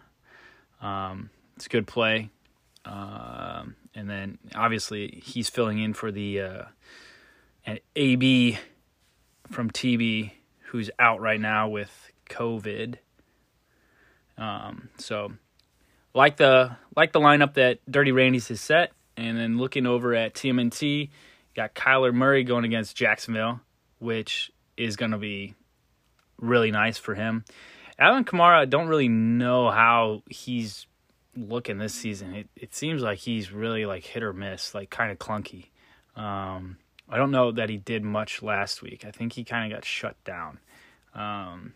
Um, 0.82 1.30
it's 1.56 1.66
a 1.66 1.70
good 1.70 1.88
play. 1.88 2.30
Um, 2.86 3.76
and 3.94 4.10
then 4.10 4.38
obviously 4.56 5.22
he's 5.24 5.50
filling 5.50 5.80
in 5.80 5.94
for 5.94 6.12
the 6.12 6.42
uh, 6.42 6.64
an 7.66 7.80
AB 7.96 8.58
from 9.52 9.70
TB 9.70 10.32
who's 10.68 10.90
out 10.98 11.22
right 11.22 11.40
now 11.40 11.70
with 11.70 11.92
COVID. 12.30 12.96
Um, 14.38 14.90
so 14.98 15.34
like 16.14 16.38
the 16.38 16.78
like 16.96 17.12
the 17.12 17.20
lineup 17.20 17.54
that 17.56 17.80
Dirty 17.90 18.12
Randy's 18.12 18.48
has 18.48 18.62
set, 18.62 18.92
and 19.18 19.38
then 19.38 19.58
looking 19.58 19.86
over 19.86 20.16
at 20.16 20.34
TMNT, 20.34 21.10
got 21.56 21.76
Kyler 21.76 22.14
Murray 22.14 22.44
going 22.44 22.66
against 22.66 22.96
Jacksonville, 22.96 23.60
which 24.02 24.52
is 24.76 24.96
going 24.96 25.12
to 25.12 25.18
be 25.18 25.54
really 26.40 26.72
nice 26.72 26.98
for 26.98 27.14
him. 27.16 27.46
Alvin 28.00 28.26
Kamara, 28.26 28.58
I 28.58 28.66
don't 28.66 28.88
really 28.88 29.08
know 29.08 29.70
how 29.70 30.24
he's 30.30 30.88
looking 31.38 31.78
this 31.78 31.94
season. 31.94 32.34
It 32.34 32.50
it 32.56 32.76
seems 32.76 33.02
like 33.02 33.20
he's 33.20 33.52
really 33.52 33.86
like 33.86 34.04
hit 34.04 34.24
or 34.24 34.34
miss, 34.34 34.74
like 34.74 34.90
kind 34.90 35.12
of 35.12 35.20
clunky. 35.20 35.68
Um, 36.16 36.78
I 37.08 37.18
don't 37.18 37.32
know 37.32 37.52
that 37.52 37.70
he 37.70 37.78
did 37.78 38.04
much 38.04 38.42
last 38.42 38.82
week. 38.82 39.06
I 39.06 39.12
think 39.12 39.34
he 39.34 39.44
kind 39.44 39.72
of 39.72 39.78
got 39.78 39.86
shut 39.86 40.22
down. 40.24 40.60
Um, 41.14 41.74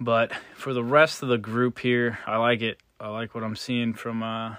but 0.00 0.32
for 0.54 0.72
the 0.74 0.84
rest 0.84 1.22
of 1.22 1.28
the 1.28 1.38
group 1.38 1.78
here, 1.78 2.18
I 2.26 2.36
like 2.36 2.62
it. 2.62 2.78
I 3.00 3.08
like 3.08 3.34
what 3.34 3.44
I'm 3.44 3.56
seeing 3.56 3.94
from 3.94 4.22
uh, 4.22 4.56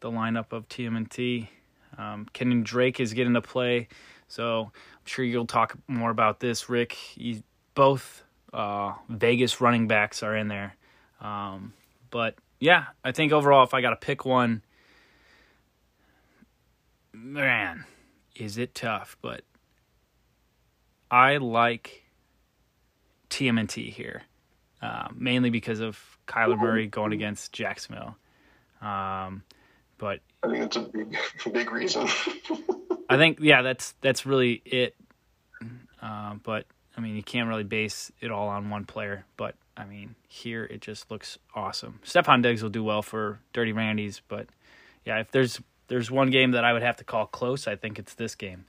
the 0.00 0.10
lineup 0.10 0.52
of 0.52 0.68
TMNT. 0.68 1.48
Um, 1.98 2.26
Kenyon 2.32 2.62
Drake 2.62 3.00
is 3.00 3.14
getting 3.14 3.34
to 3.34 3.42
play, 3.42 3.88
so 4.28 4.70
I'm 4.74 5.06
sure 5.06 5.24
you'll 5.24 5.46
talk 5.46 5.76
more 5.86 6.10
about 6.10 6.40
this, 6.40 6.68
Rick. 6.68 6.96
You, 7.16 7.42
both 7.74 8.22
uh, 8.52 8.94
Vegas 9.08 9.60
running 9.60 9.86
backs 9.88 10.22
are 10.22 10.36
in 10.36 10.48
there. 10.48 10.76
Um, 11.20 11.72
but 12.10 12.36
yeah, 12.60 12.86
I 13.04 13.12
think 13.12 13.32
overall, 13.32 13.64
if 13.64 13.74
I 13.74 13.80
got 13.80 13.90
to 13.90 13.96
pick 13.96 14.24
one, 14.24 14.62
man, 17.12 17.84
is 18.34 18.58
it 18.58 18.74
tough. 18.74 19.16
But 19.22 19.42
I 21.10 21.36
like 21.36 22.04
TMNT 23.30 23.90
here, 23.90 24.22
uh, 24.82 25.08
mainly 25.14 25.50
because 25.50 25.80
of 25.80 25.98
Kyler 26.26 26.58
Murray 26.58 26.86
going 26.86 27.12
against 27.12 27.52
Jacksonville. 27.52 28.16
Um, 28.80 29.42
but 29.98 30.20
I 30.42 30.48
think 30.48 30.60
that's 30.60 30.76
a 30.76 30.80
big, 30.80 31.16
big 31.52 31.72
reason. 31.72 32.08
I 33.08 33.16
think 33.16 33.38
yeah, 33.40 33.62
that's 33.62 33.94
that's 34.00 34.26
really 34.26 34.62
it. 34.64 34.94
Uh, 36.00 36.34
but 36.42 36.66
I 36.96 37.00
mean, 37.00 37.16
you 37.16 37.22
can't 37.22 37.48
really 37.48 37.64
base 37.64 38.12
it 38.20 38.30
all 38.30 38.48
on 38.48 38.70
one 38.70 38.84
player. 38.84 39.24
But 39.36 39.54
I 39.76 39.84
mean, 39.84 40.14
here 40.28 40.64
it 40.64 40.80
just 40.80 41.10
looks 41.10 41.38
awesome. 41.54 42.00
Stefon 42.04 42.42
Diggs 42.42 42.62
will 42.62 42.70
do 42.70 42.82
well 42.84 43.02
for 43.02 43.40
Dirty 43.52 43.72
Randy's, 43.72 44.20
but 44.28 44.46
yeah, 45.04 45.20
if 45.20 45.30
there's 45.30 45.60
there's 45.88 46.10
one 46.10 46.30
game 46.30 46.52
that 46.52 46.64
I 46.64 46.72
would 46.72 46.82
have 46.82 46.96
to 46.96 47.04
call 47.04 47.26
close, 47.26 47.66
I 47.66 47.76
think 47.76 47.98
it's 47.98 48.14
this 48.14 48.34
game. 48.34 48.66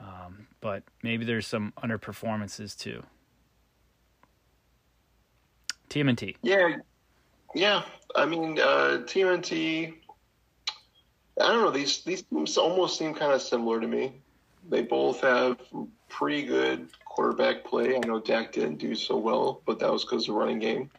Um, 0.00 0.46
but 0.60 0.84
maybe 1.02 1.24
there's 1.24 1.46
some 1.46 1.72
underperformances 1.82 2.78
too. 2.78 3.02
TMNT. 5.90 6.36
Yeah, 6.42 6.76
yeah. 7.54 7.82
I 8.14 8.26
mean, 8.26 8.58
uh, 8.58 9.02
TMNT. 9.04 9.94
I 11.40 11.48
don't 11.48 11.62
know. 11.62 11.70
These 11.70 12.02
these 12.04 12.22
teams 12.22 12.56
almost 12.56 12.98
seem 12.98 13.14
kind 13.14 13.32
of 13.32 13.42
similar 13.42 13.80
to 13.80 13.86
me. 13.86 14.20
They 14.68 14.82
both 14.82 15.20
have 15.20 15.58
pretty 16.08 16.46
good 16.46 16.88
quarterback 17.04 17.64
play. 17.64 17.96
I 17.96 18.06
know 18.06 18.20
Dak 18.20 18.52
didn't 18.52 18.78
do 18.78 18.94
so 18.94 19.16
well, 19.16 19.62
but 19.66 19.78
that 19.78 19.92
was 19.92 20.04
because 20.04 20.26
the 20.26 20.32
running 20.32 20.58
game 20.58 20.90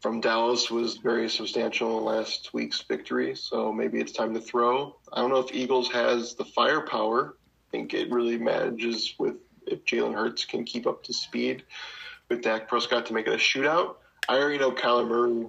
from 0.00 0.20
Dallas 0.20 0.70
was 0.70 0.98
very 0.98 1.30
substantial 1.30 1.98
in 1.98 2.04
last 2.04 2.52
week's 2.52 2.82
victory. 2.82 3.34
So 3.34 3.72
maybe 3.72 4.00
it's 4.00 4.12
time 4.12 4.34
to 4.34 4.40
throw. 4.40 4.96
I 5.12 5.20
don't 5.20 5.30
know 5.30 5.38
if 5.38 5.54
Eagles 5.54 5.90
has 5.92 6.34
the 6.34 6.44
firepower. 6.44 7.36
I 7.38 7.70
think 7.70 7.94
it 7.94 8.10
really 8.10 8.38
manages 8.38 9.14
with 9.18 9.36
if 9.66 9.84
Jalen 9.84 10.14
Hurts 10.14 10.44
can 10.44 10.64
keep 10.64 10.86
up 10.86 11.02
to 11.04 11.14
speed 11.14 11.62
with 12.28 12.42
Dak 12.42 12.68
Prescott 12.68 13.06
to 13.06 13.14
make 13.14 13.26
it 13.26 13.32
a 13.32 13.36
shootout. 13.36 13.96
I 14.28 14.36
already 14.36 14.58
know 14.58 14.72
Kyler 14.72 15.08
Murray 15.08 15.46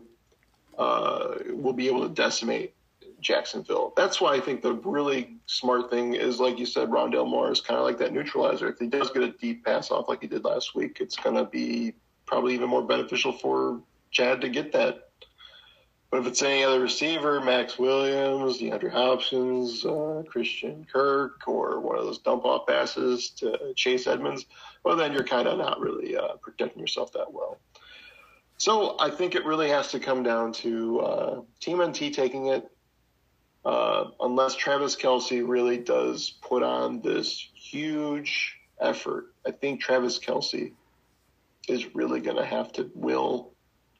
uh, 0.77 1.35
will 1.53 1.73
be 1.73 1.87
able 1.87 2.07
to 2.07 2.13
decimate 2.13 2.75
Jacksonville. 3.19 3.93
That's 3.95 4.19
why 4.21 4.35
I 4.35 4.39
think 4.39 4.61
the 4.61 4.73
really 4.73 5.37
smart 5.45 5.89
thing 5.89 6.15
is, 6.15 6.39
like 6.39 6.59
you 6.59 6.65
said, 6.65 6.89
Rondale 6.89 7.27
Moore 7.27 7.51
is 7.51 7.61
kind 7.61 7.79
of 7.79 7.85
like 7.85 7.97
that 7.99 8.13
neutralizer. 8.13 8.69
If 8.69 8.79
he 8.79 8.87
does 8.87 9.09
get 9.09 9.23
a 9.23 9.31
deep 9.31 9.65
pass 9.65 9.91
off 9.91 10.09
like 10.09 10.21
he 10.21 10.27
did 10.27 10.43
last 10.43 10.75
week, 10.75 10.97
it's 10.99 11.15
going 11.15 11.35
to 11.35 11.45
be 11.45 11.93
probably 12.25 12.53
even 12.53 12.69
more 12.69 12.83
beneficial 12.83 13.31
for 13.31 13.81
Chad 14.11 14.41
to 14.41 14.49
get 14.49 14.71
that. 14.73 15.09
But 16.11 16.21
if 16.21 16.27
it's 16.27 16.41
any 16.41 16.63
other 16.63 16.79
receiver, 16.79 17.41
Maxx 17.41 17.77
Williams, 17.77 18.59
DeAndre 18.59 18.91
Hopkins, 18.91 19.85
uh, 19.85 20.23
Christian 20.27 20.85
Kirk, 20.91 21.47
or 21.47 21.79
one 21.79 21.97
of 21.97 22.05
those 22.05 22.19
dump 22.19 22.45
off 22.45 22.67
passes 22.67 23.31
to 23.31 23.73
Chase 23.75 24.07
Edmonds, 24.07 24.45
well, 24.83 24.95
then 24.95 25.11
you're 25.11 25.23
kind 25.23 25.47
of 25.47 25.57
not 25.57 25.79
really 25.81 26.15
uh, 26.15 26.35
protecting 26.41 26.79
yourself 26.79 27.11
that 27.13 27.33
well. 27.33 27.57
So 28.57 28.95
I 28.99 29.09
think 29.09 29.35
it 29.35 29.45
really 29.45 29.69
has 29.69 29.89
to 29.89 29.99
come 29.99 30.23
down 30.23 30.53
to 30.53 30.99
uh, 31.01 31.41
TMNT 31.59 32.13
taking 32.13 32.47
it, 32.47 32.69
uh, 33.65 34.11
unless 34.19 34.55
Travis 34.55 34.95
Kelce 34.95 35.45
really 35.45 35.77
does 35.77 36.35
put 36.41 36.61
on 36.61 37.01
this 37.01 37.49
huge 37.55 38.57
effort. 38.79 39.33
I 39.45 39.51
think 39.51 39.81
Travis 39.81 40.19
Kelce 40.19 40.73
is 41.67 41.95
really 41.95 42.19
going 42.19 42.37
to 42.37 42.45
have 42.45 42.71
to 42.73 42.91
will 42.93 43.51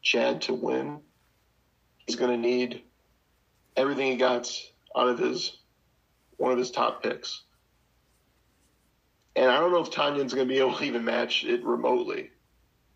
Chad 0.03 0.43
to 0.43 0.53
win. 0.53 0.99
He's 2.05 2.15
going 2.15 2.29
to 2.29 2.37
need 2.37 2.83
everything 3.75 4.11
he 4.11 4.17
got 4.17 4.51
out 4.95 5.09
of 5.09 5.17
his 5.17 5.57
one 6.37 6.51
of 6.51 6.59
his 6.59 6.69
top 6.69 7.01
picks. 7.01 7.41
And 9.35 9.49
I 9.49 9.59
don't 9.59 9.71
know 9.71 9.81
if 9.81 9.89
Tonyan's 9.89 10.33
going 10.33 10.47
to 10.47 10.53
be 10.53 10.59
able 10.61 10.75
to 10.75 10.83
even 10.83 11.03
match 11.03 11.43
it 11.43 11.65
remotely, 11.65 12.29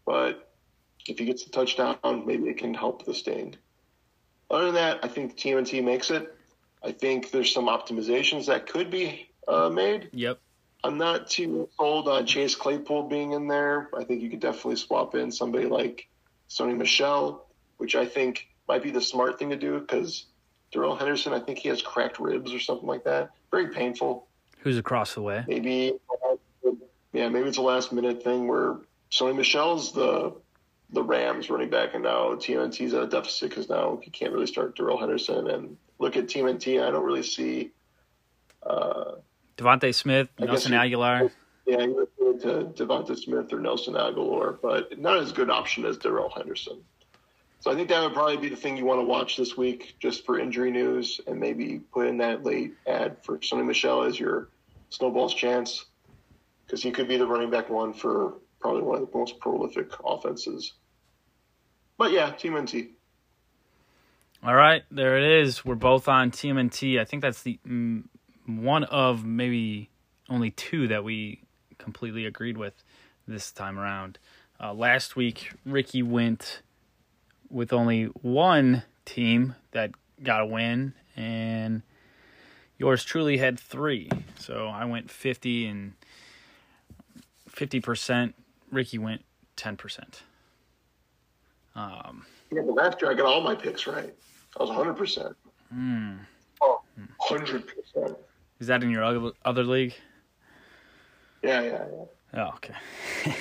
but 0.06 0.52
if 1.08 1.18
he 1.18 1.26
gets 1.26 1.48
a 1.48 1.50
touchdown, 1.50 1.98
maybe 2.26 2.48
it 2.48 2.58
can 2.58 2.76
help 2.76 3.06
the 3.06 3.14
sting. 3.14 3.56
Other 4.52 4.66
than 4.66 4.76
that, 4.76 5.00
I 5.04 5.08
think 5.08 5.36
TMNT 5.36 5.84
makes 5.84 6.12
it. 6.12 6.36
I 6.84 6.92
think 6.92 7.32
there's 7.32 7.54
some 7.54 7.68
optimizations 7.68 8.48
that 8.48 8.68
could 8.68 8.90
be 8.90 9.30
uh, 9.48 9.70
made. 9.70 10.10
Yep. 10.14 10.40
I'm 10.84 10.98
not 10.98 11.30
too 11.30 11.68
sold 11.76 12.08
on 12.08 12.26
Chase 12.26 12.56
Claypool 12.56 13.10
being 13.10 13.34
in 13.34 13.48
there. 13.48 13.90
I 13.98 14.06
think 14.06 14.22
you 14.22 14.30
could 14.30 14.40
definitely 14.40 14.78
swap 14.78 15.14
in 15.14 15.32
somebody 15.32 15.66
like 15.66 16.08
Sony 16.50 16.78
Michel, 16.78 17.46
which 17.78 17.96
I 17.96 18.06
think 18.06 18.48
might 18.68 18.82
be 18.82 18.92
the 18.92 19.02
smart 19.02 19.38
thing 19.38 19.50
to 19.50 19.58
do 19.58 19.80
because 19.80 20.26
Darrell 20.72 20.96
Henderson, 20.96 21.34
I 21.34 21.40
think 21.40 21.60
he 21.60 21.70
has 21.70 21.82
cracked 21.82 22.20
ribs 22.20 22.54
or 22.54 22.60
something 22.60 22.88
like 22.88 23.04
that. 23.04 23.32
Very 23.52 23.70
painful. 23.70 24.28
Who's 24.60 24.78
across 24.78 25.16
the 25.16 25.22
way? 25.22 25.44
Maybe, 25.48 25.94
yeah, 27.12 27.28
maybe 27.30 27.50
it's 27.50 27.58
a 27.58 27.62
last 27.62 27.92
minute 27.92 28.24
thing 28.24 28.48
where 28.48 28.78
Sony 29.12 29.36
Michel's 29.36 29.92
the 29.92 30.34
the 30.92 31.04
Rams 31.04 31.50
running 31.50 31.70
back, 31.70 31.94
and 31.94 32.04
now 32.04 32.36
TMNT's 32.36 32.94
at 32.94 33.04
a 33.04 33.08
deficit 33.08 33.50
because 33.50 33.70
now 33.70 34.00
he 34.02 34.10
can't 34.10 34.34
really 34.34 34.48
start 34.48 34.76
Darrell 34.76 34.98
Henderson. 34.98 35.50
And 35.50 35.78
look 36.00 36.18
at 36.18 36.26
TMNT, 36.26 36.82
I 36.82 36.92
don't 36.92 37.06
really 37.06 37.24
see. 37.24 37.72
Uh, 38.64 39.16
DeVonta 39.58 39.94
Smith, 39.94 40.30
I 40.40 40.46
Nelson 40.46 40.72
Agholor. 40.72 41.32
yeah, 41.66 41.82
you 41.82 42.08
to 42.40 42.72
Devonta 42.74 43.18
Smith 43.18 43.52
or 43.54 43.60
Nelson 43.60 43.94
Agholor, 43.94 44.58
but 44.62 44.98
not 45.00 45.18
as 45.18 45.32
good 45.32 45.50
option 45.50 45.86
as 45.86 45.98
Darrell 45.98 46.30
Henderson. 46.30 46.82
So 47.62 47.72
I 47.72 47.76
think 47.76 47.90
that 47.90 48.02
would 48.02 48.14
probably 48.14 48.38
be 48.38 48.48
the 48.48 48.56
thing 48.56 48.78
you 48.78 48.86
want 48.86 49.02
to 49.02 49.06
watch 49.06 49.36
this 49.36 49.58
week, 49.58 49.96
just 50.00 50.26
for 50.26 50.40
injury 50.40 50.72
news, 50.72 51.20
and 51.28 51.40
maybe 51.40 51.80
put 51.92 52.08
in 52.08 52.18
that 52.20 52.46
late 52.46 52.74
ad 52.88 53.18
for 53.22 53.38
Sony 53.40 53.66
Michel 53.66 54.04
as 54.04 54.18
your 54.18 54.48
snowball's 54.90 55.34
chance, 55.34 55.86
because 56.66 56.82
he 56.82 56.92
could 56.92 57.10
be 57.10 57.18
the 57.18 57.28
running 57.28 57.50
back 57.50 57.70
one 57.70 57.92
for 57.92 58.36
probably 58.60 58.82
one 58.82 59.02
of 59.02 59.12
the 59.12 59.18
most 59.18 59.40
prolific 59.40 59.92
offenses. 60.06 60.74
But 61.98 62.12
yeah, 62.12 62.32
Team 62.32 62.58
NT. 62.58 62.92
All 64.42 64.56
right, 64.56 64.84
there 64.90 65.18
it 65.18 65.42
is. 65.42 65.66
We're 65.66 65.76
both 65.76 66.08
on 66.08 66.32
TMNT. 66.32 66.98
I 66.98 67.04
think 67.04 67.22
that's 67.22 67.44
the 67.44 67.60
mm, 67.68 68.04
one 68.46 68.86
of 68.86 69.26
maybe 69.26 69.90
only 70.30 70.52
two 70.52 70.88
that 70.88 71.04
we 71.04 71.42
completely 71.78 72.26
agreed 72.26 72.58
with 72.58 72.74
this 73.28 73.52
time 73.52 73.78
around. 73.78 74.18
Uh, 74.62 74.74
last 74.74 75.18
week, 75.18 75.52
Ricky 75.66 76.02
went 76.02 76.62
with 77.50 77.74
only 77.74 78.06
one 78.06 78.84
team 79.04 79.56
that 79.72 79.92
got 80.24 80.42
a 80.42 80.46
win, 80.46 80.94
and 81.18 81.82
yours 82.78 83.04
truly 83.04 83.38
had 83.38 83.60
three. 83.60 84.10
So 84.38 84.68
I 84.68 84.86
went 84.86 85.12
50 85.12 85.68
and 85.68 85.94
50%. 87.50 88.34
Ricky 88.72 88.98
went 88.98 89.24
10%. 89.58 90.22
Um, 91.76 92.26
Yeah, 92.52 92.62
but 92.66 92.74
last 92.76 93.02
year 93.02 93.12
I 93.12 93.14
got 93.14 93.26
all 93.26 93.42
my 93.42 93.56
picks 93.56 93.88
right. 93.88 94.14
I 94.60 94.64
was 94.64 94.70
100%. 94.70 95.34
hmm. 95.72 96.16
Oh, 96.62 96.82
100%. 97.30 98.16
Is 98.60 98.68
that 98.68 98.84
in 98.84 98.90
your 98.90 99.04
other, 99.04 99.32
other 99.46 99.64
league? 99.64 99.94
Yeah, 101.42 101.62
yeah, 101.62 101.72
yeah. 101.72 102.06
Oh, 102.42 102.54
okay. 102.56 102.74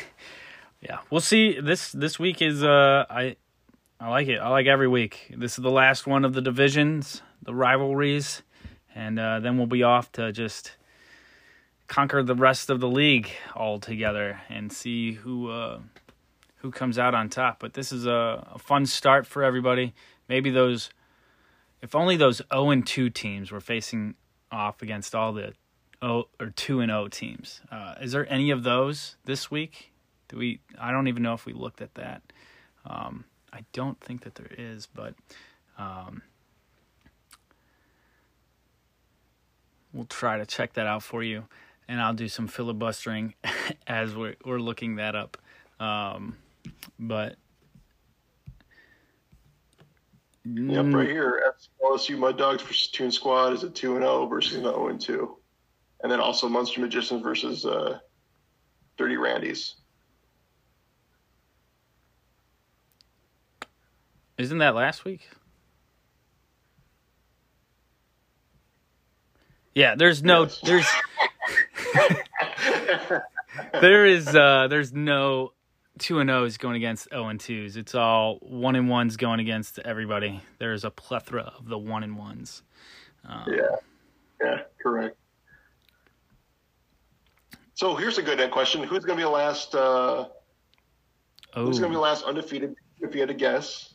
yeah, 0.80 0.98
we'll 1.10 1.20
see. 1.20 1.58
This 1.60 1.90
this 1.90 2.18
week 2.18 2.40
is 2.40 2.62
uh 2.62 3.04
I 3.10 3.36
I 4.00 4.08
like 4.08 4.28
it. 4.28 4.38
I 4.38 4.48
like 4.50 4.66
every 4.66 4.86
week. 4.86 5.34
This 5.36 5.58
is 5.58 5.62
the 5.64 5.70
last 5.70 6.06
one 6.06 6.24
of 6.24 6.32
the 6.32 6.40
divisions, 6.40 7.22
the 7.42 7.52
rivalries, 7.54 8.42
and 8.94 9.18
uh, 9.18 9.40
then 9.40 9.58
we'll 9.58 9.66
be 9.66 9.82
off 9.82 10.12
to 10.12 10.30
just 10.30 10.76
conquer 11.88 12.22
the 12.22 12.34
rest 12.34 12.70
of 12.70 12.80
the 12.80 12.88
league 12.88 13.28
all 13.56 13.80
together 13.80 14.40
and 14.48 14.72
see 14.72 15.12
who 15.12 15.50
uh, 15.50 15.80
who 16.56 16.70
comes 16.70 16.98
out 16.98 17.14
on 17.14 17.28
top. 17.28 17.58
But 17.58 17.74
this 17.74 17.90
is 17.90 18.06
a, 18.06 18.46
a 18.54 18.58
fun 18.58 18.86
start 18.86 19.26
for 19.26 19.42
everybody. 19.42 19.94
Maybe 20.28 20.50
those, 20.50 20.90
if 21.82 21.94
only 21.94 22.16
those 22.16 22.42
zero 22.52 22.70
and 22.70 22.86
two 22.86 23.10
teams 23.10 23.50
were 23.50 23.60
facing 23.60 24.14
off 24.52 24.82
against 24.82 25.14
all 25.14 25.32
the 25.32 25.54
O 26.00 26.28
or 26.38 26.50
two 26.50 26.80
and 26.80 26.92
O 26.92 27.08
teams. 27.08 27.60
Uh, 27.72 27.94
is 28.00 28.12
there 28.12 28.30
any 28.32 28.50
of 28.50 28.62
those 28.62 29.16
this 29.24 29.50
week? 29.50 29.92
Do 30.28 30.36
we? 30.36 30.60
I 30.78 30.92
don't 30.92 31.08
even 31.08 31.22
know 31.22 31.34
if 31.34 31.46
we 31.46 31.52
looked 31.52 31.80
at 31.80 31.94
that. 31.94 32.22
Um, 32.86 33.24
I 33.52 33.64
don't 33.72 34.00
think 34.00 34.22
that 34.22 34.34
there 34.34 34.50
is, 34.56 34.86
but 34.86 35.14
um, 35.78 36.22
we'll 39.92 40.04
try 40.04 40.38
to 40.38 40.46
check 40.46 40.74
that 40.74 40.86
out 40.86 41.02
for 41.02 41.22
you, 41.22 41.44
and 41.88 42.00
I'll 42.00 42.14
do 42.14 42.28
some 42.28 42.46
filibustering 42.46 43.34
as 43.86 44.14
we're 44.14 44.36
we're 44.44 44.60
looking 44.60 44.96
that 44.96 45.14
up. 45.14 45.36
Um, 45.80 46.36
but 46.98 47.36
Yep, 50.44 50.94
right 50.94 51.08
here. 51.08 51.54
LSU 51.84 52.16
Mud 52.16 52.38
Dogs 52.38 52.62
versus 52.62 52.88
Toon 52.88 53.10
Squad 53.10 53.52
is 53.52 53.64
a 53.64 53.70
2 53.70 53.96
and 53.96 54.02
0 54.04 54.26
versus 54.26 54.56
an 54.56 54.62
0 54.62 54.88
and 54.88 55.00
2. 55.00 55.36
And 56.02 56.10
then 56.10 56.20
also 56.20 56.48
Munster 56.48 56.80
Magicians 56.80 57.22
versus 57.22 57.66
uh, 57.66 57.98
Dirty 58.96 59.16
Randy's. 59.16 59.74
Isn't 64.38 64.58
that 64.58 64.74
last 64.74 65.04
week? 65.04 65.28
Yeah, 69.74 69.94
there's 69.96 70.22
no 70.22 70.44
Yes. 70.44 70.60
there's 70.60 70.86
there 73.80 74.06
is 74.06 74.34
uh 74.34 74.68
there's 74.68 74.92
no 74.92 75.52
two 75.98 76.20
and 76.20 76.30
O's 76.30 76.56
going 76.56 76.76
against 76.76 77.08
O 77.12 77.26
and 77.26 77.40
twos. 77.40 77.76
It's 77.76 77.94
all 77.94 78.38
one 78.40 78.76
and 78.76 78.88
ones 78.88 79.16
going 79.16 79.40
against 79.40 79.78
everybody. 79.80 80.40
There's 80.58 80.84
a 80.84 80.90
plethora 80.90 81.52
of 81.58 81.68
the 81.68 81.78
one 81.78 82.02
and 82.02 82.16
ones. 82.16 82.62
Um, 83.24 83.44
Yeah. 83.48 83.76
Yeah, 84.42 84.60
correct. 84.80 85.16
So 87.74 87.96
here's 87.96 88.18
a 88.18 88.22
good 88.22 88.50
question. 88.50 88.82
Who's 88.82 89.04
going 89.04 89.16
to 89.18 89.20
be 89.20 89.24
the 89.24 89.30
last 89.30 89.74
uh, 89.74 90.26
Oh, 91.54 91.64
who's 91.64 91.78
going 91.78 91.90
to 91.90 91.96
be 91.96 91.96
the 91.96 92.00
last 92.00 92.24
undefeated 92.24 92.74
if 93.00 93.14
you 93.14 93.20
had 93.20 93.28
to 93.28 93.34
guess? 93.34 93.94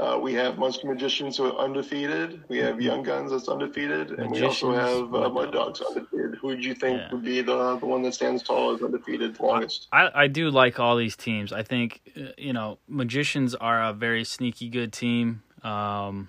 Uh, 0.00 0.16
we 0.20 0.32
have 0.32 0.58
Munster 0.58 0.86
Magicians 0.86 1.36
who 1.36 1.46
are 1.46 1.56
undefeated. 1.58 2.44
We 2.48 2.58
have 2.58 2.80
Young 2.80 3.02
Guns 3.02 3.32
that's 3.32 3.48
undefeated, 3.48 4.12
and 4.12 4.30
we 4.30 4.42
also 4.42 4.72
have 4.72 5.12
uh, 5.12 5.28
Mud 5.28 5.52
Dogs 5.52 5.80
undefeated. 5.80 6.36
Who 6.40 6.46
would 6.48 6.64
you 6.64 6.74
think 6.74 7.00
Yeah. 7.00 7.12
would 7.12 7.24
be 7.24 7.42
the 7.42 7.76
the 7.78 7.86
one 7.86 8.02
that 8.02 8.14
stands 8.14 8.44
tall 8.44 8.72
as 8.72 8.80
undefeated 8.80 9.40
longest? 9.40 9.88
I, 9.90 10.10
I 10.14 10.26
do 10.28 10.50
like 10.50 10.78
all 10.78 10.96
these 10.96 11.16
teams. 11.16 11.52
I 11.52 11.64
think 11.64 12.00
uh, 12.16 12.28
you 12.38 12.52
know 12.52 12.78
magicians 12.86 13.56
are 13.56 13.82
a 13.82 13.92
very 13.92 14.22
sneaky 14.22 14.68
good 14.68 14.92
team. 14.92 15.42
Um, 15.64 16.28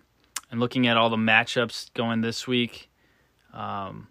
and 0.50 0.60
looking 0.60 0.88
at 0.88 0.98
all 0.98 1.12
the 1.12 1.16
matchups 1.18 1.94
going 1.94 2.22
this 2.22 2.48
week, 2.48 2.90
um, 3.54 4.08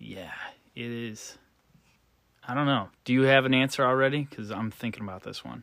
yeah, 0.00 0.32
it 0.74 0.90
is. 0.90 1.38
I 2.46 2.54
don't 2.54 2.66
know. 2.66 2.88
Do 3.04 3.12
you 3.12 3.22
have 3.22 3.44
an 3.44 3.54
answer 3.54 3.84
already? 3.84 4.26
Because 4.28 4.50
I'm 4.50 4.72
thinking 4.72 5.04
about 5.04 5.22
this 5.22 5.44
one. 5.44 5.62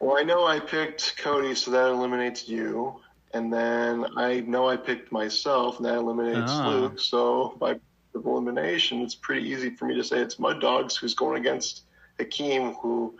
Well, 0.00 0.16
I 0.18 0.22
know 0.22 0.46
I 0.46 0.60
picked 0.60 1.16
Cody, 1.18 1.54
so 1.54 1.70
that 1.70 1.88
eliminates 1.88 2.48
you. 2.48 3.00
And 3.32 3.52
then 3.52 4.06
I 4.16 4.40
know 4.40 4.68
I 4.68 4.76
picked 4.76 5.10
myself, 5.10 5.78
and 5.78 5.86
that 5.86 5.96
eliminates 5.96 6.52
Ah. 6.52 6.68
Luke. 6.68 7.00
So 7.00 7.56
by 7.58 7.80
elimination, 8.14 9.00
it's 9.02 9.14
pretty 9.14 9.48
easy 9.48 9.70
for 9.70 9.86
me 9.86 9.94
to 9.96 10.04
say 10.04 10.18
it's 10.20 10.38
Mud 10.38 10.60
Dogs 10.60 10.96
who's 10.96 11.14
going 11.14 11.40
against 11.40 11.82
Hakeem, 12.18 12.74
who 12.74 13.14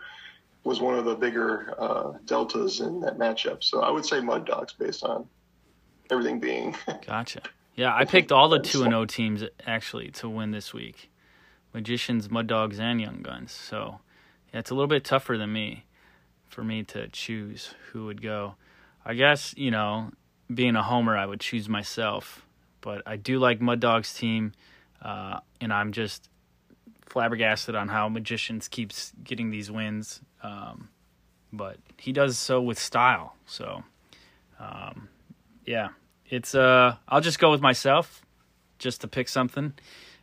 was 0.63 0.79
one 0.79 0.97
of 0.97 1.05
the 1.05 1.15
bigger 1.15 1.75
uh, 1.77 2.13
deltas 2.25 2.79
in 2.79 3.01
that 3.01 3.17
matchup. 3.17 3.63
So 3.63 3.81
I 3.81 3.91
would 3.91 4.05
say 4.05 4.21
Mud 4.21 4.45
Dogs 4.45 4.73
based 4.73 5.03
on 5.03 5.27
everything 6.09 6.39
being. 6.39 6.75
Gotcha. 7.05 7.41
Yeah, 7.75 7.93
I 7.93 8.05
picked 8.05 8.31
all 8.31 8.47
the 8.47 8.59
two 8.59 8.83
and 8.83 8.93
O 8.93 9.05
teams 9.05 9.43
actually 9.67 10.09
to 10.11 10.29
win 10.29 10.51
this 10.51 10.73
week. 10.73 11.11
Magicians, 11.73 12.29
Mud 12.29 12.47
Dogs, 12.47 12.79
and 12.79 13.01
Young 13.01 13.21
Guns. 13.21 13.51
So 13.51 13.99
yeah, 14.53 14.59
it's 14.61 14.69
a 14.69 14.73
little 14.75 14.87
bit 14.87 15.03
tougher 15.03 15.37
than 15.37 15.51
me 15.51 15.83
for 16.47 16.63
me 16.63 16.83
to 16.83 17.07
choose 17.09 17.73
who 17.91 18.05
would 18.05 18.21
go. 18.21 18.55
I 19.05 19.13
guess, 19.13 19.53
you 19.57 19.71
know, 19.71 20.11
being 20.53 20.75
a 20.75 20.83
homer, 20.83 21.17
I 21.17 21.25
would 21.25 21.39
choose 21.39 21.69
myself. 21.69 22.45
But 22.81 23.01
I 23.05 23.17
do 23.17 23.39
like 23.39 23.61
Mud 23.61 23.79
Dogs 23.79 24.13
team, 24.13 24.53
uh, 25.01 25.39
and 25.59 25.73
I'm 25.73 25.91
just 25.91 26.29
flabbergasted 27.05 27.75
on 27.75 27.87
how 27.87 28.09
Magicians 28.09 28.67
keeps 28.67 29.13
getting 29.23 29.49
these 29.49 29.71
wins. 29.71 30.21
Um, 30.43 30.89
but 31.53 31.77
he 31.97 32.11
does 32.11 32.37
so 32.37 32.61
with 32.61 32.77
style. 32.77 33.35
So 33.45 33.83
um, 34.59 35.09
yeah, 35.65 35.89
it's 36.29 36.55
uh 36.55 36.95
I'll 37.07 37.21
just 37.21 37.39
go 37.39 37.51
with 37.51 37.61
myself 37.61 38.21
just 38.79 39.01
to 39.01 39.07
pick 39.07 39.29
something. 39.29 39.73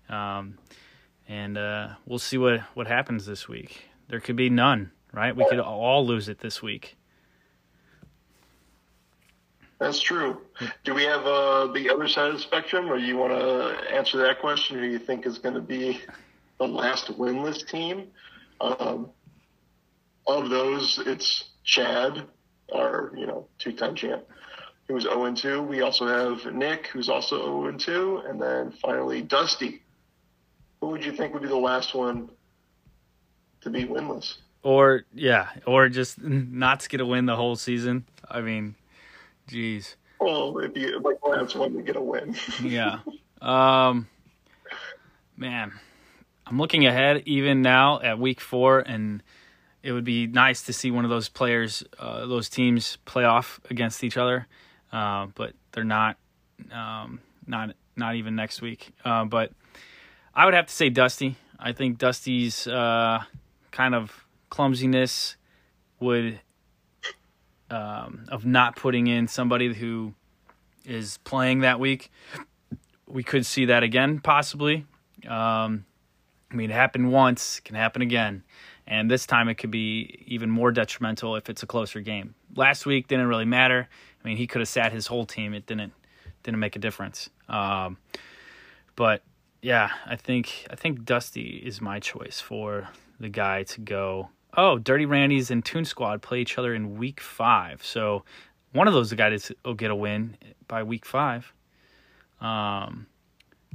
Um 0.09 0.59
and 1.29 1.57
uh 1.57 1.89
we'll 2.07 2.18
see 2.18 2.39
what 2.39 2.61
what 2.75 2.87
happens 2.87 3.27
this 3.27 3.49
week. 3.49 3.89
There 4.09 4.20
could 4.20 4.37
be 4.37 4.51
none, 4.51 4.91
right? 5.12 5.34
We 5.34 5.44
could 5.48 5.60
all 5.60 6.06
lose 6.06 6.28
it 6.28 6.38
this 6.38 6.62
week. 6.62 6.96
That's 9.78 10.00
true. 10.00 10.40
Do 10.84 10.94
we 10.94 11.02
have 11.02 11.26
uh, 11.26 11.66
the 11.72 11.90
other 11.90 12.06
side 12.06 12.28
of 12.28 12.34
the 12.34 12.40
spectrum, 12.40 12.88
or 12.88 12.98
do 12.98 13.04
you 13.04 13.16
want 13.16 13.32
to 13.32 13.92
answer 13.92 14.16
that 14.18 14.38
question? 14.40 14.78
Who 14.78 14.84
you 14.84 15.00
think 15.00 15.26
is 15.26 15.38
going 15.38 15.56
to 15.56 15.60
be 15.60 16.00
the 16.58 16.68
last 16.68 17.08
winless 17.18 17.66
team? 17.66 18.06
Um, 18.60 19.10
of 20.28 20.50
those, 20.50 21.02
it's 21.04 21.50
Chad, 21.64 22.28
our 22.72 23.12
you 23.16 23.26
know 23.26 23.48
two-time 23.58 23.96
champ, 23.96 24.22
who's 24.86 25.02
0 25.02 25.24
and 25.24 25.36
2. 25.36 25.62
We 25.62 25.82
also 25.82 26.06
have 26.06 26.54
Nick, 26.54 26.86
who's 26.86 27.08
also 27.08 27.38
0 27.38 27.66
and 27.66 27.80
2, 27.80 28.22
and 28.28 28.40
then 28.40 28.72
finally 28.80 29.20
Dusty. 29.20 29.82
Who 30.80 30.88
would 30.88 31.04
you 31.04 31.10
think 31.10 31.32
would 31.32 31.42
be 31.42 31.48
the 31.48 31.56
last 31.56 31.92
one 31.92 32.30
to 33.62 33.70
be 33.70 33.84
winless? 33.84 34.36
Or 34.62 35.04
yeah, 35.14 35.48
or 35.66 35.88
just 35.88 36.22
not 36.22 36.80
to 36.80 36.88
get 36.88 37.00
a 37.00 37.06
win 37.06 37.26
the 37.26 37.36
whole 37.36 37.56
season. 37.56 38.04
I 38.28 38.40
mean, 38.40 38.76
geez. 39.48 39.96
Well, 40.20 40.56
if 40.58 40.76
you 40.76 41.00
like 41.00 41.18
last 41.26 41.56
one 41.56 41.74
to 41.74 41.82
get 41.82 41.96
a 41.96 42.00
win. 42.00 42.36
Yeah. 42.62 43.00
Um 43.40 44.06
man, 45.36 45.72
I'm 46.46 46.58
looking 46.58 46.86
ahead 46.86 47.22
even 47.26 47.62
now 47.62 48.00
at 48.00 48.18
week 48.18 48.40
4 48.40 48.80
and 48.80 49.22
it 49.82 49.90
would 49.90 50.04
be 50.04 50.28
nice 50.28 50.62
to 50.64 50.72
see 50.72 50.92
one 50.92 51.04
of 51.04 51.10
those 51.10 51.28
players 51.28 51.82
uh, 51.98 52.26
those 52.26 52.48
teams 52.48 52.98
play 53.04 53.24
off 53.24 53.60
against 53.68 54.04
each 54.04 54.16
other. 54.16 54.46
Uh, 54.92 55.26
but 55.34 55.54
they're 55.72 55.84
not 55.84 56.16
um, 56.70 57.20
not 57.46 57.74
not 57.96 58.14
even 58.14 58.36
next 58.36 58.62
week. 58.62 58.92
Uh, 59.04 59.24
but 59.24 59.50
I 60.34 60.44
would 60.44 60.54
have 60.54 60.66
to 60.66 60.72
say 60.72 60.88
Dusty. 60.88 61.36
I 61.58 61.72
think 61.72 61.98
Dusty's 61.98 62.66
uh, 62.66 63.22
kind 63.70 63.94
of 63.94 64.24
clumsiness 64.53 65.36
would 65.98 66.38
um, 67.70 68.26
of 68.28 68.44
not 68.44 68.76
putting 68.76 69.07
in 69.07 69.26
somebody 69.26 69.72
who 69.72 70.12
is 70.84 71.16
playing 71.24 71.61
that 71.61 71.80
week. 71.80 72.11
We 73.07 73.22
could 73.22 73.46
see 73.46 73.64
that 73.64 73.82
again, 73.82 74.20
possibly. 74.20 74.84
Um, 75.26 75.86
I 76.50 76.55
mean, 76.55 76.70
it 76.70 76.74
happened 76.74 77.11
once, 77.11 77.61
can 77.61 77.76
happen 77.76 78.03
again, 78.03 78.44
and 78.86 79.11
this 79.11 79.24
time 79.24 79.48
it 79.48 79.55
could 79.55 79.70
be 79.70 80.22
even 80.26 80.50
more 80.50 80.70
detrimental 80.70 81.34
if 81.36 81.48
it's 81.48 81.62
a 81.62 81.66
closer 81.66 82.00
game. 82.00 82.34
Last 82.55 82.84
week 82.84 83.09
didn't 83.09 83.28
really 83.28 83.46
matter. 83.46 83.88
I 84.22 84.28
mean, 84.28 84.36
he 84.36 84.46
could 84.46 84.61
have 84.61 84.68
sat 84.68 84.92
his 84.92 85.07
whole 85.07 85.24
team; 85.24 85.55
it 85.55 85.64
didn't 85.64 85.94
didn't 86.42 86.61
make 86.61 86.76
a 86.76 86.78
difference. 86.78 87.30
Um, 87.48 87.96
but 88.96 89.22
yeah, 89.62 89.92
I 90.05 90.16
think 90.16 90.66
I 90.70 90.76
think 90.76 91.07
Dusty 91.07 91.62
is 91.64 91.80
my 91.80 92.00
choice 92.00 92.38
for 92.38 92.90
the 93.18 93.30
guy 93.30 93.62
to 93.62 93.80
go. 93.80 94.28
Oh, 94.55 94.78
Dirty 94.78 95.07
Randy's 95.07 95.50
and 95.50 95.64
Toon 95.64 95.84
Squad 95.84 96.20
play 96.20 96.40
each 96.40 96.59
other 96.59 96.74
in 96.74 96.96
week 96.96 97.20
five, 97.20 97.84
so 97.84 98.24
one 98.72 98.88
of 98.88 98.94
those 98.94 99.12
guys 99.12 99.53
will 99.64 99.74
get 99.74 99.90
a 99.90 99.94
win 99.94 100.36
by 100.68 100.82
week 100.82 101.07
five. 101.07 101.53
Um, 102.40 103.07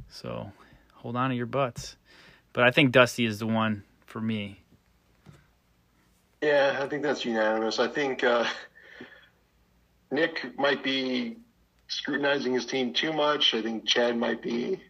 so 0.08 0.52
hold 0.94 1.16
on 1.16 1.30
to 1.30 1.36
your 1.36 1.46
butts. 1.46 1.96
But 2.52 2.64
I 2.64 2.70
think 2.70 2.92
Dusty 2.92 3.24
is 3.24 3.38
the 3.38 3.46
one 3.46 3.84
for 4.06 4.20
me. 4.20 4.60
Yeah, 6.42 6.78
I 6.80 6.86
think 6.86 7.02
that's 7.02 7.24
unanimous. 7.24 7.78
I 7.78 7.88
think 7.88 8.22
uh, 8.22 8.44
Nick 10.10 10.58
might 10.58 10.82
be 10.82 11.36
scrutinizing 11.88 12.54
his 12.54 12.66
team 12.66 12.92
too 12.92 13.12
much. 13.12 13.54
I 13.54 13.62
think 13.62 13.86
Chad 13.86 14.16
might 14.16 14.42
be 14.42 14.80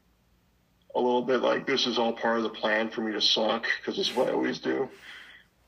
a 0.95 1.01
little 1.01 1.23
bit 1.23 1.41
like, 1.41 1.67
this 1.67 1.87
is 1.87 1.99
all 1.99 2.13
part 2.13 2.39
of 2.39 2.43
the 2.43 2.51
plan 2.51 2.91
for 2.91 3.01
me 3.03 3.13
to 3.13 3.21
suck 3.21 3.67
because 3.81 3.99
it's 3.99 4.15
what 4.15 4.29
I 4.29 4.33
always 4.33 4.59
do. 4.59 4.89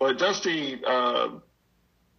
But 0.01 0.18
Dusty, 0.18 0.80
uh, 0.84 1.28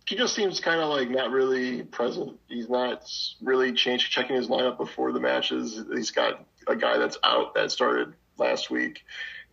he 0.07 0.15
just 0.15 0.35
seems 0.35 0.59
kind 0.59 0.79
of 0.79 0.89
like 0.89 1.09
not 1.09 1.31
really 1.31 1.81
present. 1.81 2.39
He's 2.47 2.69
not 2.69 3.09
really 3.41 3.73
checking 3.73 4.35
his 4.35 4.47
lineup 4.47 4.77
before 4.77 5.11
the 5.11 5.19
matches. 5.19 5.83
He's 5.91 6.11
got 6.11 6.45
a 6.67 6.75
guy 6.75 6.99
that's 6.99 7.17
out 7.23 7.55
that 7.55 7.71
started 7.71 8.13
last 8.37 8.69
week. 8.69 9.01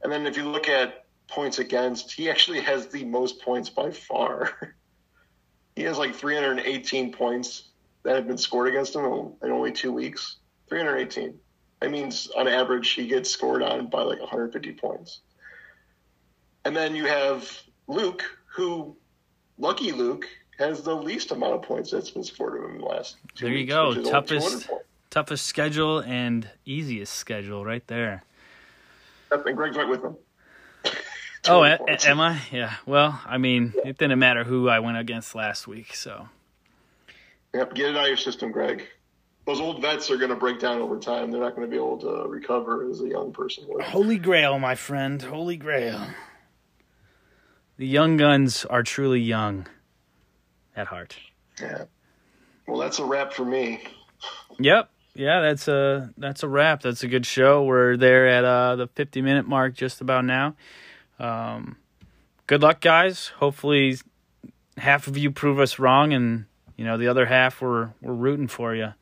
And 0.03 0.13
then 0.13 0.27
if 0.27 0.37
you 0.37 0.45
look 0.45 0.69
at 0.69 1.07
points 1.27 1.59
against, 1.59 2.13
he 2.13 2.29
actually 2.29 2.61
has 2.61 2.89
the 2.89 3.05
most 3.05 3.41
points 3.41 3.71
by 3.71 3.91
far. 3.91 4.75
he 5.75 5.85
has 5.85 5.97
like 5.97 6.15
318 6.15 7.13
points 7.13 7.71
that 8.03 8.15
have 8.15 8.27
been 8.27 8.39
scored 8.39 8.69
against 8.69 8.95
him 8.95 9.05
in 9.43 9.51
only 9.51 9.73
two 9.73 9.93
weeks. 9.93 10.37
318. 10.69 11.35
That 11.81 11.91
means 11.91 12.29
on 12.37 12.47
average 12.47 12.91
he 12.91 13.07
gets 13.07 13.31
scored 13.31 13.63
on 13.63 13.89
by 13.89 14.03
like 14.03 14.21
150 14.21 14.73
points. 14.73 15.23
And 16.67 16.77
then 16.77 16.95
you 16.95 17.07
have 17.07 17.51
Luke, 17.89 18.23
who, 18.47 18.97
lucky 19.59 19.93
Luke, 19.93 20.27
has 20.59 20.83
the 20.83 20.95
least 20.95 21.31
amount 21.33 21.55
of 21.55 21.63
points 21.63 21.91
that's 21.91 22.11
been 22.11 22.23
scored 22.25 22.57
of 22.59 22.65
him 22.65 22.77
in 22.77 22.79
the 22.79 22.85
last 22.87 23.17
two 23.35 23.47
There 23.47 23.55
you 23.55 23.61
weeks, 23.61 23.73
go. 23.73 23.89
which 23.91 23.99
is 23.99 24.07
only 24.09 24.27
200 24.27 24.29
Toughest 24.29 24.71
toughest 25.11 25.47
schedule 25.47 25.99
and 26.01 26.49
easiest 26.67 27.15
schedule 27.15 27.65
right 27.65 27.87
there. 27.87 28.23
Yep, 29.33 29.47
And 29.47 29.57
Greg's 29.57 29.77
right 29.77 29.89
with 29.89 30.03
him. 30.03 30.17
Oh, 31.47 31.63
200 31.65 31.81
a- 31.89 31.93
a- 32.07 32.11
am 32.11 32.21
I? 32.21 32.41
Yeah. 32.53 32.75
Well, 32.85 33.19
I 33.25 33.39
mean, 33.39 33.73
it 33.85 33.97
didn't 33.97 34.19
matter 34.19 34.43
who 34.45 34.69
I 34.69 34.81
went 34.81 34.99
against 34.99 35.35
last 35.35 35.67
week, 35.69 35.95
so 35.95 36.29
Yep, 37.55 37.75
get 37.75 37.91
it 37.91 37.97
out 37.97 38.03
of 38.03 38.09
your 38.09 38.17
system, 38.19 38.51
Greg. 38.53 38.87
Those 39.47 39.61
old 39.61 39.81
vets 39.81 40.11
are 40.11 40.19
going 40.19 40.29
to 40.31 40.37
break 40.37 40.59
down 40.59 40.81
over 40.83 40.99
time. 40.99 41.31
They're 41.31 41.41
not 41.41 41.55
going 41.57 41.67
to 41.67 41.71
be 41.71 41.77
able 41.77 41.97
to 41.99 42.29
recover 42.29 42.91
as 42.91 43.01
a 43.01 43.09
young 43.09 43.33
person 43.33 43.65
would. 43.69 43.83
Holy 43.83 44.19
Grail, 44.19 44.59
my 44.59 44.75
friend. 44.75 45.23
Holy 45.23 45.57
Grail. 45.57 46.07
The 47.79 47.87
young 47.87 48.17
guns 48.17 48.65
are 48.65 48.83
truly 48.83 49.21
young 49.21 49.69
at 50.75 50.89
heart. 50.89 51.17
Yeah. 51.61 51.85
Well, 52.67 52.79
that's 52.79 52.99
a 52.99 53.05
wrap 53.05 53.33
for 53.33 53.45
me. 53.45 53.81
Yep. 54.59 54.91
Yeah, 55.15 55.41
that's 55.41 55.69
a 55.69 56.13
that's 56.19 56.43
a 56.43 56.49
wrap. 56.49 56.83
That's 56.83 57.03
a 57.05 57.09
good 57.09 57.25
show. 57.25 57.65
We're 57.65 57.97
there 57.97 58.29
at 58.29 58.45
uh, 58.45 58.77
the 58.77 58.87
50 58.89 59.23
minute 59.23 59.47
mark 59.47 59.75
just 59.75 60.01
about 60.01 60.25
now. 60.25 60.57
Um, 61.21 61.77
good 62.47 62.63
luck, 62.63 62.81
guys. 62.81 63.29
Hopefully, 63.39 63.97
half 64.77 65.07
of 65.07 65.17
you 65.17 65.31
prove 65.31 65.61
us 65.61 65.79
wrong, 65.79 66.13
and 66.13 66.47
you 66.77 66.85
know 66.85 66.99
the 66.99 67.09
other 67.09 67.27
half 67.27 67.61
we're 67.61 67.91
we're 68.03 68.13
rooting 68.13 68.49
for 68.49 68.75
you. 68.75 68.93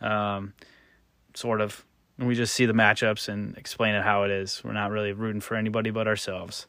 Um, 0.00 0.54
sort 1.34 1.60
of. 1.60 1.84
And 2.18 2.28
we 2.28 2.34
just 2.34 2.54
see 2.54 2.66
the 2.66 2.74
matchups 2.74 3.28
and 3.28 3.56
explain 3.56 3.94
it 3.94 4.02
how 4.02 4.24
it 4.24 4.30
is. 4.30 4.62
We're 4.62 4.74
not 4.74 4.90
really 4.90 5.12
rooting 5.12 5.40
for 5.40 5.56
anybody 5.56 5.90
but 5.90 6.06
ourselves. 6.06 6.66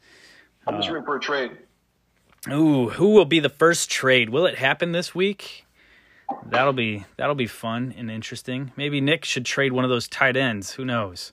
I'm 0.68 0.78
just 0.78 0.89
rooting 0.89 1.05
for 1.05 1.16
a 1.16 1.20
trade. 1.20 1.51
Ooh, 2.51 2.89
who 2.89 3.11
will 3.11 3.26
be 3.26 3.39
the 3.39 3.49
first 3.49 3.89
trade? 3.89 4.30
Will 4.30 4.45
it 4.45 4.57
happen 4.57 4.91
this 4.91 5.16
week? 5.16 5.66
That'll 6.45 6.74
be 6.74 7.05
that'll 7.18 7.36
be 7.36 7.47
fun 7.47 7.93
and 7.97 8.09
interesting. 8.09 8.72
Maybe 8.76 9.01
Nick 9.01 9.26
should 9.26 9.45
trade 9.45 9.72
one 9.72 9.84
of 9.84 9.89
those 9.89 10.07
tight 10.07 10.36
ends. 10.36 10.72
Who 10.74 10.86
knows? 10.86 11.32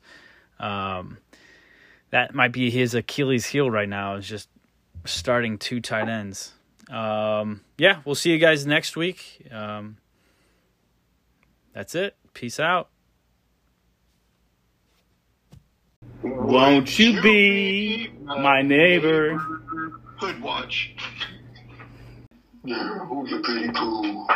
Um, 0.59 1.19
that 2.11 2.35
might 2.35 2.53
be 2.53 2.71
his 2.71 2.95
Achilles 2.95 3.47
heel 3.47 3.71
right 3.71 3.89
now. 3.89 4.17
Is 4.17 4.29
just 4.29 4.49
starting 5.05 5.59
two 5.59 5.81
tight 5.81 6.09
ends. 6.09 6.53
Um, 6.91 7.63
yeah, 7.79 8.01
we'll 8.05 8.15
see 8.15 8.31
you 8.31 8.39
guys 8.39 8.67
next 8.67 8.97
week. 8.97 9.47
Um, 9.51 9.97
that's 11.73 11.95
it. 11.95 12.17
Peace 12.35 12.61
out. 12.61 12.89
Won't 16.23 16.99
you 16.99 17.21
be 17.23 18.09
my 18.25 18.63
neighbor? 18.63 19.37
Hood 20.19 20.41
watch. 20.43 20.95
Yeah, 22.65 22.99
who's 23.07 23.31
your 23.31 23.43
pretty 23.43 23.73
cool? 23.73 24.29